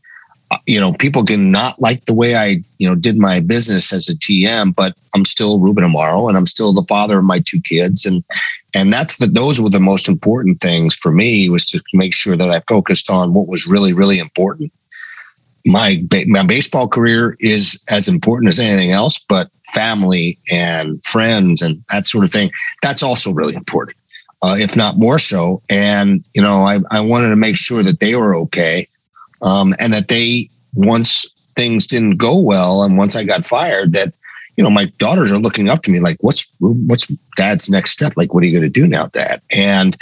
Uh, 0.51 0.57
you 0.67 0.79
know, 0.79 0.93
people 0.93 1.23
can 1.23 1.51
not 1.51 1.79
like 1.79 2.05
the 2.05 2.13
way 2.13 2.35
I, 2.35 2.57
you 2.77 2.87
know, 2.87 2.95
did 2.95 3.17
my 3.17 3.39
business 3.39 3.93
as 3.93 4.09
a 4.09 4.15
GM, 4.15 4.75
but 4.75 4.93
I'm 5.15 5.25
still 5.25 5.59
Ruben 5.59 5.83
Amaro 5.83 6.27
and 6.27 6.37
I'm 6.37 6.45
still 6.45 6.73
the 6.73 6.83
father 6.83 7.19
of 7.19 7.25
my 7.25 7.39
two 7.39 7.61
kids. 7.61 8.05
And, 8.05 8.23
and 8.75 8.91
that's 8.91 9.17
the, 9.17 9.27
those 9.27 9.61
were 9.61 9.69
the 9.69 9.79
most 9.79 10.09
important 10.09 10.59
things 10.59 10.95
for 10.95 11.11
me 11.11 11.49
was 11.49 11.65
to 11.67 11.81
make 11.93 12.13
sure 12.13 12.35
that 12.35 12.51
I 12.51 12.61
focused 12.67 13.09
on 13.09 13.33
what 13.33 13.47
was 13.47 13.65
really, 13.65 13.93
really 13.93 14.19
important 14.19 14.71
my 15.65 16.03
my 16.27 16.43
baseball 16.43 16.87
career 16.87 17.37
is 17.39 17.83
as 17.89 18.07
important 18.07 18.49
as 18.49 18.59
anything 18.59 18.91
else, 18.91 19.19
but 19.29 19.49
family 19.73 20.37
and 20.51 21.03
friends 21.03 21.61
and 21.61 21.83
that 21.91 22.05
sort 22.07 22.25
of 22.25 22.31
thing 22.31 22.51
that's 22.81 23.03
also 23.03 23.31
really 23.33 23.55
important. 23.55 23.97
uh, 24.43 24.55
if 24.59 24.75
not 24.75 24.97
more 24.97 25.17
so. 25.17 25.61
And 25.69 26.23
you 26.33 26.41
know, 26.41 26.57
I, 26.59 26.79
I 26.91 26.99
wanted 26.99 27.29
to 27.29 27.35
make 27.35 27.55
sure 27.57 27.81
that 27.81 27.99
they 27.99 28.15
were 28.15 28.35
okay, 28.35 28.87
um, 29.41 29.73
and 29.79 29.93
that 29.93 30.09
they 30.09 30.49
once 30.75 31.25
things 31.55 31.87
didn't 31.87 32.17
go 32.17 32.37
well, 32.37 32.83
and 32.83 32.97
once 32.97 33.15
I 33.15 33.23
got 33.23 33.45
fired, 33.45 33.93
that 33.93 34.13
you 34.57 34.63
know 34.63 34.69
my 34.69 34.85
daughters 34.99 35.31
are 35.31 35.39
looking 35.39 35.69
up 35.69 35.83
to 35.83 35.91
me 35.91 35.99
like, 35.99 36.17
what's 36.19 36.45
what's 36.59 37.07
Dad's 37.37 37.69
next 37.69 37.91
step? 37.91 38.13
Like, 38.17 38.33
what 38.33 38.43
are 38.43 38.47
you 38.47 38.51
going 38.59 38.71
to 38.71 38.81
do 38.81 38.85
now, 38.85 39.07
Dad? 39.07 39.41
And 39.55 39.97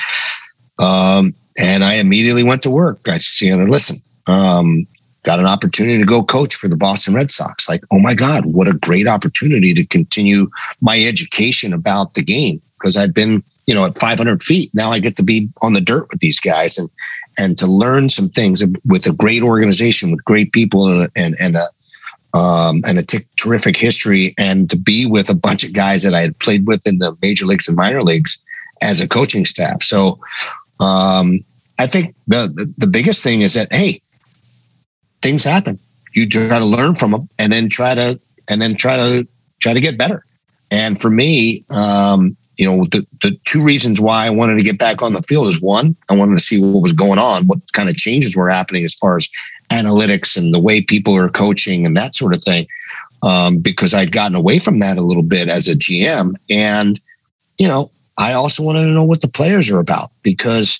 um, 0.80 1.36
and 1.58 1.84
I 1.84 1.96
immediately 1.96 2.44
went 2.44 2.64
to 2.64 2.72
work. 2.72 3.02
I 3.08 3.20
said, 3.20 3.70
listen, 3.70 3.98
um, 4.26 4.88
got 5.24 5.40
an 5.40 5.46
opportunity 5.46 5.98
to 6.00 6.06
go 6.06 6.24
coach 6.24 6.56
for 6.56 6.68
the 6.68 6.78
Boston 6.78 7.14
Red 7.14 7.30
Sox. 7.30 7.70
Like, 7.70 7.84
oh 7.92 8.00
my 8.00 8.16
God, 8.16 8.46
what 8.46 8.68
a 8.68 8.78
great 8.78 9.08
opportunity 9.08 9.74
to 9.74 9.86
continue 9.86 10.48
my 10.82 11.00
education 11.00 11.74
about 11.74 12.16
the 12.16 12.24
game 12.24 12.62
because 12.80 12.98
I've 12.98 13.14
been, 13.14 13.44
you 13.68 13.76
know, 13.76 13.86
at 13.86 13.98
500 13.98 14.42
feet. 14.42 14.72
Now 14.74 14.92
I 14.92 15.00
get 15.00 15.18
to 15.18 15.24
be 15.24 15.50
on 15.62 15.74
the 15.74 15.82
dirt 15.82 16.10
with 16.10 16.20
these 16.20 16.40
guys 16.40 16.78
and 16.78 16.90
and 17.38 17.58
to 17.58 17.66
learn 17.66 18.10
some 18.10 18.28
things 18.28 18.64
with 18.86 19.08
a 19.08 19.14
great 19.14 19.42
organization, 19.42 20.12
with 20.12 20.24
great 20.26 20.52
people, 20.52 20.88
and 20.88 21.10
and, 21.16 21.36
and 21.40 21.56
a 21.56 22.38
um, 22.38 22.84
and 22.86 22.98
a 22.98 23.04
t- 23.04 23.26
terrific 23.38 23.78
history, 23.78 24.34
and 24.38 24.70
to 24.70 24.78
be 24.78 25.06
with 25.06 25.30
a 25.30 25.36
bunch 25.36 25.64
of 25.64 25.74
guys 25.74 26.04
that 26.04 26.14
I 26.14 26.22
had 26.22 26.38
played 26.40 26.66
with 26.68 26.88
in 26.88 27.00
the 27.00 27.16
major 27.22 27.46
leagues 27.46 27.68
and 27.68 27.78
minor 27.78 28.04
leagues 28.04 28.38
as 28.82 29.00
a 29.00 29.08
coaching 29.08 29.46
staff. 29.46 29.84
So 29.84 30.20
um, 30.80 31.40
I 31.80 31.88
think 31.88 32.16
the, 32.28 32.52
the 32.54 32.74
the 32.78 32.88
biggest 32.88 33.24
thing 33.24 33.42
is 33.42 33.54
that 33.54 33.74
hey, 33.74 34.02
things 35.22 35.44
happen. 35.44 35.80
You 36.14 36.28
try 36.28 36.60
to 36.60 36.66
learn 36.66 36.96
from 36.96 37.12
them, 37.12 37.30
and 37.40 37.52
then 37.52 37.70
try 37.70 37.96
to 37.96 38.20
and 38.50 38.62
then 38.62 38.76
try 38.76 38.98
to 38.98 39.28
try 39.60 39.74
to 39.74 39.82
get 39.82 39.98
better. 39.98 40.26
And 40.72 41.02
for 41.02 41.10
me, 41.10 41.66
um, 41.70 42.36
you 42.58 42.66
know, 42.66 42.84
the, 42.92 43.06
the 43.24 43.38
two 43.46 43.64
reasons 43.64 44.00
why 44.00 44.26
I 44.26 44.30
wanted 44.30 44.58
to 44.58 44.64
get 44.64 44.78
back 44.78 45.02
on 45.02 45.14
the 45.14 45.22
field 45.24 45.48
is 45.48 45.62
one, 45.62 45.96
I 46.10 46.16
wanted 46.16 46.38
to 46.38 46.44
see 46.44 46.62
what 46.62 46.82
was 46.82 46.94
going 46.94 47.20
on, 47.20 47.48
what 47.48 47.60
kind 47.74 47.90
of 47.90 47.96
changes 47.96 48.36
were 48.36 48.50
happening 48.50 48.86
as 48.86 48.94
far 48.94 49.18
as 49.18 49.30
analytics 49.72 50.38
and 50.38 50.54
the 50.54 50.60
way 50.60 50.82
people 50.82 51.16
are 51.18 51.30
coaching 51.30 51.86
and 51.86 51.98
that 51.98 52.14
sort 52.14 52.34
of 52.34 52.44
thing. 52.44 52.68
Um, 53.24 53.60
because 53.60 53.94
I'd 53.94 54.12
gotten 54.12 54.36
away 54.36 54.60
from 54.60 54.80
that 54.80 54.98
a 54.98 55.02
little 55.02 55.24
bit 55.24 55.48
as 55.48 55.68
a 55.68 55.76
GM. 55.76 56.36
And, 56.50 57.00
you 57.58 57.68
know, 57.68 57.92
I 58.18 58.34
also 58.34 58.64
wanted 58.64 58.86
to 58.86 58.92
know 58.92 59.04
what 59.04 59.22
the 59.22 59.28
players 59.28 59.70
are 59.70 59.80
about 59.80 60.10
because 60.24 60.80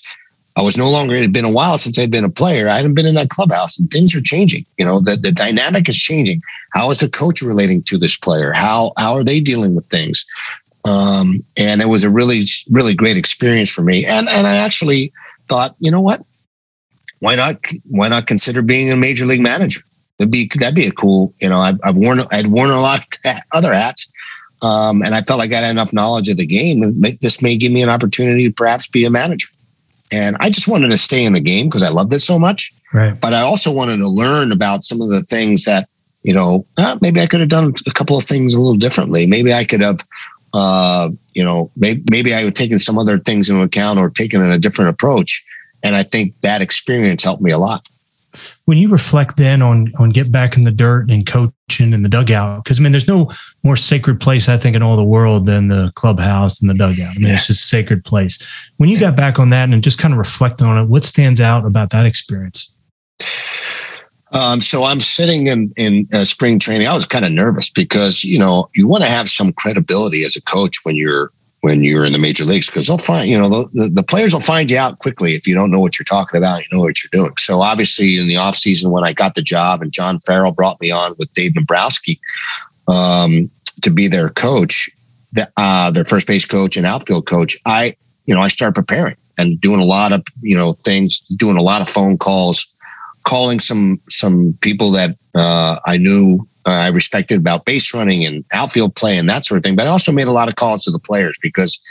I 0.54 0.62
was 0.62 0.76
no 0.76 0.90
longer, 0.90 1.14
it 1.14 1.22
had 1.22 1.32
been 1.32 1.46
a 1.46 1.50
while 1.50 1.78
since 1.78 1.98
I'd 1.98 2.10
been 2.10 2.24
a 2.24 2.30
player. 2.30 2.68
I 2.68 2.76
hadn't 2.76 2.94
been 2.94 3.06
in 3.06 3.14
that 3.14 3.30
clubhouse 3.30 3.78
and 3.78 3.90
things 3.90 4.14
are 4.14 4.20
changing. 4.20 4.66
You 4.76 4.84
know, 4.84 4.98
the, 4.98 5.16
the 5.16 5.32
dynamic 5.32 5.88
is 5.88 5.96
changing. 5.96 6.42
How 6.72 6.90
is 6.90 6.98
the 6.98 7.08
coach 7.08 7.40
relating 7.40 7.82
to 7.84 7.96
this 7.96 8.16
player? 8.16 8.52
How, 8.52 8.92
how 8.98 9.14
are 9.14 9.24
they 9.24 9.40
dealing 9.40 9.74
with 9.74 9.86
things? 9.86 10.26
Um, 10.84 11.42
and 11.56 11.80
it 11.80 11.88
was 11.88 12.04
a 12.04 12.10
really, 12.10 12.44
really 12.70 12.94
great 12.94 13.16
experience 13.16 13.70
for 13.70 13.82
me. 13.82 14.04
And, 14.04 14.28
and 14.28 14.46
I 14.46 14.56
actually 14.56 15.12
thought, 15.48 15.74
you 15.78 15.90
know 15.90 16.00
what? 16.00 16.20
Why 17.20 17.34
not, 17.36 17.56
why 17.88 18.08
not 18.08 18.26
consider 18.26 18.62
being 18.62 18.90
a 18.90 18.96
major 18.96 19.24
league 19.24 19.40
manager? 19.42 19.80
That'd 20.18 20.32
be, 20.32 20.50
that'd 20.58 20.74
be 20.74 20.86
a 20.86 20.92
cool, 20.92 21.32
you 21.40 21.48
know, 21.48 21.58
I've, 21.58 21.80
I've 21.82 21.96
worn, 21.96 22.20
I'd 22.30 22.48
worn 22.48 22.70
a 22.70 22.80
lot 22.80 23.00
of 23.24 23.36
other 23.52 23.72
hats. 23.72 24.12
Um, 24.60 25.02
and 25.02 25.14
I 25.14 25.22
felt 25.22 25.38
like 25.38 25.52
I 25.52 25.60
had 25.60 25.70
enough 25.70 25.92
knowledge 25.92 26.28
of 26.28 26.36
the 26.36 26.46
game. 26.46 26.82
This 27.20 27.40
may 27.40 27.56
give 27.56 27.72
me 27.72 27.82
an 27.82 27.88
opportunity 27.88 28.48
to 28.48 28.54
perhaps 28.54 28.86
be 28.86 29.04
a 29.04 29.10
manager. 29.10 29.48
And 30.12 30.36
I 30.40 30.50
just 30.50 30.68
wanted 30.68 30.88
to 30.88 30.96
stay 30.96 31.24
in 31.24 31.32
the 31.32 31.40
game 31.40 31.66
because 31.66 31.82
I 31.82 31.88
love 31.88 32.10
this 32.10 32.24
so 32.24 32.38
much. 32.38 32.72
Right. 32.92 33.18
But 33.18 33.32
I 33.32 33.40
also 33.40 33.72
wanted 33.72 33.98
to 33.98 34.08
learn 34.08 34.52
about 34.52 34.84
some 34.84 35.00
of 35.00 35.08
the 35.08 35.22
things 35.22 35.64
that, 35.64 35.88
you 36.22 36.34
know, 36.34 36.66
uh, 36.76 36.98
maybe 37.00 37.20
I 37.20 37.26
could 37.26 37.40
have 37.40 37.48
done 37.48 37.72
a 37.88 37.92
couple 37.92 38.18
of 38.18 38.24
things 38.24 38.54
a 38.54 38.60
little 38.60 38.76
differently. 38.76 39.26
Maybe 39.26 39.52
I 39.52 39.64
could 39.64 39.80
have, 39.80 40.00
uh, 40.52 41.10
you 41.32 41.44
know, 41.44 41.70
maybe, 41.76 42.02
maybe 42.10 42.34
I 42.34 42.44
would 42.44 42.54
taken 42.54 42.78
some 42.78 42.98
other 42.98 43.18
things 43.18 43.48
into 43.48 43.62
account 43.62 43.98
or 43.98 44.10
taken 44.10 44.42
a 44.42 44.58
different 44.58 44.90
approach. 44.90 45.42
And 45.82 45.96
I 45.96 46.02
think 46.02 46.34
that 46.42 46.60
experience 46.60 47.24
helped 47.24 47.42
me 47.42 47.50
a 47.50 47.58
lot 47.58 47.82
when 48.64 48.78
you 48.78 48.88
reflect 48.88 49.36
then 49.36 49.62
on 49.62 49.92
on 49.98 50.10
get 50.10 50.30
back 50.30 50.56
in 50.56 50.62
the 50.62 50.70
dirt 50.70 51.10
and 51.10 51.26
coaching 51.26 51.92
in 51.92 52.02
the 52.02 52.08
dugout 52.08 52.62
because 52.62 52.78
i 52.78 52.82
mean 52.82 52.92
there's 52.92 53.08
no 53.08 53.30
more 53.62 53.76
sacred 53.76 54.20
place 54.20 54.48
i 54.48 54.56
think 54.56 54.76
in 54.76 54.82
all 54.82 54.96
the 54.96 55.04
world 55.04 55.46
than 55.46 55.68
the 55.68 55.92
clubhouse 55.94 56.60
and 56.60 56.70
the 56.70 56.74
dugout 56.74 57.10
i 57.16 57.18
mean 57.18 57.28
yeah. 57.28 57.34
it's 57.34 57.46
just 57.46 57.64
a 57.64 57.66
sacred 57.66 58.04
place 58.04 58.38
when 58.76 58.88
you 58.88 58.98
got 58.98 59.16
back 59.16 59.38
on 59.38 59.50
that 59.50 59.68
and 59.68 59.82
just 59.82 59.98
kind 59.98 60.14
of 60.14 60.18
reflect 60.18 60.62
on 60.62 60.82
it 60.82 60.88
what 60.88 61.04
stands 61.04 61.40
out 61.40 61.64
about 61.64 61.90
that 61.90 62.06
experience 62.06 62.74
um, 64.32 64.62
so 64.62 64.84
I'm 64.84 65.00
sitting 65.00 65.48
in 65.48 65.72
in 65.76 66.04
uh, 66.12 66.24
spring 66.24 66.58
training. 66.58 66.86
I 66.86 66.94
was 66.94 67.04
kind 67.04 67.24
of 67.24 67.32
nervous 67.32 67.68
because 67.68 68.24
you 68.24 68.38
know 68.38 68.68
you 68.74 68.88
want 68.88 69.04
to 69.04 69.10
have 69.10 69.28
some 69.28 69.52
credibility 69.52 70.24
as 70.24 70.36
a 70.36 70.42
coach 70.42 70.78
when 70.84 70.96
you're 70.96 71.30
when 71.62 71.84
you're 71.84 72.04
in 72.04 72.12
the 72.12 72.18
major 72.18 72.44
leagues 72.44 72.66
because 72.66 72.88
they'll 72.88 72.98
find 72.98 73.30
you 73.30 73.38
know 73.38 73.48
the, 73.48 73.88
the 73.88 74.02
players 74.02 74.32
will 74.32 74.40
find 74.40 74.70
you 74.70 74.76
out 74.76 74.98
quickly 74.98 75.32
if 75.32 75.46
you 75.46 75.54
don't 75.54 75.70
know 75.70 75.80
what 75.80 75.98
you're 75.98 76.04
talking 76.04 76.36
about 76.36 76.60
you 76.60 76.66
know 76.72 76.82
what 76.82 77.02
you're 77.02 77.22
doing. 77.22 77.32
So 77.38 77.60
obviously 77.60 78.18
in 78.18 78.28
the 78.28 78.36
off 78.36 78.56
season 78.56 78.90
when 78.90 79.04
i 79.04 79.12
got 79.12 79.34
the 79.34 79.42
job 79.42 79.80
and 79.80 79.92
john 79.92 80.20
farrell 80.20 80.52
brought 80.52 80.80
me 80.80 80.90
on 80.90 81.14
with 81.18 81.32
dave 81.32 81.54
Dombrowski 81.54 82.20
um, 82.88 83.50
to 83.82 83.90
be 83.90 84.08
their 84.08 84.28
coach 84.28 84.90
the, 85.32 85.50
uh, 85.56 85.90
their 85.90 86.04
first 86.04 86.26
base 86.26 86.44
coach 86.44 86.76
and 86.76 86.84
outfield 86.84 87.26
coach 87.26 87.56
i 87.64 87.94
you 88.26 88.34
know 88.34 88.40
i 88.40 88.48
started 88.48 88.74
preparing 88.74 89.16
and 89.38 89.60
doing 89.60 89.80
a 89.80 89.84
lot 89.84 90.12
of 90.12 90.24
you 90.40 90.56
know 90.56 90.72
things 90.72 91.20
doing 91.36 91.56
a 91.56 91.62
lot 91.62 91.80
of 91.80 91.88
phone 91.88 92.18
calls 92.18 92.66
calling 93.24 93.60
some 93.60 94.00
some 94.08 94.58
people 94.60 94.90
that 94.90 95.16
uh, 95.34 95.78
i 95.86 95.96
knew 95.96 96.46
uh, 96.64 96.70
I 96.70 96.88
respected 96.88 97.38
about 97.38 97.64
base 97.64 97.92
running 97.92 98.24
and 98.24 98.44
outfield 98.52 98.94
play 98.94 99.18
and 99.18 99.28
that 99.28 99.44
sort 99.44 99.58
of 99.58 99.64
thing. 99.64 99.74
But 99.74 99.86
I 99.86 99.90
also 99.90 100.12
made 100.12 100.28
a 100.28 100.32
lot 100.32 100.48
of 100.48 100.56
calls 100.56 100.84
to 100.84 100.90
the 100.90 100.98
players 100.98 101.38
because 101.42 101.82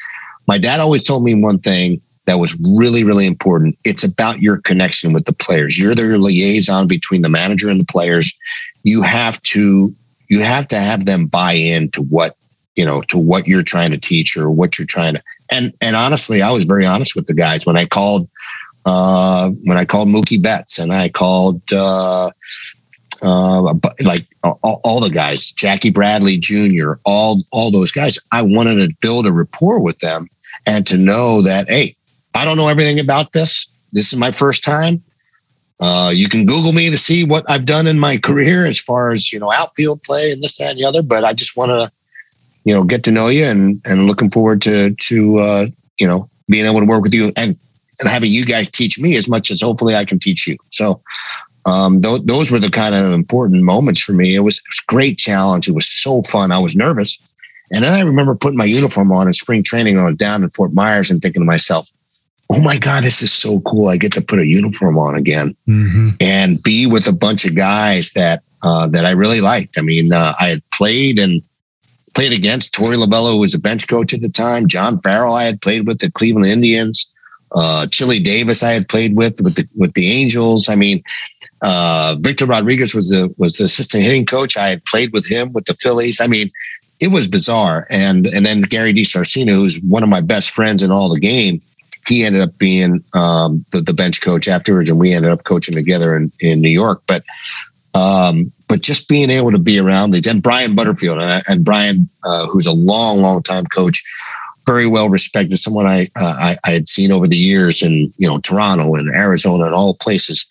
my 0.47 0.57
dad 0.57 0.79
always 0.79 1.03
told 1.03 1.23
me 1.23 1.35
one 1.35 1.59
thing 1.59 2.01
that 2.25 2.39
was 2.39 2.57
really, 2.61 3.03
really 3.03 3.27
important. 3.27 3.77
It's 3.83 4.03
about 4.03 4.41
your 4.41 4.59
connection 4.61 5.11
with 5.11 5.25
the 5.25 5.33
players. 5.33 5.77
You're 5.77 5.95
the 5.95 6.17
liaison 6.17 6.87
between 6.87 7.21
the 7.21 7.29
manager 7.29 7.69
and 7.69 7.79
the 7.79 7.85
players. 7.85 8.37
You 8.83 9.01
have 9.01 9.41
to 9.43 9.93
you 10.29 10.41
have 10.41 10.67
to 10.69 10.77
have 10.77 11.05
them 11.05 11.25
buy 11.25 11.53
in 11.53 11.91
to 11.91 12.03
what 12.03 12.37
you 12.75 12.85
know 12.85 13.01
to 13.09 13.17
what 13.17 13.47
you're 13.47 13.63
trying 13.63 13.91
to 13.91 13.97
teach 13.97 14.37
or 14.37 14.49
what 14.49 14.77
you're 14.77 14.87
trying 14.87 15.15
to. 15.15 15.23
And 15.51 15.73
and 15.81 15.95
honestly, 15.95 16.41
I 16.41 16.51
was 16.51 16.65
very 16.65 16.85
honest 16.85 17.15
with 17.15 17.27
the 17.27 17.33
guys 17.33 17.65
when 17.65 17.75
I 17.75 17.85
called 17.85 18.29
uh, 18.85 19.49
when 19.65 19.77
I 19.77 19.85
called 19.85 20.07
Mookie 20.07 20.41
Betts 20.41 20.79
and 20.79 20.93
I 20.93 21.09
called 21.09 21.61
uh, 21.75 22.31
uh, 23.21 23.73
like 24.01 24.25
all, 24.43 24.81
all, 24.83 24.99
the 24.99 25.09
guys, 25.09 25.51
Jackie 25.51 25.91
Bradley 25.91 26.37
Jr., 26.37 26.93
all 27.05 27.41
all 27.51 27.71
those 27.71 27.91
guys. 27.91 28.17
I 28.31 28.41
wanted 28.41 28.75
to 28.75 28.95
build 29.01 29.27
a 29.27 29.31
rapport 29.31 29.79
with 29.79 29.99
them 29.99 30.27
and 30.65 30.85
to 30.87 30.97
know 30.97 31.41
that 31.41 31.69
hey, 31.69 31.95
I 32.33 32.45
don't 32.45 32.57
know 32.57 32.67
everything 32.67 32.99
about 32.99 33.33
this. 33.33 33.67
This 33.91 34.11
is 34.11 34.19
my 34.19 34.31
first 34.31 34.63
time. 34.63 35.03
Uh, 35.79 36.11
you 36.13 36.29
can 36.29 36.45
Google 36.45 36.73
me 36.73 36.89
to 36.91 36.97
see 36.97 37.25
what 37.25 37.43
I've 37.49 37.65
done 37.65 37.87
in 37.87 37.99
my 37.99 38.17
career 38.23 38.65
as 38.65 38.79
far 38.79 39.11
as 39.11 39.31
you 39.31 39.39
know 39.39 39.51
outfield 39.51 40.03
play 40.03 40.31
and 40.31 40.43
this, 40.43 40.57
that, 40.57 40.71
and 40.71 40.79
the 40.79 40.85
other. 40.85 41.03
But 41.03 41.23
I 41.23 41.33
just 41.33 41.55
want 41.55 41.69
to, 41.69 41.91
you 42.63 42.73
know, 42.73 42.83
get 42.83 43.03
to 43.05 43.11
know 43.11 43.27
you 43.27 43.45
and 43.45 43.81
and 43.85 44.07
looking 44.07 44.31
forward 44.31 44.61
to 44.63 44.95
to 44.95 45.39
uh, 45.39 45.65
you 45.99 46.07
know 46.07 46.29
being 46.47 46.65
able 46.65 46.79
to 46.79 46.85
work 46.85 47.03
with 47.03 47.13
you 47.13 47.31
and 47.37 47.57
and 47.99 48.09
having 48.09 48.31
you 48.31 48.45
guys 48.45 48.69
teach 48.69 48.99
me 48.99 49.15
as 49.15 49.29
much 49.29 49.51
as 49.51 49.61
hopefully 49.61 49.95
I 49.95 50.05
can 50.05 50.19
teach 50.19 50.47
you. 50.47 50.57
So 50.69 51.01
um, 51.65 52.01
th- 52.01 52.21
those 52.23 52.51
were 52.51 52.59
the 52.59 52.71
kind 52.71 52.95
of 52.95 53.11
important 53.11 53.63
moments 53.63 54.01
for 54.01 54.13
me. 54.13 54.35
It 54.35 54.39
was, 54.39 54.57
it 54.57 54.63
was 54.67 54.83
a 54.87 54.91
great 54.91 55.17
challenge. 55.17 55.67
It 55.67 55.75
was 55.75 55.87
so 55.87 56.21
fun. 56.23 56.51
I 56.51 56.59
was 56.59 56.75
nervous. 56.75 57.19
And 57.73 57.83
then 57.83 57.93
I 57.93 58.01
remember 58.01 58.35
putting 58.35 58.57
my 58.57 58.65
uniform 58.65 59.11
on 59.11 59.27
in 59.27 59.33
spring 59.33 59.63
training. 59.63 59.97
I 59.97 60.05
was 60.05 60.17
down 60.17 60.43
in 60.43 60.49
Fort 60.49 60.73
Myers 60.73 61.09
and 61.09 61.21
thinking 61.21 61.41
to 61.41 61.45
myself, 61.45 61.89
oh 62.51 62.61
my 62.61 62.77
God, 62.77 63.03
this 63.03 63.21
is 63.21 63.31
so 63.31 63.61
cool. 63.61 63.87
I 63.87 63.97
get 63.97 64.11
to 64.13 64.21
put 64.21 64.39
a 64.39 64.45
uniform 64.45 64.97
on 64.97 65.15
again 65.15 65.55
mm-hmm. 65.67 66.09
and 66.19 66.61
be 66.63 66.85
with 66.85 67.07
a 67.07 67.13
bunch 67.13 67.45
of 67.45 67.55
guys 67.55 68.11
that, 68.13 68.43
uh, 68.61 68.87
that 68.89 69.05
I 69.05 69.11
really 69.11 69.39
liked. 69.39 69.77
I 69.77 69.81
mean, 69.81 70.11
uh, 70.11 70.33
I 70.39 70.49
had 70.49 70.69
played 70.71 71.17
and 71.17 71.41
played 72.13 72.33
against 72.33 72.73
Torey 72.73 72.97
Lovullo, 72.97 73.33
who 73.33 73.39
was 73.39 73.53
a 73.53 73.59
bench 73.59 73.87
coach 73.87 74.13
at 74.13 74.21
the 74.21 74.29
time. 74.29 74.67
John 74.67 74.99
Farrell, 74.99 75.33
I 75.33 75.43
had 75.43 75.61
played 75.61 75.87
with 75.87 75.99
the 75.99 76.11
Cleveland 76.11 76.47
Indians. 76.47 77.07
Uh, 77.53 77.87
Chili 77.87 78.19
Davis, 78.19 78.63
I 78.63 78.71
had 78.71 78.87
played 78.87 79.15
with 79.15 79.41
with 79.41 79.55
the 79.55 79.67
with 79.75 79.93
the 79.93 80.09
Angels. 80.11 80.69
I 80.69 80.75
mean, 80.75 81.03
uh, 81.61 82.15
Victor 82.19 82.45
Rodriguez 82.45 82.95
was 82.95 83.09
the 83.09 83.33
was 83.37 83.57
the 83.57 83.65
assistant 83.65 84.03
hitting 84.03 84.25
coach. 84.25 84.57
I 84.57 84.69
had 84.69 84.83
played 84.85 85.13
with 85.13 85.29
him 85.29 85.53
with 85.53 85.65
the 85.65 85.75
Phillies. 85.75 86.19
I 86.19 86.27
mean, 86.27 86.51
it 86.99 87.09
was 87.09 87.27
bizarre. 87.27 87.87
And 87.89 88.27
and 88.27 88.45
then 88.45 88.61
Gary 88.61 88.93
DiSarcina, 88.93 89.51
who's 89.51 89.81
one 89.81 90.03
of 90.03 90.09
my 90.09 90.21
best 90.21 90.51
friends 90.51 90.83
in 90.83 90.91
all 90.91 91.13
the 91.13 91.19
game, 91.19 91.61
he 92.07 92.23
ended 92.23 92.41
up 92.41 92.57
being 92.57 93.03
um, 93.13 93.65
the, 93.71 93.81
the 93.81 93.93
bench 93.93 94.21
coach 94.21 94.47
afterwards, 94.47 94.89
and 94.89 94.99
we 94.99 95.13
ended 95.13 95.31
up 95.31 95.43
coaching 95.43 95.75
together 95.75 96.15
in, 96.15 96.31
in 96.39 96.61
New 96.61 96.69
York. 96.69 97.03
But 97.07 97.23
um, 97.93 98.51
but 98.67 98.81
just 98.81 99.09
being 99.09 99.29
able 99.29 99.51
to 99.51 99.59
be 99.59 99.79
around 99.79 100.11
these 100.11 100.25
and 100.25 100.41
Brian 100.41 100.75
Butterfield 100.75 101.19
and, 101.19 101.43
and 101.47 101.65
Brian, 101.65 102.09
uh, 102.23 102.47
who's 102.47 102.65
a 102.65 102.71
long, 102.71 103.21
long 103.21 103.43
time 103.43 103.65
coach, 103.65 104.03
very 104.65 104.87
well 104.87 105.09
respected, 105.09 105.57
someone 105.57 105.85
I, 105.85 106.03
uh, 106.19 106.35
I, 106.39 106.55
I 106.63 106.71
had 106.71 106.87
seen 106.87 107.11
over 107.11 107.27
the 107.27 107.37
years 107.37 107.83
in 107.83 108.13
you 108.17 108.27
know 108.27 108.39
Toronto 108.39 108.95
and 108.95 109.09
Arizona 109.09 109.65
and 109.65 109.75
all 109.75 109.95
places 109.95 110.49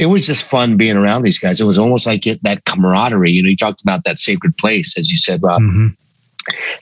it 0.00 0.06
was 0.06 0.26
just 0.26 0.50
fun 0.50 0.78
being 0.78 0.96
around 0.96 1.24
these 1.24 1.38
guys. 1.38 1.60
It 1.60 1.64
was 1.64 1.76
almost 1.76 2.06
like 2.06 2.26
it, 2.26 2.42
that 2.42 2.64
camaraderie. 2.64 3.30
You 3.30 3.42
know, 3.42 3.50
you 3.50 3.56
talked 3.56 3.82
about 3.82 4.02
that 4.04 4.16
sacred 4.16 4.56
place, 4.56 4.96
as 4.96 5.10
you 5.10 5.18
said, 5.18 5.42
Rob. 5.42 5.60
Mm-hmm. 5.60 5.88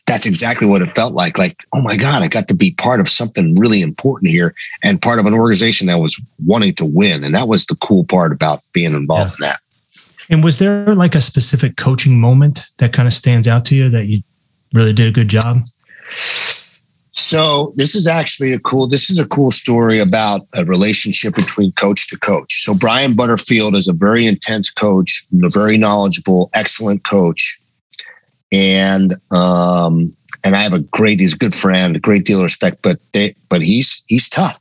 that's 0.06 0.24
exactly 0.24 0.68
what 0.68 0.82
it 0.82 0.94
felt 0.94 1.14
like. 1.14 1.36
Like, 1.36 1.56
oh 1.72 1.82
my 1.82 1.96
God, 1.96 2.22
I 2.22 2.28
got 2.28 2.46
to 2.46 2.54
be 2.54 2.70
part 2.74 3.00
of 3.00 3.08
something 3.08 3.58
really 3.58 3.82
important 3.82 4.30
here 4.30 4.54
and 4.84 5.02
part 5.02 5.18
of 5.18 5.26
an 5.26 5.34
organization 5.34 5.88
that 5.88 5.98
was 5.98 6.24
wanting 6.46 6.74
to 6.74 6.84
win. 6.86 7.24
And 7.24 7.34
that 7.34 7.48
was 7.48 7.66
the 7.66 7.74
cool 7.76 8.04
part 8.04 8.30
about 8.30 8.62
being 8.72 8.94
involved 8.94 9.34
yeah. 9.40 9.46
in 9.46 9.50
that. 9.50 9.58
And 10.30 10.44
was 10.44 10.58
there 10.58 10.94
like 10.94 11.16
a 11.16 11.20
specific 11.20 11.76
coaching 11.76 12.20
moment 12.20 12.66
that 12.76 12.92
kind 12.92 13.08
of 13.08 13.12
stands 13.12 13.48
out 13.48 13.64
to 13.66 13.74
you 13.74 13.88
that 13.88 14.04
you 14.04 14.22
really 14.72 14.92
did 14.92 15.08
a 15.08 15.12
good 15.12 15.28
job? 15.28 15.64
So 17.18 17.72
this 17.76 17.94
is 17.94 18.06
actually 18.06 18.52
a 18.52 18.58
cool. 18.60 18.86
This 18.86 19.10
is 19.10 19.18
a 19.18 19.28
cool 19.28 19.50
story 19.50 19.98
about 19.98 20.46
a 20.54 20.64
relationship 20.64 21.34
between 21.34 21.72
coach 21.72 22.06
to 22.08 22.18
coach. 22.18 22.62
So 22.62 22.74
Brian 22.74 23.14
Butterfield 23.14 23.74
is 23.74 23.88
a 23.88 23.92
very 23.92 24.24
intense 24.24 24.70
coach, 24.70 25.24
a 25.42 25.50
very 25.50 25.76
knowledgeable, 25.76 26.48
excellent 26.54 27.04
coach, 27.04 27.60
and 28.52 29.14
um, 29.32 30.14
and 30.44 30.54
I 30.54 30.60
have 30.60 30.74
a 30.74 30.80
great. 30.80 31.20
He's 31.20 31.34
a 31.34 31.38
good 31.38 31.54
friend, 31.54 31.96
a 31.96 32.00
great 32.00 32.24
deal 32.24 32.38
of 32.38 32.44
respect, 32.44 32.78
but 32.82 32.98
they, 33.12 33.34
but 33.48 33.62
he's 33.62 34.04
he's 34.06 34.28
tough. 34.28 34.60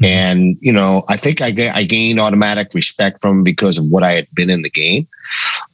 Mm-hmm. 0.00 0.04
And 0.04 0.56
you 0.60 0.72
know, 0.72 1.02
I 1.08 1.16
think 1.16 1.40
I 1.42 1.52
I 1.74 1.84
gained 1.84 2.20
automatic 2.20 2.68
respect 2.74 3.20
from 3.20 3.38
him 3.38 3.44
because 3.44 3.76
of 3.76 3.86
what 3.86 4.04
I 4.04 4.12
had 4.12 4.28
been 4.34 4.50
in 4.50 4.62
the 4.62 4.70
game, 4.70 5.08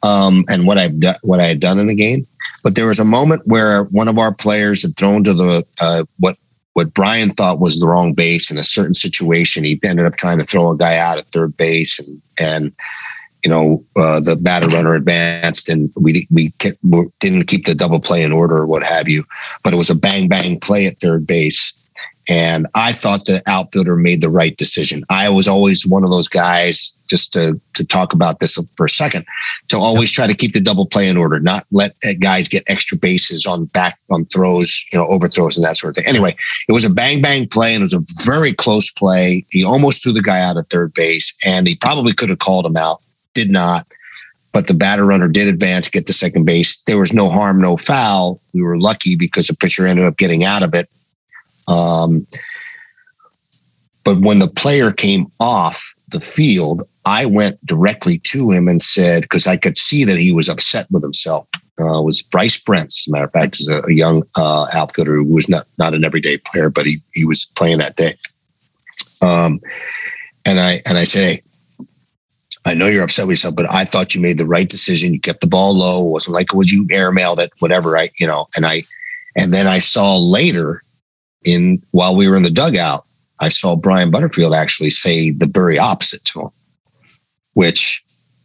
um, 0.03 0.45
and 0.49 0.67
what 0.67 0.79
I've 0.79 0.99
done, 0.99 1.17
what 1.23 1.39
I 1.39 1.45
had 1.45 1.61
done 1.61 1.79
in 1.79 1.87
the 1.87 1.95
game. 1.95 2.27
But 2.63 2.75
there 2.75 2.87
was 2.87 3.01
a 3.01 3.05
moment 3.05 3.43
where 3.47 3.85
one 3.85 4.09
of 4.09 4.19
our 4.19 4.33
players 4.33 4.83
had 4.83 4.97
thrown 4.97 5.25
to 5.25 5.35
the 5.35 5.67
uh, 5.81 6.05
what 6.19 6.37
what 6.75 6.93
Brian 6.93 7.33
thought 7.33 7.61
was 7.61 7.79
the 7.79 7.87
wrong 7.87 8.15
base 8.15 8.51
in 8.51 8.59
a 8.59 8.63
certain 8.63 8.95
situation. 8.95 9.65
He 9.65 9.81
ended 9.85 10.07
up 10.07 10.17
trying 10.17 10.39
to 10.39 10.45
throw 10.45 10.71
a 10.71 10.77
guy 10.77 10.97
out 10.99 11.19
at 11.19 11.27
third 11.27 11.57
base, 11.57 11.99
and 11.99 12.23
and 12.41 12.73
you 13.45 13.51
know 13.51 13.85
uh, 13.97 14.21
the 14.21 14.37
batter 14.37 14.69
runner 14.69 14.95
advanced, 14.95 15.69
and 15.69 15.91
we 15.97 16.27
we 16.31 16.51
kept, 16.59 16.79
didn't 17.21 17.47
keep 17.47 17.67
the 17.67 17.75
double 17.75 18.01
play 18.01 18.23
in 18.23 18.33
order 18.33 18.57
or 18.57 18.67
what 18.67 18.83
have 18.83 19.09
you. 19.09 19.25
But 19.63 19.73
it 19.73 19.77
was 19.77 19.91
a 19.91 19.95
bang 19.95 20.29
bang 20.29 20.59
play 20.59 20.87
at 20.87 20.99
third 20.99 21.27
base, 21.27 21.73
and 22.29 22.67
I 22.75 22.93
thought 22.93 23.27
the 23.27 23.43
outfielder 23.47 23.97
made 23.97 24.23
the 24.23 24.31
right 24.31 24.57
decision. 24.57 25.05
I 25.11 25.29
was 25.29 25.47
always 25.47 25.87
one 25.87 26.05
of 26.05 26.11
those 26.11 26.29
guys, 26.29 26.93
just 27.07 27.33
to, 27.35 27.61
to 27.75 27.85
talk 27.85 28.15
about 28.15 28.41
this 28.41 28.59
for 28.77 28.87
a 28.87 28.91
second, 28.91 29.27
to 29.69 29.77
always 29.77 30.11
try 30.11 30.27
to 30.27 30.35
keep 30.35 30.55
the 30.55 30.61
double 30.61 30.87
play 30.87 31.09
in 31.09 31.19
order, 31.19 31.39
not 31.39 31.67
let 31.71 31.95
uh, 32.05 32.15
guys 32.21 32.49
get 32.49 32.65
extra 32.67 32.97
bases 32.97 33.47
on 33.47 33.67
back 33.67 33.99
on 34.11 34.25
throws, 34.25 34.85
you 34.93 34.99
know, 34.99 35.07
overthrows 35.07 35.57
and 35.57 35.65
that 35.67 35.77
sort 35.77 35.91
of 35.91 36.03
thing. 36.03 36.09
Anyway, 36.09 36.35
it 36.67 36.73
was 36.73 36.85
a 36.85 36.91
bang 36.91 37.21
bang 37.21 37.47
play 37.47 37.75
and 37.75 37.83
it 37.83 37.93
was 37.93 37.93
a 37.93 38.25
very 38.25 38.55
close 38.55 38.91
play. 38.91 39.45
He 39.51 39.63
almost 39.63 40.03
threw 40.03 40.13
the 40.13 40.23
guy 40.23 40.43
out 40.43 40.57
at 40.57 40.71
third 40.71 40.95
base 40.95 41.37
and 41.45 41.69
he 41.69 41.77
probably 41.77 42.15
could 42.15 42.31
have 42.31 42.39
called 42.39 42.65
him 42.65 42.77
out, 42.77 43.03
did 43.35 43.51
not. 43.51 43.87
But 44.53 44.69
the 44.69 44.75
batter 44.75 45.05
runner 45.05 45.29
did 45.29 45.49
advance, 45.49 45.89
get 45.89 46.07
to 46.07 46.13
second 46.13 46.45
base. 46.45 46.81
There 46.83 46.99
was 46.99 47.13
no 47.13 47.29
harm, 47.29 47.61
no 47.61 47.77
foul. 47.77 48.41
We 48.55 48.63
were 48.63 48.79
lucky 48.79 49.17
because 49.17 49.49
the 49.49 49.57
pitcher 49.57 49.85
ended 49.85 50.07
up 50.07 50.17
getting 50.17 50.45
out 50.45 50.63
of 50.63 50.75
it 50.75 50.89
um, 51.69 52.27
but 54.05 54.21
when 54.21 54.39
the 54.39 54.49
player 54.49 54.93
came 54.93 55.27
off 55.41 55.95
the 56.09 56.21
field, 56.21 56.87
I 57.07 57.27
went 57.27 57.65
directly 57.67 58.19
to 58.19 58.51
him 58.51 58.69
and 58.69 58.81
said, 58.81 59.23
because 59.23 59.47
I 59.47 59.57
could 59.57 59.79
see 59.79 60.05
that 60.05 60.21
he 60.21 60.33
was 60.33 60.49
upset 60.49 60.87
with 60.91 61.03
himself. 61.03 61.49
Uh, 61.81 62.01
was 62.03 62.23
Bryce 62.23 62.63
Brentz, 62.63 63.01
as 63.01 63.09
a 63.09 63.13
matter 63.13 63.25
of 63.25 63.33
fact, 63.33 63.59
is 63.59 63.69
a, 63.69 63.83
a 63.83 63.93
young 63.93 64.23
uh, 64.37 64.67
outfielder 64.75 65.17
who 65.17 65.35
was 65.35 65.49
not 65.49 65.67
not 65.77 65.93
an 65.93 66.05
everyday 66.05 66.39
player, 66.39 66.71
but 66.71 66.87
he 66.87 66.99
he 67.15 67.25
was 67.25 67.47
playing 67.47 67.79
that 67.79 67.97
day. 67.97 68.15
Um, 69.21 69.61
and 70.47 70.61
I 70.61 70.83
and 70.87 70.99
I 70.99 71.05
said, 71.05 71.23
hey, 71.23 71.43
I 72.65 72.75
know 72.75 72.87
you're 72.87 73.03
upset 73.03 73.27
with 73.27 73.33
yourself, 73.33 73.57
but 73.57 73.69
I 73.69 73.85
thought 73.85 74.15
you 74.15 74.21
made 74.21 74.39
the 74.39 74.47
right 74.47 74.69
decision. 74.69 75.13
You 75.13 75.21
kept 75.21 75.41
the 75.41 75.49
ball 75.49 75.77
low. 75.77 76.07
It 76.07 76.13
wasn't 76.13 76.37
like 76.37 76.55
would 76.55 76.71
you 76.71 76.87
airmail 76.91 77.35
that, 77.37 77.51
whatever. 77.59 77.99
I 77.99 78.11
you 78.19 78.27
know, 78.27 78.47
and 78.57 78.65
I 78.65 78.85
and 79.35 79.53
then 79.53 79.67
I 79.67 79.81
saw 79.81 80.17
later 80.17 80.81
in 81.45 81.83
while 81.93 82.17
we 82.17 82.29
were 82.29 82.37
in 82.37 82.43
the 82.43 82.51
dugout, 82.51 83.05
I 83.41 83.49
saw 83.49 83.77
Brian 83.77 84.11
Butterfield 84.11 84.55
actually 84.55 84.91
say 84.91 85.31
the 85.31 85.47
very 85.47 85.79
opposite 85.79 86.25
to 86.27 86.43
him, 86.43 86.51
which 87.55 88.05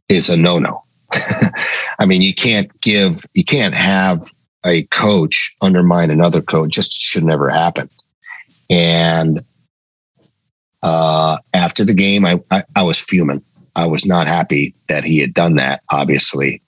is 0.09 0.29
a 0.29 0.37
no-no. 0.37 0.83
I 1.99 2.05
mean, 2.05 2.21
you 2.21 2.33
can't 2.33 2.69
give, 2.81 3.23
you 3.33 3.43
can't 3.43 3.75
have 3.75 4.23
a 4.65 4.83
coach 4.83 5.55
undermine 5.61 6.11
another 6.11 6.41
coach. 6.41 6.71
Just 6.71 6.93
should 6.93 7.23
never 7.23 7.49
happen. 7.49 7.89
And 8.69 9.39
uh, 10.83 11.37
after 11.53 11.85
the 11.85 11.93
game, 11.93 12.25
I, 12.25 12.41
I, 12.51 12.63
I 12.75 12.83
was 12.83 12.99
fuming. 12.99 13.43
I 13.75 13.85
was 13.85 14.05
not 14.05 14.27
happy 14.27 14.73
that 14.89 15.03
he 15.03 15.19
had 15.19 15.33
done 15.33 15.55
that, 15.55 15.81
obviously. 15.91 16.61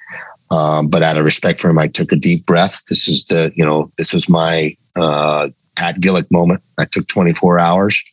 Um, 0.51 0.87
but 0.87 1.01
out 1.01 1.17
of 1.17 1.25
respect 1.25 1.59
for 1.59 1.69
him, 1.69 1.79
I 1.79 1.87
took 1.87 2.11
a 2.11 2.17
deep 2.17 2.45
breath. 2.45 2.85
This 2.89 3.07
is 3.07 3.25
the, 3.25 3.51
you 3.55 3.65
know, 3.65 3.91
this 3.97 4.13
was 4.13 4.27
my 4.27 4.75
uh, 4.95 5.49
Pat 5.75 5.95
Gillick 5.95 6.29
moment. 6.31 6.61
I 6.77 6.85
took 6.85 7.07
24 7.07 7.59
hours. 7.59 8.03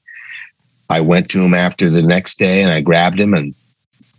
I 0.91 1.01
went 1.01 1.29
to 1.31 1.41
him 1.41 1.55
after 1.55 1.91
the 1.91 2.03
next 2.03 2.39
day 2.39 2.63
and 2.63 2.73
I 2.73 2.81
grabbed 2.81 3.21
him 3.21 3.35
and 3.35 3.55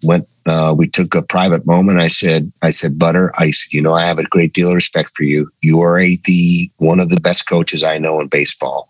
went. 0.03 0.27
Uh, 0.45 0.73
we 0.75 0.87
took 0.87 1.13
a 1.13 1.21
private 1.21 1.65
moment. 1.65 1.99
I 1.99 2.07
said, 2.07 2.51
I 2.63 2.71
said, 2.71 2.97
Butter, 2.97 3.31
I 3.37 3.51
said, 3.51 3.71
you 3.71 3.81
know, 3.81 3.93
I 3.93 4.05
have 4.05 4.17
a 4.17 4.23
great 4.23 4.53
deal 4.53 4.69
of 4.69 4.75
respect 4.75 5.11
for 5.15 5.23
you. 5.23 5.51
You 5.61 5.79
are 5.81 5.99
a, 5.99 6.17
the 6.25 6.71
one 6.77 6.99
of 6.99 7.09
the 7.09 7.19
best 7.21 7.47
coaches 7.47 7.83
I 7.83 7.99
know 7.99 8.19
in 8.19 8.27
baseball. 8.27 8.89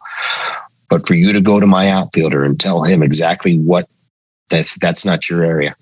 But 0.89 1.05
for 1.05 1.15
you 1.15 1.33
to 1.33 1.41
go 1.41 1.59
to 1.59 1.67
my 1.67 1.89
outfielder 1.89 2.43
and 2.45 2.59
tell 2.59 2.83
him 2.83 3.03
exactly 3.03 3.57
what 3.57 3.89
that's 4.49 4.79
that's 4.79 5.05
not 5.05 5.29
your 5.29 5.43
area. 5.43 5.75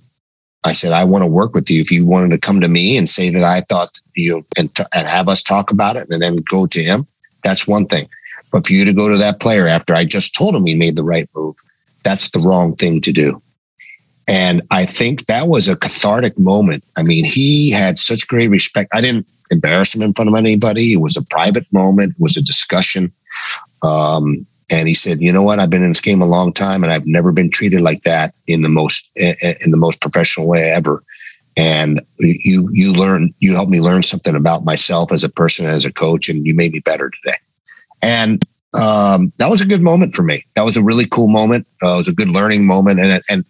I 0.64 0.72
said, 0.74 0.92
I 0.92 1.06
want 1.06 1.24
to 1.24 1.32
work 1.32 1.54
with 1.54 1.70
you. 1.70 1.80
If 1.80 1.92
you 1.92 2.06
wanted 2.06 2.32
to 2.32 2.40
come 2.40 2.60
to 2.60 2.68
me 2.68 2.98
and 2.98 3.08
say 3.08 3.30
that 3.30 3.44
I 3.44 3.62
thought 3.62 4.00
you 4.16 4.46
and, 4.58 4.74
t- 4.76 4.84
and 4.94 5.08
have 5.08 5.30
us 5.30 5.44
talk 5.44 5.72
about 5.72 5.96
it 5.96 6.10
and 6.10 6.22
then 6.22 6.38
go 6.38 6.66
to 6.68 6.84
him, 6.84 7.08
that's 7.44 7.68
one 7.68 7.86
thing. 7.86 8.10
But 8.52 8.68
for 8.68 8.74
you 8.74 8.86
to 8.86 8.94
go 8.94 9.10
to 9.10 9.18
that 9.18 9.40
player 9.40 9.68
after 9.68 9.94
I 9.94 10.06
just 10.06 10.36
told 10.36 10.56
him 10.56 10.66
he 10.66 10.76
made 10.76 10.96
the 10.96 11.04
right 11.04 11.30
move, 11.36 11.56
that's 12.04 12.30
the 12.32 12.40
wrong 12.40 12.76
thing 12.76 13.02
to 13.02 13.12
do. 13.12 13.42
And 14.28 14.62
I 14.72 14.86
think 14.86 15.26
that 15.28 15.48
was 15.48 15.68
a 15.68 15.78
cathartic 15.78 16.38
moment. 16.38 16.84
I 16.98 17.04
mean, 17.04 17.24
he 17.24 17.72
had 17.72 17.98
such 17.98 18.28
great 18.28 18.50
respect. 18.50 18.90
I 18.94 19.02
didn't 19.02 19.26
embarrass 19.52 19.96
him 19.96 20.02
in 20.02 20.14
front 20.14 20.30
of 20.30 20.36
anybody. 20.36 20.94
It 20.94 21.02
was 21.02 21.16
a 21.16 21.24
private 21.24 21.66
moment, 21.72 22.12
it 22.12 22.22
was 22.22 22.36
a 22.36 22.42
discussion. 22.42 23.12
Um, 23.84 24.46
and 24.70 24.88
he 24.88 24.94
said, 24.94 25.22
"You 25.22 25.32
know 25.32 25.44
what? 25.44 25.60
I've 25.60 25.70
been 25.70 25.84
in 25.84 25.92
this 25.92 26.02
game 26.02 26.22
a 26.22 26.26
long 26.26 26.52
time, 26.52 26.84
and 26.84 26.92
I've 26.92 27.06
never 27.06 27.32
been 27.32 27.50
treated 27.50 27.80
like 27.82 28.04
that 28.04 28.34
in 28.48 28.64
the 28.64 28.70
most 28.70 29.10
in 29.16 29.72
the 29.72 29.78
most 29.78 30.02
professional 30.02 30.48
way 30.48 30.72
ever." 30.72 31.04
And 31.56 32.02
you 32.20 32.70
you 32.74 32.92
learn 32.92 33.34
you 33.40 33.54
helped 33.54 33.72
me 33.72 33.80
learn 33.80 34.04
something 34.04 34.36
about 34.36 34.66
myself 34.66 35.12
as 35.14 35.24
a 35.24 35.30
person 35.30 35.68
as 35.68 35.86
a 35.86 35.94
coach, 35.94 36.28
and 36.28 36.46
you 36.46 36.54
made 36.54 36.74
me 36.74 36.80
better 36.80 37.10
today. 37.10 37.38
And 38.02 38.44
um, 38.80 39.32
that 39.38 39.50
was 39.50 39.62
a 39.62 39.66
good 39.66 39.82
moment 39.82 40.16
for 40.16 40.24
me. 40.24 40.46
That 40.56 40.64
was 40.64 40.78
a 40.78 40.84
really 40.84 41.06
cool 41.06 41.28
moment. 41.28 41.68
Uh, 41.82 41.96
it 41.96 41.98
was 41.98 42.08
a 42.10 42.14
good 42.14 42.30
learning 42.30 42.66
moment, 42.66 43.00
and 43.00 43.22
and 43.30 43.46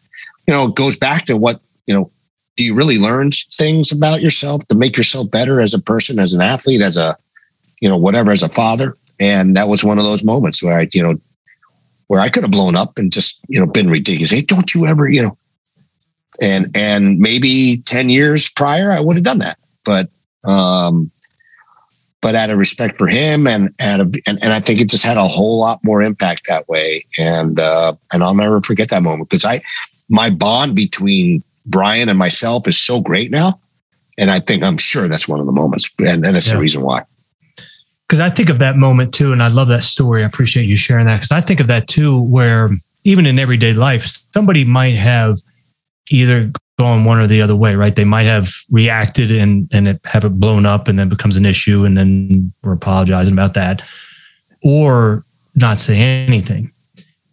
you 0.48 0.54
know, 0.54 0.68
it 0.68 0.76
goes 0.76 0.98
back 0.98 1.26
to 1.26 1.38
what 1.38 1.62
you 1.86 1.93
know. 1.93 2.12
Do 2.56 2.66
you 2.66 2.74
really 2.74 2.98
learn 2.98 3.30
things 3.60 3.91
about 3.91 4.22
yourself 4.22 4.68
to 4.70 4.76
make 4.76 4.98
yourself 4.98 5.30
better 5.30 5.62
as 5.62 5.76
a 5.76 5.82
person, 5.82 6.18
as 6.18 6.34
an 6.34 6.41
athlete, 6.41 6.82
as 6.82 6.98
a 6.98 7.16
you 7.82 7.89
know 7.89 7.98
whatever, 7.98 8.32
as 8.32 8.43
a 8.43 8.50
father? 8.50 8.95
And 9.20 9.56
that 9.56 9.68
was 9.68 9.84
one 9.84 9.98
of 9.98 10.06
those 10.06 10.24
moments 10.24 10.64
where 10.64 10.80
I, 10.80 10.88
you 10.93 11.04
know, 11.04 11.18
where 12.08 12.20
I 12.20 12.30
could 12.30 12.43
have 12.43 12.52
blown 12.52 12.76
up 12.76 12.98
and 12.98 13.12
just 13.12 13.41
you 13.48 13.60
know 13.60 13.68
been 13.68 13.89
ridiculous. 13.89 14.32
Hey, 14.32 14.41
don't 14.41 14.74
you 14.74 14.88
ever, 14.88 15.08
you 15.08 15.24
know, 15.24 15.38
and 16.39 16.76
and 16.76 17.20
maybe 17.20 17.82
ten 17.86 18.10
years 18.10 18.50
prior 18.50 18.91
I 18.91 19.00
would 19.00 19.18
have 19.18 19.26
done 19.26 19.39
that, 19.39 19.58
but 19.84 20.10
um, 20.43 21.12
but 22.28 22.36
out 22.36 22.49
of 22.49 22.57
respect 22.57 22.99
for 22.99 23.07
him 23.07 23.47
and 23.47 23.73
and, 23.80 24.19
and 24.28 24.43
and 24.43 24.51
I 24.51 24.59
think 24.59 24.82
it 24.82 24.89
just 24.89 25.05
had 25.05 25.15
a 25.15 25.30
whole 25.30 25.61
lot 25.61 25.80
more 25.82 26.01
impact 26.01 26.41
that 26.49 26.67
way. 26.67 27.05
And 27.17 27.57
uh, 27.57 27.93
and 28.11 28.21
I'll 28.21 28.36
never 28.36 28.59
forget 28.59 28.89
that 28.89 29.01
moment 29.01 29.30
because 29.30 29.45
I 29.45 29.61
my 30.09 30.30
bond 30.30 30.75
between 30.75 31.41
Brian 31.65 32.09
and 32.09 32.19
myself 32.19 32.67
is 32.67 32.78
so 32.78 32.99
great 32.99 33.32
now. 33.32 33.61
And 34.17 34.30
I 34.30 34.39
think 34.39 34.61
I'm 34.61 34.78
sure 34.78 35.07
that's 35.07 35.30
one 35.30 35.39
of 35.39 35.45
the 35.45 35.53
moments. 35.53 35.89
And, 35.99 36.25
and 36.25 36.36
that's 36.36 36.47
yeah. 36.47 36.55
the 36.55 36.59
reason 36.59 36.82
why. 36.82 37.03
Because 38.09 38.19
I 38.19 38.30
think 38.30 38.49
of 38.49 38.59
that 38.59 38.75
moment 38.75 39.13
too, 39.13 39.32
and 39.32 39.41
I 39.41 39.47
love 39.47 39.69
that 39.69 39.84
story. 39.84 40.23
I 40.23 40.25
appreciate 40.25 40.65
you 40.65 40.75
sharing 40.75 41.05
that. 41.05 41.15
Because 41.15 41.32
I 41.32 41.39
think 41.39 41.61
of 41.61 41.67
that 41.67 41.88
too, 41.88 42.21
where 42.23 42.71
even 43.05 43.25
in 43.25 43.39
everyday 43.39 43.71
life, 43.71 44.01
somebody 44.01 44.65
might 44.65 44.95
have 44.95 45.38
either 46.09 46.51
going 46.80 47.05
one 47.05 47.17
or 47.17 47.28
the 47.28 47.41
other 47.41 47.55
way, 47.55 47.75
right? 47.75 47.95
They 47.95 48.05
might 48.05 48.25
have 48.25 48.53
reacted 48.69 49.32
and 49.32 49.67
and 49.71 49.88
it, 49.88 50.01
have 50.05 50.25
it 50.25 50.39
blown 50.39 50.65
up 50.65 50.88
and 50.88 50.97
then 50.97 51.09
becomes 51.09 51.38
an 51.38 51.45
issue, 51.45 51.86
and 51.86 51.97
then 51.97 52.53
we're 52.63 52.73
apologizing 52.73 53.34
about 53.34 53.53
that, 53.55 53.82
or 54.63 55.25
not 55.55 55.80
say 55.80 55.97
anything, 55.99 56.71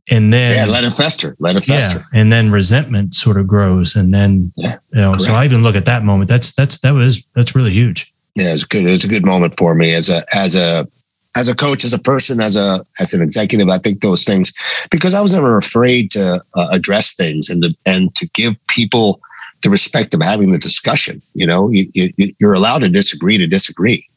and 0.08 0.32
then 0.32 0.56
yeah, 0.56 0.72
let 0.72 0.84
it 0.84 0.92
fester, 0.92 1.36
let 1.38 1.56
it 1.56 1.64
fester, 1.64 1.98
yeah, 1.98 2.20
and 2.20 2.32
then 2.32 2.50
resentment 2.50 3.14
sort 3.14 3.36
of 3.36 3.46
grows, 3.46 3.96
and 3.96 4.14
then 4.14 4.52
yeah, 4.56 4.78
you 4.92 5.00
know. 5.00 5.12
Correct. 5.12 5.24
So 5.24 5.32
I 5.32 5.44
even 5.44 5.62
look 5.62 5.76
at 5.76 5.84
that 5.84 6.04
moment. 6.04 6.28
That's 6.28 6.54
that's 6.54 6.80
that 6.80 6.92
was 6.92 7.24
that's 7.34 7.54
really 7.54 7.72
huge. 7.72 8.12
Yeah, 8.36 8.52
it's 8.52 8.64
good. 8.64 8.86
It's 8.86 9.04
a 9.04 9.08
good 9.08 9.24
moment 9.24 9.56
for 9.58 9.74
me 9.74 9.94
as 9.94 10.08
a 10.08 10.24
as 10.34 10.56
a 10.56 10.88
as 11.36 11.48
a 11.48 11.54
coach, 11.54 11.84
as 11.84 11.92
a 11.92 11.98
person, 11.98 12.40
as 12.40 12.56
a 12.56 12.84
as 13.00 13.12
an 13.12 13.22
executive, 13.22 13.68
I 13.68 13.78
think 13.78 14.00
those 14.00 14.24
things 14.24 14.52
because 14.90 15.14
I 15.14 15.20
was 15.20 15.34
never 15.34 15.56
afraid 15.56 16.10
to 16.12 16.42
uh, 16.54 16.68
address 16.70 17.14
things 17.14 17.50
and 17.50 17.62
to, 17.62 17.76
and 17.84 18.14
to 18.14 18.26
give 18.28 18.54
people 18.68 19.20
the 19.64 19.70
respect 19.70 20.14
of 20.14 20.22
having 20.22 20.52
the 20.52 20.58
discussion. 20.58 21.20
You 21.34 21.46
know, 21.48 21.70
you, 21.70 21.90
you, 21.94 22.34
you're 22.38 22.54
allowed 22.54 22.78
to 22.78 22.88
disagree 22.88 23.36
to 23.38 23.46
disagree. 23.48 24.08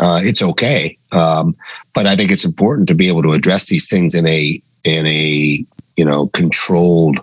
uh, 0.00 0.20
it's 0.22 0.42
okay. 0.42 0.96
Um, 1.12 1.56
but 1.94 2.06
I 2.06 2.16
think 2.16 2.30
it's 2.30 2.44
important 2.44 2.88
to 2.88 2.94
be 2.94 3.08
able 3.08 3.22
to 3.22 3.32
address 3.32 3.68
these 3.68 3.88
things 3.88 4.14
in 4.14 4.26
a 4.26 4.60
in 4.84 5.06
a 5.06 5.64
you 5.96 6.04
know 6.04 6.28
controlled 6.28 7.20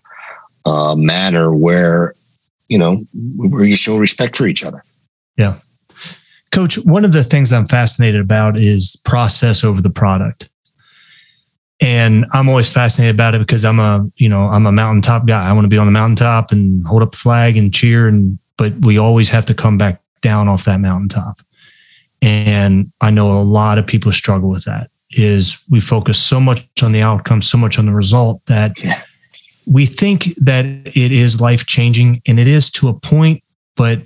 uh, 0.66 0.96
manner 0.96 1.56
where 1.56 2.14
you 2.70 2.78
know 2.78 3.04
where 3.36 3.66
you 3.66 3.76
show 3.76 3.98
respect 3.98 4.36
for 4.36 4.48
each 4.48 4.64
other. 4.64 4.84
Yeah, 5.38 5.60
Coach. 6.52 6.78
One 6.86 7.06
of 7.06 7.14
the 7.14 7.24
things 7.24 7.52
I'm 7.52 7.66
fascinated 7.66 8.22
about 8.22 8.60
is 8.60 8.96
process 9.06 9.64
over 9.64 9.82
the 9.82 9.90
product. 9.90 10.50
And 11.80 12.26
I'm 12.32 12.50
always 12.50 12.72
fascinated 12.72 13.16
about 13.16 13.36
it 13.36 13.40
because 13.40 13.64
I'm 13.64 13.80
a, 13.80 14.06
you 14.16 14.30
know, 14.30 14.48
I'm 14.48 14.66
a 14.66 14.72
mountaintop 14.72 15.28
guy. 15.28 15.48
I 15.48 15.54
want 15.54 15.66
to 15.66 15.70
be 15.70 15.78
on 15.78 15.86
the 15.86 15.92
mountaintop 15.92 16.52
and 16.52 16.86
hold 16.88 17.04
up 17.04 17.12
the 17.12 17.18
flag 17.18 17.56
and 17.56 17.74
cheer. 17.74 18.08
And, 18.08 18.40
but 18.58 18.74
we 18.82 18.98
always 18.98 19.30
have 19.30 19.46
to 19.46 19.54
come 19.54 19.78
back 19.78 20.02
down 20.22 20.48
off 20.48 20.66
that 20.66 20.80
mountaintop. 20.80 21.40
And 22.22 22.92
I 23.00 23.12
know 23.12 23.40
a 23.40 23.44
lot 23.44 23.78
of 23.78 23.86
people 23.86 24.12
struggle 24.12 24.50
with 24.50 24.66
that 24.66 24.90
is 25.12 25.64
we 25.70 25.80
focus 25.80 26.22
so 26.22 26.40
much 26.40 26.68
on 26.82 26.92
the 26.92 27.02
outcome, 27.02 27.42
so 27.42 27.58
much 27.58 27.80
on 27.80 27.86
the 27.86 27.94
result 27.94 28.44
that 28.48 28.84
yeah. 28.84 29.02
we 29.66 29.86
think 29.86 30.36
that 30.38 30.66
it 30.66 31.12
is 31.12 31.40
life 31.40 31.66
changing 31.66 32.22
and 32.26 32.40
it 32.40 32.48
is 32.48 32.70
to 32.72 32.90
a 32.90 32.94
point, 32.94 33.44
but 33.76 34.02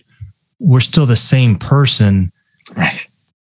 we're 0.59 0.81
still 0.81 1.05
the 1.05 1.15
same 1.15 1.57
person. 1.57 2.31
Right. 2.75 3.07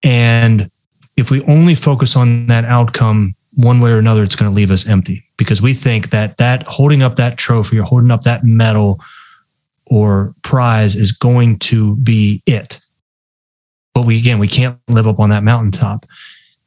And 0.04 0.70
if 1.18 1.32
we 1.32 1.42
only 1.44 1.76
focus 1.76 2.16
on 2.16 2.48
that 2.48 2.66
outcome, 2.66 3.36
one 3.54 3.82
way 3.82 3.92
or 3.92 3.98
another, 3.98 4.24
it's 4.24 4.36
going 4.36 4.50
to 4.50 4.56
leave 4.56 4.72
us 4.72 4.88
empty. 4.88 5.24
Because 5.38 5.62
we 5.62 5.74
think 5.74 6.10
that 6.10 6.38
that 6.38 6.64
holding 6.64 7.02
up 7.02 7.16
that 7.16 7.38
trophy 7.38 7.80
or 7.80 7.84
holding 7.84 8.12
up 8.12 8.24
that 8.24 8.44
medal 8.44 9.00
or 9.86 10.34
prize 10.42 10.96
is 10.96 11.12
going 11.12 11.60
to 11.60 11.96
be 11.98 12.42
it. 12.46 12.80
But 13.94 14.06
we 14.06 14.18
again 14.18 14.40
we 14.40 14.48
can't 14.48 14.80
live 14.88 15.08
up 15.08 15.20
on 15.20 15.30
that 15.32 15.44
mountaintop. 15.44 16.06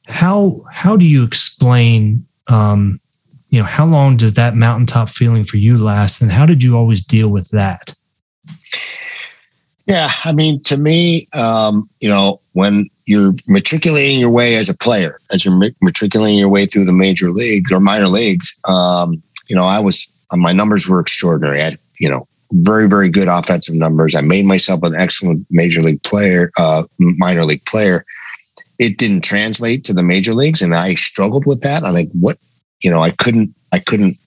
How 0.06 0.62
how 0.70 0.96
do 0.96 1.06
you 1.06 1.24
explain 1.24 2.26
um, 2.48 3.00
you 3.48 3.60
know 3.60 3.64
how 3.64 3.86
long 3.86 4.18
does 4.18 4.34
that 4.34 4.54
mountaintop 4.54 5.08
feeling 5.08 5.44
for 5.44 5.56
you 5.56 5.82
last 5.82 6.20
and 6.20 6.30
how 6.30 6.44
did 6.44 6.62
you 6.62 6.76
always 6.76 7.02
deal 7.02 7.30
with 7.30 7.48
that? 7.50 7.94
Yeah 9.86 10.08
i 10.24 10.32
mean 10.32 10.62
to 10.64 10.76
me 10.76 11.28
um, 11.32 11.88
you 12.00 12.08
know 12.08 12.40
when 12.52 12.90
you're 13.06 13.32
matriculating 13.46 14.18
your 14.18 14.30
way 14.30 14.56
as 14.56 14.68
a 14.68 14.76
player 14.76 15.18
as 15.32 15.44
you're 15.44 15.72
matriculating 15.82 16.38
your 16.38 16.48
way 16.48 16.66
through 16.66 16.84
the 16.84 16.92
major 16.92 17.30
leagues 17.30 17.70
or 17.70 17.80
minor 17.80 18.08
leagues 18.08 18.58
um, 18.66 19.22
you 19.48 19.56
know 19.56 19.64
i 19.64 19.78
was 19.78 20.10
my 20.32 20.52
numbers 20.52 20.88
were 20.88 21.00
extraordinary 21.00 21.60
i 21.60 21.64
had 21.64 21.78
you 21.98 22.08
know 22.08 22.26
very, 22.54 22.88
very 22.88 23.10
good 23.10 23.28
offensive 23.28 23.74
numbers. 23.74 24.14
I 24.14 24.20
made 24.20 24.46
myself 24.46 24.82
an 24.82 24.94
excellent 24.94 25.46
major 25.50 25.82
league 25.82 26.02
player, 26.02 26.52
uh, 26.56 26.84
minor 26.98 27.44
league 27.44 27.64
player. 27.64 28.04
It 28.78 28.96
didn't 28.98 29.22
translate 29.22 29.84
to 29.84 29.92
the 29.92 30.02
major 30.02 30.34
leagues, 30.34 30.62
and 30.62 30.74
I 30.74 30.94
struggled 30.94 31.46
with 31.46 31.60
that. 31.62 31.84
I'm 31.84 31.94
like, 31.94 32.10
what? 32.12 32.38
You 32.82 32.90
know, 32.90 33.02
I 33.02 33.10
couldn't, 33.10 33.54
I 33.72 33.78
couldn't 33.78 34.18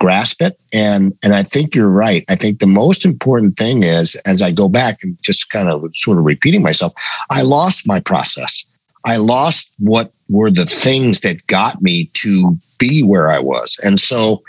grasp 0.00 0.42
it. 0.42 0.58
And 0.72 1.16
and 1.22 1.34
I 1.34 1.44
think 1.44 1.74
you're 1.74 1.90
right. 1.90 2.24
I 2.28 2.34
think 2.34 2.58
the 2.58 2.66
most 2.66 3.04
important 3.04 3.56
thing 3.56 3.84
is, 3.84 4.16
as 4.26 4.42
I 4.42 4.50
go 4.50 4.68
back 4.68 5.04
and 5.04 5.16
just 5.22 5.50
kind 5.50 5.68
of 5.68 5.84
sort 5.94 6.18
of 6.18 6.24
repeating 6.24 6.62
myself, 6.62 6.92
I 7.30 7.42
lost 7.42 7.86
my 7.86 8.00
process. 8.00 8.64
I 9.04 9.16
lost 9.16 9.72
what 9.78 10.12
were 10.28 10.50
the 10.50 10.66
things 10.66 11.20
that 11.20 11.46
got 11.46 11.80
me 11.80 12.10
to 12.14 12.56
be 12.78 13.02
where 13.02 13.30
I 13.30 13.38
was. 13.38 13.78
And 13.84 14.00
so 14.00 14.42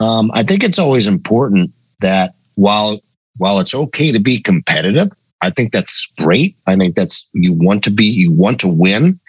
um, 0.00 0.30
I 0.34 0.42
think 0.42 0.64
it's 0.64 0.78
always 0.78 1.06
important 1.06 1.72
that 2.00 2.34
while 2.56 3.00
while 3.36 3.60
it's 3.60 3.74
okay 3.74 4.12
to 4.12 4.18
be 4.18 4.40
competitive, 4.40 5.08
I 5.42 5.50
think 5.50 5.72
that's 5.72 6.06
great. 6.18 6.56
I 6.66 6.76
think 6.76 6.94
that's 6.94 7.28
you 7.34 7.54
want 7.54 7.84
to 7.84 7.90
be, 7.90 8.04
you 8.04 8.32
want 8.32 8.58
to 8.60 8.68
win. 8.68 9.20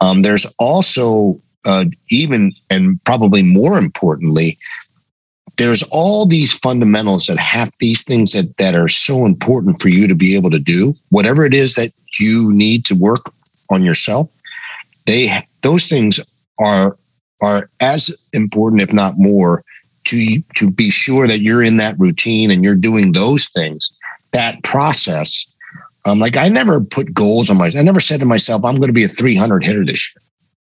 Um, 0.00 0.22
there's 0.22 0.52
also 0.58 1.40
uh, 1.64 1.86
even 2.10 2.52
and 2.70 3.02
probably 3.04 3.42
more 3.42 3.78
importantly, 3.78 4.58
there's 5.56 5.82
all 5.90 6.26
these 6.26 6.56
fundamentals 6.58 7.26
that 7.26 7.38
have 7.38 7.72
these 7.78 8.04
things 8.04 8.32
that 8.32 8.56
that 8.58 8.74
are 8.74 8.88
so 8.88 9.26
important 9.26 9.80
for 9.80 9.88
you 9.88 10.06
to 10.06 10.14
be 10.14 10.36
able 10.36 10.50
to 10.50 10.58
do. 10.58 10.94
Whatever 11.10 11.44
it 11.44 11.54
is 11.54 11.74
that 11.74 11.90
you 12.18 12.52
need 12.52 12.84
to 12.86 12.94
work 12.94 13.32
on 13.70 13.84
yourself. 13.84 14.30
They 15.06 15.30
those 15.62 15.86
things 15.86 16.20
are 16.58 16.96
are 17.40 17.70
as 17.80 18.16
important, 18.32 18.82
if 18.82 18.92
not 18.92 19.14
more, 19.16 19.62
to 20.04 20.36
to 20.56 20.70
be 20.70 20.90
sure 20.90 21.26
that 21.26 21.40
you're 21.40 21.62
in 21.62 21.76
that 21.78 21.98
routine 21.98 22.50
and 22.50 22.64
you're 22.64 22.76
doing 22.76 23.12
those 23.12 23.48
things. 23.48 23.96
That 24.32 24.62
process 24.64 25.46
um, 26.06 26.18
like 26.18 26.36
i 26.36 26.48
never 26.48 26.80
put 26.80 27.14
goals 27.14 27.48
on 27.48 27.56
my 27.56 27.70
i 27.78 27.82
never 27.82 28.00
said 28.00 28.20
to 28.20 28.26
myself 28.26 28.64
i'm 28.64 28.76
going 28.76 28.88
to 28.88 28.92
be 28.92 29.04
a 29.04 29.08
300 29.08 29.64
hitter 29.64 29.84
this 29.84 30.14
year. 30.14 30.22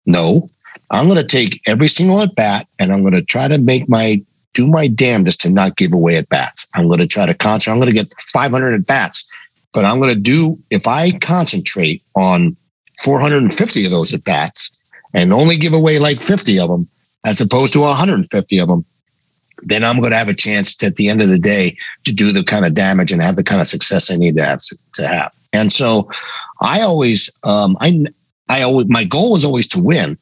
No. 0.07 0.51
I'm 0.89 1.09
going 1.09 1.21
to 1.21 1.27
take 1.27 1.61
every 1.67 1.89
single 1.89 2.21
at 2.21 2.35
bat 2.37 2.69
and 2.79 2.93
i'm 2.93 3.01
going 3.01 3.15
to 3.15 3.23
try 3.23 3.49
to 3.49 3.59
make 3.59 3.89
my 3.89 4.23
do 4.57 4.67
my 4.67 4.89
damnedest 4.89 5.41
to 5.43 5.51
not 5.51 5.77
give 5.77 5.93
away 5.93 6.17
at 6.17 6.29
bats 6.29 6.67
i'm 6.75 6.89
going 6.89 6.99
to 6.99 7.07
try 7.07 7.27
to 7.27 7.35
concentrate 7.35 7.73
i'm 7.73 7.81
going 7.81 7.95
to 7.95 8.05
get 8.05 8.13
500 8.33 8.75
at 8.75 8.87
bats 8.87 9.31
but 9.73 9.85
i'm 9.85 10.01
going 10.01 10.15
to 10.15 10.21
do 10.21 10.59
if 10.71 10.87
i 10.87 11.11
concentrate 11.19 12.03
on 12.15 12.57
450 13.01 13.85
of 13.85 13.91
those 13.91 14.15
at 14.15 14.25
bats 14.25 14.71
and 15.13 15.33
only 15.33 15.57
give 15.57 15.75
away 15.75 15.99
like 15.99 16.21
50 16.21 16.59
of 16.59 16.69
them 16.71 16.89
as 17.25 17.41
opposed 17.41 17.75
to 17.75 17.81
150 17.81 18.59
of 18.59 18.69
them 18.69 18.85
then 19.63 19.85
I'm 19.85 20.01
going 20.01 20.11
to 20.11 20.19
have 20.19 20.29
a 20.29 20.35
chance 20.35 20.75
to, 20.77 20.87
at 20.87 20.97
the 20.97 21.09
end 21.09 21.23
of 21.23 21.29
the 21.29 21.39
day 21.39 21.77
to 22.05 22.13
do 22.13 22.33
the 22.33 22.45
kind 22.45 22.65
of 22.65 22.75
damage 22.75 23.13
and 23.13 23.23
have 23.23 23.37
the 23.37 23.45
kind 23.45 23.61
of 23.61 23.67
success 23.67 24.11
I 24.11 24.17
need 24.17 24.37
to 24.37 24.45
have 24.45 24.61
to 24.95 25.07
have. 25.07 25.33
And 25.53 25.73
so 25.73 26.11
I 26.61 26.83
always, 26.83 27.37
um, 27.45 27.77
I, 27.81 28.05
I 28.49 28.63
always, 28.63 28.89
my 28.89 29.05
goal 29.05 29.33
was 29.33 29.45
always 29.45 29.67
to 29.69 29.83
win, 29.83 30.19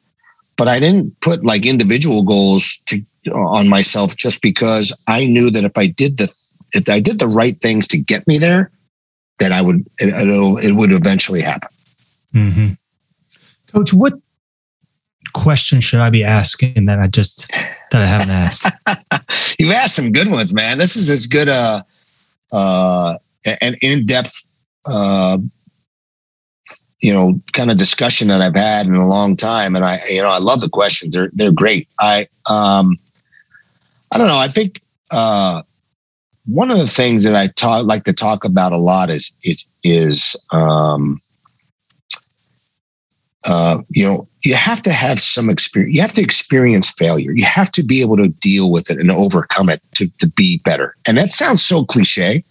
but 0.57 0.67
I 0.67 0.79
didn't 0.79 1.19
put 1.19 1.43
like 1.43 1.65
individual 1.65 2.23
goals 2.23 2.77
to 2.85 3.01
on 3.33 3.67
myself 3.67 4.15
just 4.15 4.41
because 4.41 4.97
I 5.07 5.25
knew 5.25 5.49
that 5.51 5.63
if 5.63 5.77
I 5.77 5.87
did 5.87 6.17
the, 6.17 6.33
if 6.73 6.89
I 6.89 6.99
did 6.99 7.19
the 7.19 7.27
right 7.27 7.59
things 7.61 7.87
to 7.89 7.97
get 7.97 8.27
me 8.27 8.37
there, 8.37 8.71
that 9.39 9.51
I 9.51 9.61
would, 9.61 9.77
it, 9.99 10.13
it 10.63 10.75
would 10.75 10.91
eventually 10.91 11.41
happen. 11.41 11.69
Mm-hmm. 12.33 12.67
Coach, 13.71 13.93
what 13.93 14.13
question 15.33 15.81
should 15.81 15.99
I 15.99 16.09
be 16.09 16.23
asking 16.23 16.85
that 16.85 16.99
I 16.99 17.07
just 17.07 17.51
that 17.91 18.01
I 18.01 18.05
haven't 18.05 18.29
asked? 18.29 18.67
You've 19.59 19.71
asked 19.71 19.95
some 19.95 20.11
good 20.11 20.29
ones, 20.29 20.53
man. 20.53 20.77
This 20.77 20.95
is 20.95 21.09
as 21.09 21.27
good 21.27 21.47
a 21.47 21.83
uh, 22.53 23.15
an 23.61 23.75
in 23.81 24.05
depth 24.05 24.47
uh, 24.85 25.37
you 27.01 27.13
know 27.13 27.39
kind 27.53 27.69
of 27.69 27.77
discussion 27.77 28.27
that 28.29 28.41
I've 28.41 28.55
had 28.55 28.87
in 28.87 28.95
a 28.95 29.07
long 29.07 29.35
time, 29.35 29.75
and 29.75 29.83
I 29.83 29.99
you 30.09 30.21
know 30.21 30.29
I 30.29 30.39
love 30.39 30.61
the 30.61 30.69
questions. 30.69 31.13
They're 31.13 31.31
they're 31.33 31.51
great. 31.51 31.87
I 31.99 32.27
um 32.49 32.97
I 34.15 34.17
don't 34.17 34.27
know. 34.27 34.37
I 34.37 34.47
think 34.47 34.81
uh, 35.11 35.61
one 36.45 36.71
of 36.71 36.77
the 36.77 36.87
things 36.87 37.25
that 37.25 37.35
I 37.35 37.47
talk 37.47 37.85
like 37.85 38.05
to 38.05 38.13
talk 38.13 38.45
about 38.45 38.71
a 38.71 38.77
lot 38.77 39.09
is 39.09 39.33
is 39.43 39.65
is 39.83 40.37
um, 40.51 41.19
uh, 43.45 43.81
you 43.89 44.05
know, 44.05 44.25
you 44.45 44.55
have 44.55 44.81
to 44.83 44.93
have 44.93 45.19
some 45.19 45.49
experience. 45.49 45.95
You 45.95 46.01
have 46.01 46.13
to 46.13 46.21
experience 46.21 46.89
failure. 46.89 47.33
You 47.33 47.43
have 47.43 47.69
to 47.73 47.83
be 47.83 48.01
able 48.01 48.15
to 48.15 48.29
deal 48.29 48.71
with 48.71 48.89
it 48.89 48.99
and 48.99 49.11
overcome 49.11 49.67
it 49.67 49.81
to, 49.95 50.07
to 50.19 50.29
be 50.29 50.61
better. 50.63 50.95
And 51.05 51.17
that 51.17 51.29
sounds 51.29 51.61
so 51.61 51.83
cliche. 51.83 52.41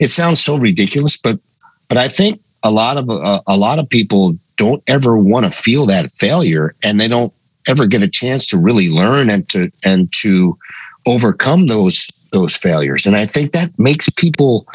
It 0.00 0.08
sounds 0.08 0.44
so 0.44 0.58
ridiculous, 0.58 1.16
but 1.16 1.40
but 1.88 1.96
I 1.96 2.08
think 2.08 2.42
a 2.62 2.70
lot 2.70 2.98
of 2.98 3.08
uh, 3.08 3.40
a 3.46 3.56
lot 3.56 3.78
of 3.78 3.88
people 3.88 4.36
don't 4.56 4.82
ever 4.86 5.16
want 5.16 5.46
to 5.46 5.52
feel 5.52 5.86
that 5.86 6.12
failure, 6.12 6.74
and 6.82 7.00
they 7.00 7.08
don't 7.08 7.32
ever 7.66 7.86
get 7.86 8.02
a 8.02 8.08
chance 8.08 8.46
to 8.48 8.58
really 8.58 8.90
learn 8.90 9.30
and 9.30 9.48
to 9.48 9.70
and 9.82 10.12
to 10.12 10.58
overcome 11.06 11.66
those 11.66 12.06
those 12.32 12.56
failures. 12.56 13.06
And 13.06 13.16
I 13.16 13.26
think 13.26 13.52
that 13.52 13.70
makes 13.78 14.08
people 14.10 14.66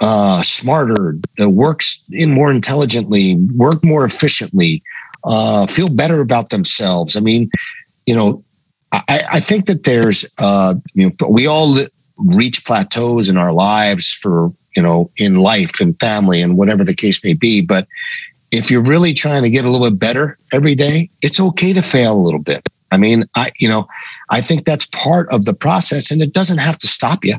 uh, 0.00 0.42
smarter, 0.42 1.16
works 1.38 2.02
in 2.10 2.32
more 2.32 2.50
intelligently, 2.50 3.36
work 3.54 3.84
more 3.84 4.04
efficiently, 4.04 4.82
uh, 5.24 5.66
feel 5.66 5.88
better 5.94 6.20
about 6.20 6.50
themselves. 6.50 7.16
I 7.16 7.20
mean, 7.20 7.50
you 8.06 8.14
know, 8.14 8.42
I, 8.90 9.20
I 9.34 9.40
think 9.40 9.66
that 9.66 9.84
there's, 9.84 10.30
uh, 10.38 10.74
you 10.94 11.08
know, 11.20 11.28
we 11.28 11.46
all 11.46 11.78
reach 12.16 12.64
plateaus 12.64 13.28
in 13.28 13.36
our 13.36 13.52
lives 13.52 14.12
for, 14.12 14.52
you 14.76 14.82
know, 14.82 15.10
in 15.18 15.36
life 15.36 15.80
and 15.80 15.98
family 15.98 16.42
and 16.42 16.58
whatever 16.58 16.84
the 16.84 16.94
case 16.94 17.22
may 17.24 17.34
be. 17.34 17.64
But 17.64 17.86
if 18.50 18.70
you're 18.70 18.82
really 18.82 19.14
trying 19.14 19.44
to 19.44 19.50
get 19.50 19.64
a 19.64 19.70
little 19.70 19.88
bit 19.88 20.00
better 20.00 20.36
every 20.52 20.74
day, 20.74 21.08
it's 21.22 21.40
okay 21.40 21.72
to 21.72 21.82
fail 21.82 22.14
a 22.14 22.24
little 22.24 22.42
bit. 22.42 22.68
I 22.90 22.98
mean, 22.98 23.24
I, 23.34 23.52
you 23.58 23.68
know, 23.68 23.88
I 24.32 24.40
think 24.40 24.64
that's 24.64 24.86
part 24.86 25.28
of 25.30 25.44
the 25.44 25.54
process 25.54 26.10
and 26.10 26.20
it 26.20 26.32
doesn't 26.32 26.58
have 26.58 26.78
to 26.78 26.88
stop 26.88 27.24
you. 27.24 27.36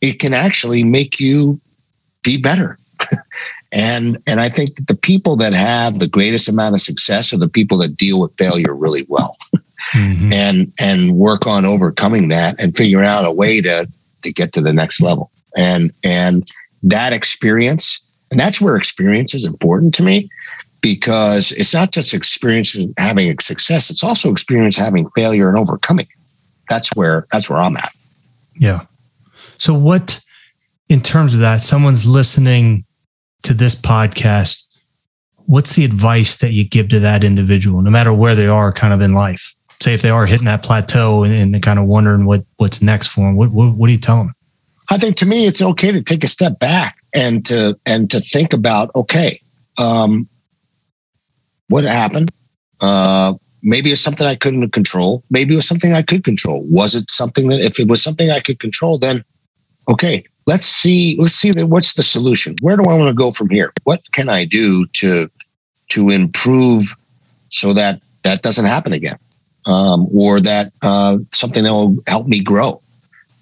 It 0.00 0.20
can 0.20 0.34
actually 0.34 0.84
make 0.84 1.18
you 1.18 1.60
be 2.22 2.40
better. 2.40 2.78
and 3.72 4.18
and 4.26 4.38
I 4.38 4.48
think 4.48 4.76
that 4.76 4.86
the 4.86 4.96
people 4.96 5.36
that 5.36 5.54
have 5.54 5.98
the 5.98 6.08
greatest 6.08 6.48
amount 6.48 6.74
of 6.74 6.80
success 6.80 7.32
are 7.32 7.38
the 7.38 7.48
people 7.48 7.78
that 7.78 7.96
deal 7.96 8.20
with 8.20 8.36
failure 8.38 8.74
really 8.74 9.04
well. 9.08 9.36
Mm-hmm. 9.94 10.32
and 10.32 10.72
and 10.80 11.16
work 11.16 11.46
on 11.46 11.64
overcoming 11.64 12.28
that 12.28 12.60
and 12.60 12.76
figure 12.76 13.04
out 13.04 13.24
a 13.24 13.30
way 13.32 13.60
to 13.60 13.88
to 14.22 14.32
get 14.32 14.52
to 14.52 14.60
the 14.60 14.72
next 14.72 15.00
level. 15.00 15.30
And 15.56 15.92
and 16.04 16.46
that 16.82 17.12
experience, 17.12 18.02
and 18.30 18.38
that's 18.38 18.60
where 18.60 18.76
experience 18.76 19.34
is 19.34 19.46
important 19.46 19.94
to 19.94 20.02
me. 20.02 20.28
because 20.80 21.52
it's 21.52 21.74
not 21.74 21.92
just 21.92 22.12
experience 22.12 22.76
having 22.98 23.38
success; 23.38 23.88
it's 23.88 24.04
also 24.04 24.30
experience 24.30 24.76
having 24.76 25.08
failure 25.10 25.48
and 25.48 25.56
overcoming. 25.56 26.06
That's 26.68 26.94
where 26.94 27.26
that's 27.32 27.48
where 27.48 27.60
I'm 27.60 27.76
at. 27.76 27.92
Yeah. 28.58 28.82
So 29.58 29.74
what, 29.74 30.20
in 30.88 31.00
terms 31.00 31.34
of 31.34 31.40
that, 31.40 31.60
someone's 31.60 32.06
listening 32.06 32.84
to 33.42 33.54
this 33.54 33.74
podcast. 33.74 34.64
What's 35.46 35.74
the 35.74 35.84
advice 35.84 36.36
that 36.36 36.52
you 36.52 36.68
give 36.68 36.90
to 36.90 37.00
that 37.00 37.24
individual, 37.24 37.80
no 37.80 37.90
matter 37.90 38.12
where 38.12 38.34
they 38.34 38.46
are, 38.46 38.72
kind 38.72 38.92
of 38.92 39.00
in 39.00 39.14
life? 39.14 39.54
Say 39.80 39.94
if 39.94 40.02
they 40.02 40.10
are 40.10 40.26
hitting 40.26 40.44
that 40.46 40.62
plateau 40.62 41.22
and, 41.22 41.32
and 41.32 41.62
kind 41.62 41.78
of 41.78 41.86
wondering 41.86 42.26
what 42.26 42.42
what's 42.56 42.82
next 42.82 43.08
for 43.08 43.22
them, 43.22 43.36
what, 43.36 43.50
what 43.50 43.74
what 43.74 43.86
do 43.86 43.92
you 43.92 43.98
tell 43.98 44.18
them? 44.18 44.34
I 44.90 44.98
think 44.98 45.16
to 45.16 45.26
me, 45.26 45.46
it's 45.46 45.62
okay 45.62 45.92
to 45.92 46.02
take 46.02 46.24
a 46.24 46.28
step 46.28 46.58
back 46.58 46.96
and 47.14 47.44
to 47.46 47.78
and 47.86 48.10
to 48.10 48.20
think 48.20 48.52
about 48.52 48.90
okay, 48.94 49.40
um, 49.78 50.28
what 51.68 51.84
happened? 51.84 52.30
Uh, 52.80 53.34
maybe 53.62 53.90
it's 53.90 54.00
something 54.00 54.26
I 54.26 54.34
couldn't 54.34 54.70
control. 54.70 55.22
Maybe 55.30 55.54
it 55.54 55.56
was 55.56 55.68
something 55.68 55.92
I 55.92 56.02
could 56.02 56.24
control. 56.24 56.64
Was 56.68 56.94
it 56.94 57.10
something 57.10 57.48
that 57.48 57.60
if 57.60 57.78
it 57.78 57.88
was 57.88 58.02
something 58.02 58.30
I 58.30 58.40
could 58.40 58.60
control, 58.60 58.98
then 58.98 59.24
okay, 59.88 60.24
let's 60.46 60.66
see. 60.66 61.16
Let's 61.18 61.34
see 61.34 61.50
that 61.52 61.66
what's 61.66 61.94
the 61.94 62.02
solution. 62.02 62.56
Where 62.60 62.76
do 62.76 62.84
I 62.84 62.96
want 62.96 63.08
to 63.08 63.14
go 63.14 63.30
from 63.30 63.50
here? 63.50 63.72
What 63.84 64.00
can 64.12 64.28
I 64.28 64.44
do 64.44 64.86
to 64.94 65.30
to 65.90 66.10
improve 66.10 66.94
so 67.48 67.72
that 67.72 68.00
that 68.22 68.42
doesn't 68.42 68.66
happen 68.66 68.92
again, 68.92 69.18
um, 69.66 70.06
or 70.14 70.40
that 70.40 70.72
uh, 70.82 71.18
something 71.32 71.64
that 71.64 71.72
will 71.72 71.96
help 72.06 72.26
me 72.26 72.42
grow. 72.42 72.80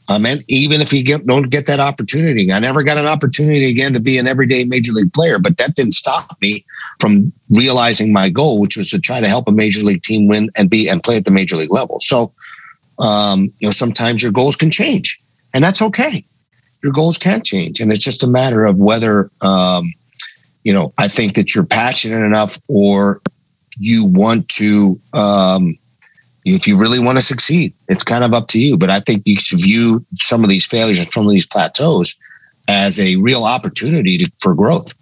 Um, 0.08 0.24
and 0.24 0.44
even 0.46 0.80
if 0.80 0.92
you 0.92 1.02
get, 1.02 1.26
don't 1.26 1.50
get 1.50 1.66
that 1.66 1.80
opportunity, 1.80 2.52
I 2.52 2.60
never 2.60 2.84
got 2.84 2.96
an 2.96 3.06
opportunity 3.06 3.68
again 3.68 3.92
to 3.94 4.00
be 4.00 4.18
an 4.18 4.28
everyday 4.28 4.64
major 4.64 4.92
league 4.92 5.12
player, 5.12 5.40
but 5.40 5.56
that 5.56 5.74
didn't 5.74 5.94
stop 5.94 6.40
me 6.40 6.64
from 7.00 7.32
realizing 7.50 8.12
my 8.12 8.28
goal, 8.28 8.60
which 8.60 8.76
was 8.76 8.90
to 8.90 9.00
try 9.00 9.20
to 9.20 9.28
help 9.28 9.48
a 9.48 9.52
major 9.52 9.84
league 9.84 10.02
team 10.02 10.28
win 10.28 10.50
and 10.56 10.70
be 10.70 10.88
and 10.88 11.02
play 11.02 11.16
at 11.16 11.24
the 11.24 11.30
major 11.30 11.56
league 11.56 11.72
level. 11.72 12.00
So, 12.00 12.32
um, 12.98 13.52
you 13.58 13.68
know, 13.68 13.72
sometimes 13.72 14.22
your 14.22 14.32
goals 14.32 14.56
can 14.56 14.70
change, 14.70 15.20
and 15.54 15.62
that's 15.62 15.82
okay. 15.82 16.24
Your 16.82 16.92
goals 16.92 17.18
can 17.18 17.42
change, 17.42 17.80
and 17.80 17.92
it's 17.92 18.02
just 18.02 18.24
a 18.24 18.28
matter 18.28 18.64
of 18.64 18.78
whether, 18.78 19.30
um, 19.40 19.92
you 20.64 20.72
know, 20.72 20.92
I 20.98 21.08
think 21.08 21.34
that 21.34 21.54
you're 21.54 21.66
passionate 21.66 22.24
enough 22.24 22.58
or 22.68 23.20
you 23.78 24.06
want 24.06 24.48
to 24.50 24.98
um, 25.12 25.76
if 26.46 26.68
you 26.68 26.78
really 26.78 27.00
want 27.00 27.18
to 27.18 27.24
succeed, 27.24 27.74
it's 27.88 28.04
kind 28.04 28.22
of 28.22 28.32
up 28.32 28.46
to 28.48 28.60
you. 28.60 28.78
But 28.78 28.88
I 28.88 29.00
think 29.00 29.22
you 29.26 29.36
should 29.36 29.60
view 29.60 30.04
some 30.20 30.44
of 30.44 30.48
these 30.48 30.64
failures 30.64 30.98
and 31.00 31.10
some 31.10 31.26
of 31.26 31.32
these 31.32 31.46
plateaus 31.46 32.14
as 32.68 33.00
a 33.00 33.16
real 33.16 33.44
opportunity 33.44 34.18
to, 34.18 34.32
for 34.40 34.54
growth. 34.54 34.94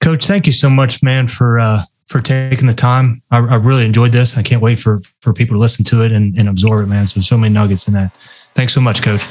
Coach, 0.00 0.26
thank 0.26 0.46
you 0.46 0.52
so 0.52 0.70
much, 0.70 1.02
man, 1.02 1.26
for 1.26 1.58
uh, 1.58 1.84
for 2.06 2.20
taking 2.20 2.66
the 2.66 2.74
time. 2.74 3.22
I, 3.30 3.38
I, 3.38 3.56
really 3.56 3.84
enjoyed 3.84 4.12
this. 4.12 4.38
I 4.38 4.42
can't 4.42 4.62
wait 4.62 4.78
for 4.78 4.98
for 5.20 5.32
people 5.32 5.56
to 5.56 5.60
listen 5.60 5.84
to 5.86 6.02
it 6.02 6.12
and, 6.12 6.36
and 6.38 6.48
absorb 6.48 6.86
it, 6.86 6.88
man. 6.88 7.06
So 7.06 7.20
so 7.20 7.36
many 7.36 7.52
nuggets 7.52 7.88
in 7.88 7.94
that. 7.94 8.16
Thanks 8.54 8.72
so 8.74 8.80
much, 8.80 9.02
Coach. 9.02 9.22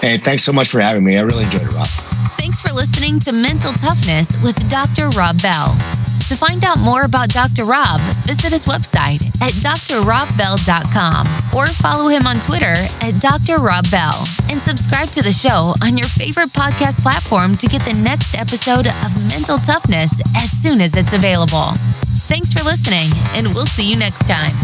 Hey, 0.00 0.18
thanks 0.18 0.42
so 0.42 0.52
much 0.52 0.68
for 0.68 0.80
having 0.80 1.04
me. 1.04 1.16
I 1.16 1.22
really 1.22 1.44
enjoyed 1.44 1.62
it, 1.62 1.74
Rob. 1.74 1.88
Thanks 2.36 2.60
for 2.60 2.72
listening 2.74 3.18
to 3.20 3.32
Mental 3.32 3.72
Toughness 3.72 4.42
with 4.42 4.56
Dr. 4.70 5.08
Rob 5.10 5.40
Bell. 5.40 6.05
To 6.26 6.34
find 6.34 6.64
out 6.64 6.80
more 6.82 7.04
about 7.04 7.28
Dr. 7.28 7.64
Rob, 7.64 8.00
visit 8.26 8.50
his 8.50 8.66
website 8.66 9.22
at 9.38 9.54
drrobbell.com 9.62 11.22
or 11.54 11.66
follow 11.68 12.08
him 12.08 12.26
on 12.26 12.36
Twitter 12.40 12.74
at 13.00 13.14
Dr. 13.20 13.62
Rob 13.62 13.88
Bell 13.92 14.26
and 14.50 14.58
subscribe 14.58 15.06
to 15.14 15.22
the 15.22 15.30
show 15.30 15.70
on 15.86 15.96
your 15.96 16.08
favorite 16.08 16.50
podcast 16.50 17.00
platform 17.00 17.56
to 17.56 17.68
get 17.68 17.82
the 17.82 17.94
next 18.02 18.34
episode 18.34 18.88
of 18.88 19.14
Mental 19.30 19.56
Toughness 19.56 20.18
as 20.36 20.50
soon 20.50 20.80
as 20.80 20.96
it's 20.96 21.12
available. 21.12 21.70
Thanks 22.26 22.52
for 22.52 22.64
listening, 22.64 23.06
and 23.38 23.54
we'll 23.54 23.66
see 23.66 23.88
you 23.88 23.96
next 23.96 24.26
time. 24.26 24.56